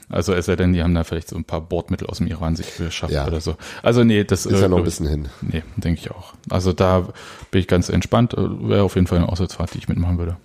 [0.08, 2.56] also es sei denn, die haben da vielleicht so ein paar Bordmittel aus dem Iran
[2.56, 3.26] sich beschafft Ja.
[3.26, 3.56] oder so.
[3.82, 5.28] Also nee, das Ist ja noch ein glaub ich- bisschen hin.
[5.42, 6.32] Nee, denke ich auch.
[6.50, 7.08] Also da
[7.50, 8.34] bin ich ganz entspannt.
[8.34, 10.36] Äh, Wäre auf jeden Fall eine Auswärtsfahrt, die ich mitmachen würde.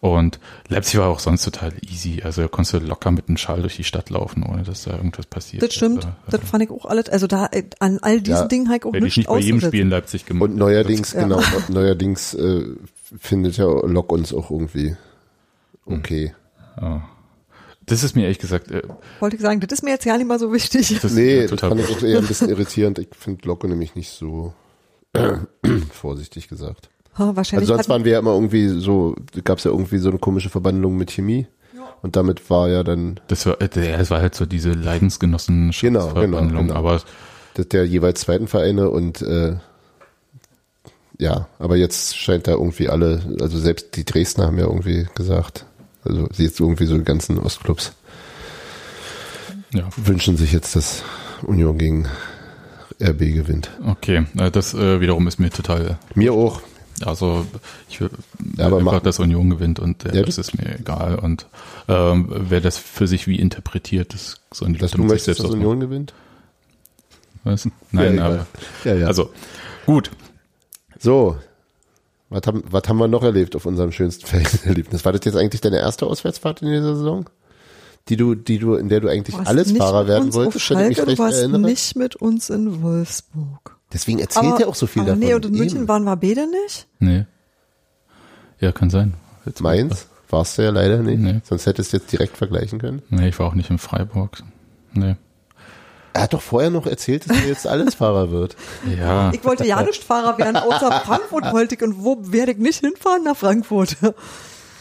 [0.00, 2.22] Und Leipzig war auch sonst total easy.
[2.24, 4.92] Also da konntest du locker mit einem Schal durch die Stadt laufen, ohne dass da
[4.96, 5.62] irgendwas passiert.
[5.62, 6.06] Das stimmt.
[6.26, 7.10] Also, Das fand ich auch alles.
[7.10, 8.48] Also da äh, an all diesen Ja.
[8.48, 9.60] Dingen habe ich auch hätte ich nichts nicht bei jedem.
[9.60, 10.48] Spiel in Leipzig gemacht.
[10.50, 11.22] Und neuerdings, Ja.
[11.24, 12.64] genau, neuerdings äh,
[13.20, 14.96] findet ja Lok uns auch irgendwie
[15.86, 15.98] Hm.
[15.98, 16.34] okay.
[17.90, 17.94] Ja.
[17.96, 18.82] Das ist mir ehrlich gesagt, äh,
[19.18, 20.98] Wollte ich sagen, das ist mir jetzt ja nicht mal so wichtig.
[21.02, 22.98] das Nee, ist das total fand ich auch eher ein bisschen irritierend.
[22.98, 24.54] Ich finde Locke nämlich nicht so
[25.92, 26.88] vorsichtig gesagt.
[27.18, 30.08] Ha, wahrscheinlich Also sonst waren wir ja immer irgendwie so, gab es ja irgendwie so
[30.10, 31.46] eine komische Verbandlung mit Chemie.
[32.02, 36.30] Und damit war ja dann Das war, äh, ja, das war halt so diese Leidensgenossenschaftsverwandlung,
[36.30, 36.74] Genau, genau, genau.
[36.74, 37.02] aber
[37.54, 39.56] das der jeweils zweiten Vereine und äh,
[41.18, 45.66] ja, aber jetzt scheint da irgendwie alle, also selbst die Dresdner haben ja irgendwie gesagt,
[46.04, 47.92] also sie jetzt irgendwie so die ganzen Ostclubs
[49.72, 51.02] ja, wünschen sich jetzt, dass
[51.42, 52.08] Union gegen
[53.00, 53.70] RB gewinnt.
[53.86, 54.26] okay.
[54.36, 56.60] Äh, Das äh, wiederum ist mir total, Mir auch.
[57.04, 57.46] also
[57.88, 58.10] ich will
[58.56, 61.14] Ja, aber einfach, dass Union gewinnt und äh, Ja, das ist mir egal.
[61.18, 61.46] Und
[61.88, 65.44] ähm, wer das für sich wie interpretiert, das sollen die Dass Leute du möchtest, selbst
[65.44, 65.50] dass.
[65.50, 66.12] Union gewinnt?
[67.44, 67.68] Was?
[67.92, 68.46] Nein, Ja, aber.
[68.84, 69.06] Ja, ja.
[69.06, 69.30] also
[69.86, 70.10] gut.
[70.98, 71.38] So,
[72.30, 75.04] was haben, was haben wir noch erlebt auf unserem schönsten Ferienerlebnis?
[75.04, 77.28] War das jetzt eigentlich deine erste Auswärtsfahrt in dieser Saison?
[78.08, 80.88] Die du, die du, in der du eigentlich warst alles Fahrer werden wolltest, wenn ich
[80.88, 81.60] mich Schalke, du recht warst erinnere?
[81.60, 83.76] nicht mit uns in Wolfsburg.
[83.92, 85.20] Deswegen erzählt er auch so viel aber davon.
[85.26, 85.88] Nee, und in München Eben.
[85.88, 86.86] waren wir beide nicht.
[86.98, 87.26] Nee.
[88.60, 89.14] Ja, kann sein.
[89.44, 91.18] Jetzt- Mainz warst du ja leider nicht.
[91.20, 91.40] Nee.
[91.44, 93.02] Sonst hättest du jetzt direkt vergleichen können.
[93.10, 94.42] Nee, ich war auch nicht in Freiburg.
[94.92, 95.16] Nee.
[96.12, 98.56] Er hat doch vorher noch erzählt, dass er jetzt alles Fahrer wird.
[98.98, 99.30] Ja.
[99.32, 101.82] Ich wollte ja nicht Fahrer werden, außer Frankfurt wollte ich.
[101.82, 103.24] Und wo werde ich nicht hinfahren?
[103.24, 103.96] Nach Frankfurt.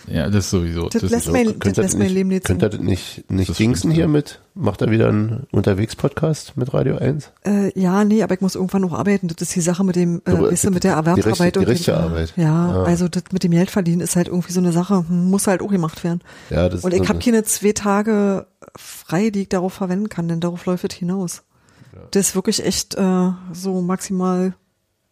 [0.08, 0.90] Ja, das ist sowieso.
[0.90, 2.66] Das Das lässt ist, mein- Könnt ihr lässt mein Leben nicht Könnt zu.
[2.66, 4.40] ihr das nicht, nicht Das Dingsen hier mit?
[4.56, 7.32] Macht er wieder einen Unterwegs-Podcast mit Radio 1?
[7.46, 9.28] Äh, ja, nee, aber ich muss irgendwann noch arbeiten.
[9.28, 11.30] Das ist die Sache mit dem, äh, weißt du, mit der die Erwerbsarbeit.
[11.40, 12.34] richtige- die und dem- richtige Arbeit.
[12.38, 12.84] Ja, Ah.
[12.86, 15.06] also das mit dem Geldverdienen ist halt irgendwie so eine Sache.
[15.08, 16.22] Hm, Muss halt auch gemacht werden.
[16.50, 20.10] Ja, das Und ich so habe eine- keine zwei Tage frei, die ich darauf verwenden
[20.10, 21.44] kann, denn darauf läuft es hinaus.
[22.12, 24.54] Das ist wirklich echt äh, so maximal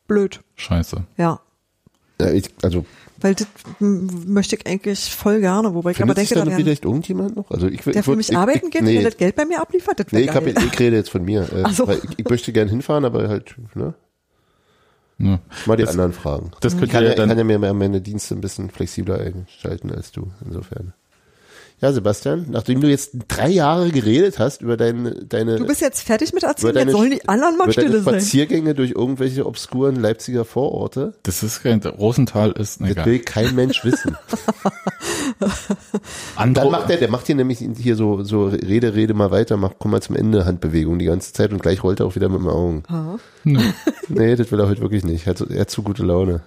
[0.07, 0.41] blöd.
[0.55, 1.03] scheiße.
[1.17, 1.39] Ja.
[2.21, 2.85] ja, ich, also
[3.19, 3.47] Weil das
[3.79, 7.49] möchte ich eigentlich voll gerne, wobei ich aber denke, da vielleicht irgendjemand noch?
[7.51, 9.45] Also ich, der ich für mich ich, arbeiten ich, geht, nee, der das Geld bei
[9.45, 11.41] mir abliefert, das Nee, ich, hab, ich rede jetzt von mir.
[11.51, 11.87] Äh, Ach so.
[11.87, 13.93] weil ich, ich möchte gern hinfahren, aber halt, ne?
[15.19, 15.39] Ja.
[15.65, 16.51] Mal die Das- anderen fragen.
[16.61, 18.69] das ich könnt kann, ihr ja, ich dann- kann ja mir meine Dienste ein bisschen
[18.69, 20.93] flexibler einschalten als du, insofern.
[21.79, 26.01] Ja, Sebastian, nachdem du jetzt drei Jahre geredet hast über deine, deine, Du bist jetzt
[26.01, 28.13] fertig mit erzählen, deine, jetzt sollen die anderen mal über deine stille sein.
[28.15, 31.13] Spaziergänge durch irgendwelche obskuren Leipziger Vororte.
[31.21, 33.05] Das ist kein, Rosenthal ist, Das egal.
[33.05, 34.17] will kein Mensch wissen.
[36.35, 39.55] Andro, Dann macht er, der macht hier nämlich hier so, so Rede, Rede mal weiter,
[39.57, 42.29] macht, komm mal zum Ende Handbewegung die ganze Zeit und gleich rollt er auch wieder
[42.29, 42.83] mit den Augen.
[43.43, 43.59] Nö.
[44.09, 45.27] Nee, das will er heute wirklich nicht.
[45.27, 46.41] Er hat, so, er hat zu gute Laune.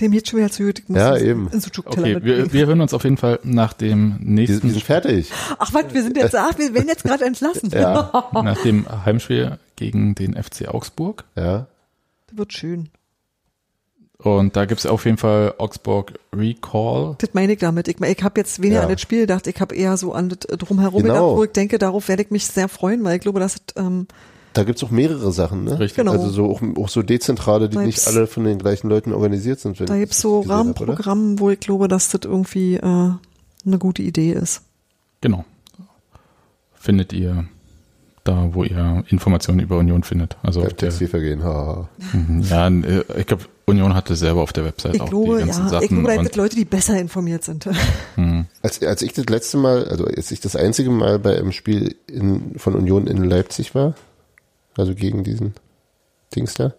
[0.00, 1.50] Dem geht schon wieder zu muss Ja, eben.
[1.60, 5.30] Zugteller Okay, wir, wir hören uns auf jeden Fall nach dem nächsten, die sind fertig.
[5.58, 7.70] Ach was, wir sind jetzt, ach, wir werden jetzt gerade entlassen.
[7.72, 8.30] Ja.
[8.32, 11.24] nach dem Heimspiel gegen den FC Augsburg.
[11.36, 11.66] Ja.
[12.28, 12.88] Das wird schön.
[14.18, 17.16] Und da gibt's auf jeden Fall Augsburg Recall.
[17.18, 17.88] Das meine ich damit.
[17.88, 18.86] Ich, ich habe jetzt weniger Ja.
[18.86, 21.14] an das Spiel gedacht, ich habe eher so an das drumherum Genau.
[21.14, 23.60] gedacht, wo ich denke, darauf werde ich mich sehr freuen, weil ich glaube, dass es,
[23.76, 24.06] ähm,
[24.52, 25.78] Da gibt's auch mehrere Sachen, ne?
[25.78, 25.96] Richtig.
[25.96, 26.12] Genau.
[26.12, 29.60] Also so auch, auch so dezentrale, die Da nicht alle von den gleichen Leuten organisiert
[29.60, 29.80] sind.
[29.80, 30.40] wenn da gibt's das so?
[30.40, 34.62] Rahmenprogramme, wo ich glaube, dass das irgendwie äh, eine gute Idee ist.
[35.20, 35.44] Genau.
[36.74, 37.46] Findet ihr
[38.24, 40.36] da, wo ihr Informationen über Union findet.
[40.42, 41.88] Also Beim auf der, Textilvergehen, haha.
[42.12, 42.42] Mhm.
[42.48, 45.64] ja, äh, ich glaube, Union hatte selber auf der Website Ich auch glaube, die ganzen
[45.64, 45.82] ja, Sachen.
[45.84, 47.68] ich glaube, da und, sind Leute, die besser informiert sind.
[48.14, 48.44] Mhm.
[48.60, 51.96] Als, als ich das letzte Mal, also als ich das einzige Mal bei einem Spiel
[52.06, 53.94] in, von Union in Leipzig war,
[54.76, 55.54] also gegen diesen
[56.34, 56.74] Dings da,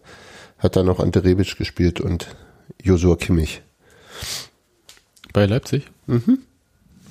[0.58, 2.36] hat da noch Ante Rebic gespielt und
[2.82, 3.62] Josua Kimmich.
[5.32, 5.92] bei Leipzig?
[6.08, 6.40] Mhm.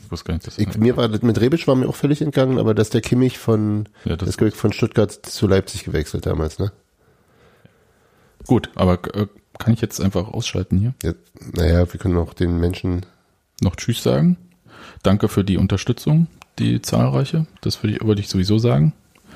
[0.05, 2.59] Ich wusste gar nicht, dass Ich, mir war mit Rebic war mir auch völlig entgangen,
[2.59, 6.73] aber dass der Kimmich von, Ja, das das von Stuttgart zu Leipzig gewechselt damals, ne?
[8.47, 9.27] Gut, aber äh,
[9.59, 10.95] kann ich jetzt einfach ausschalten hier?
[11.03, 11.13] Ja,
[11.55, 13.07] naja, wir können auch den Menschen,
[13.61, 14.37] Noch Tschüss sagen.
[15.03, 16.27] Danke für die Unterstützung,
[16.59, 17.47] die zahlreiche.
[17.61, 18.93] Das würde ich, würde ich sowieso sagen.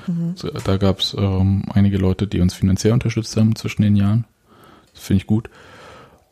[0.07, 0.35] Mhm.
[0.63, 4.25] Da gab es ähm, einige Leute, die uns finanziell unterstützt haben zwischen den Jahren.
[4.93, 5.49] finde ich gut.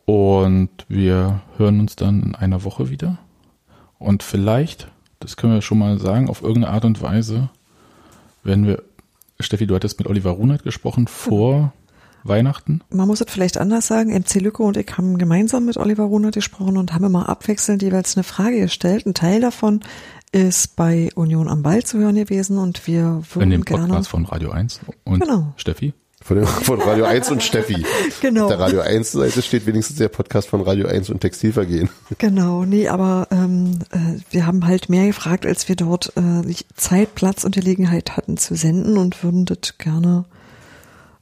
[0.04, 3.18] Und wir hören uns dann in einer Woche wieder.
[3.98, 4.88] Und vielleicht,
[5.20, 7.48] das können wir schon mal sagen, auf irgendeine Art und Weise
[8.44, 8.82] werden wir,
[9.40, 11.72] Steffi, du hattest mit Oliver Runert gesprochen vor
[12.28, 12.82] Weihnachten.
[12.90, 14.12] Man muss es vielleicht anders sagen.
[14.12, 18.16] MC Lücke und ich haben gemeinsam mit Oliver Runert gesprochen und haben immer abwechselnd jeweils
[18.16, 19.06] eine Frage gestellt.
[19.06, 19.80] Ein Teil davon
[20.32, 23.86] ist bei Union am Ball zu hören gewesen und wir In würden dem gerne.
[23.88, 25.52] Podcast von Radio 1 und Genau.
[25.56, 25.94] Steffi.
[26.22, 27.84] Von, dem, von Radio 1 und Steffi.
[28.20, 28.44] Genau.
[28.44, 31.88] Auf der Radio 1 Seite steht wenigstens der Podcast von Radio 1 und Textilvergehen.
[32.18, 37.14] Genau, nee, aber ähm, äh, wir haben halt mehr gefragt, als wir dort äh, Zeit,
[37.14, 40.24] Platz und Gelegenheit hatten zu senden und würden das gerne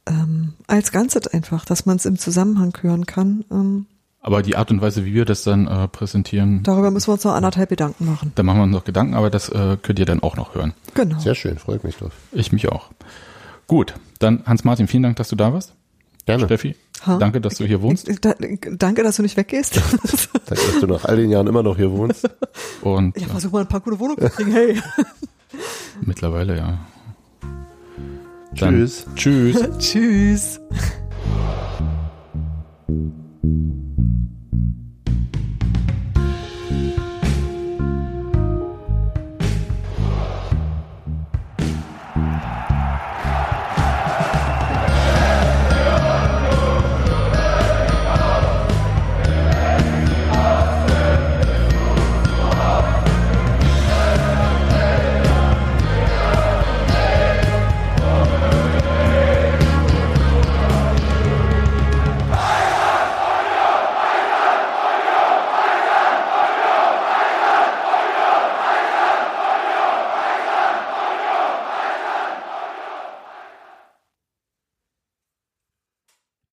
[0.07, 3.43] ähm, als Ganzes einfach, dass man es im Zusammenhang hören kann.
[3.51, 3.85] Ähm,
[4.21, 7.23] Aber die Art und Weise, wie wir das dann äh, präsentieren, darüber müssen wir uns
[7.23, 8.31] noch anderthalb Gedanken machen.
[8.35, 10.73] da machen wir uns noch Gedanken, aber das äh, könnt ihr dann auch noch hören.
[10.93, 11.19] Genau.
[11.19, 12.11] Sehr schön, freut mich drauf.
[12.31, 12.89] Ich mich auch.
[13.67, 15.73] Gut, dann Hans-Martin, vielen Dank, dass du da warst.
[16.25, 16.45] Gerne.
[16.45, 16.75] Steffi,
[17.05, 17.17] Ha?
[17.19, 18.09] danke, dass du hier wohnst.
[18.25, 19.75] Da, danke, dass du nicht weggehst.
[20.47, 22.27] Danke, dass du nach all den Jahren immer noch hier wohnst.
[22.81, 24.81] Und ja, versuch mal ein paar gute Wohnungen zu kriegen, hey.
[26.01, 26.79] mittlerweile, ja.
[28.59, 29.05] Dann tschüss.
[29.15, 29.69] Tschüss.
[29.79, 30.61] tschüss.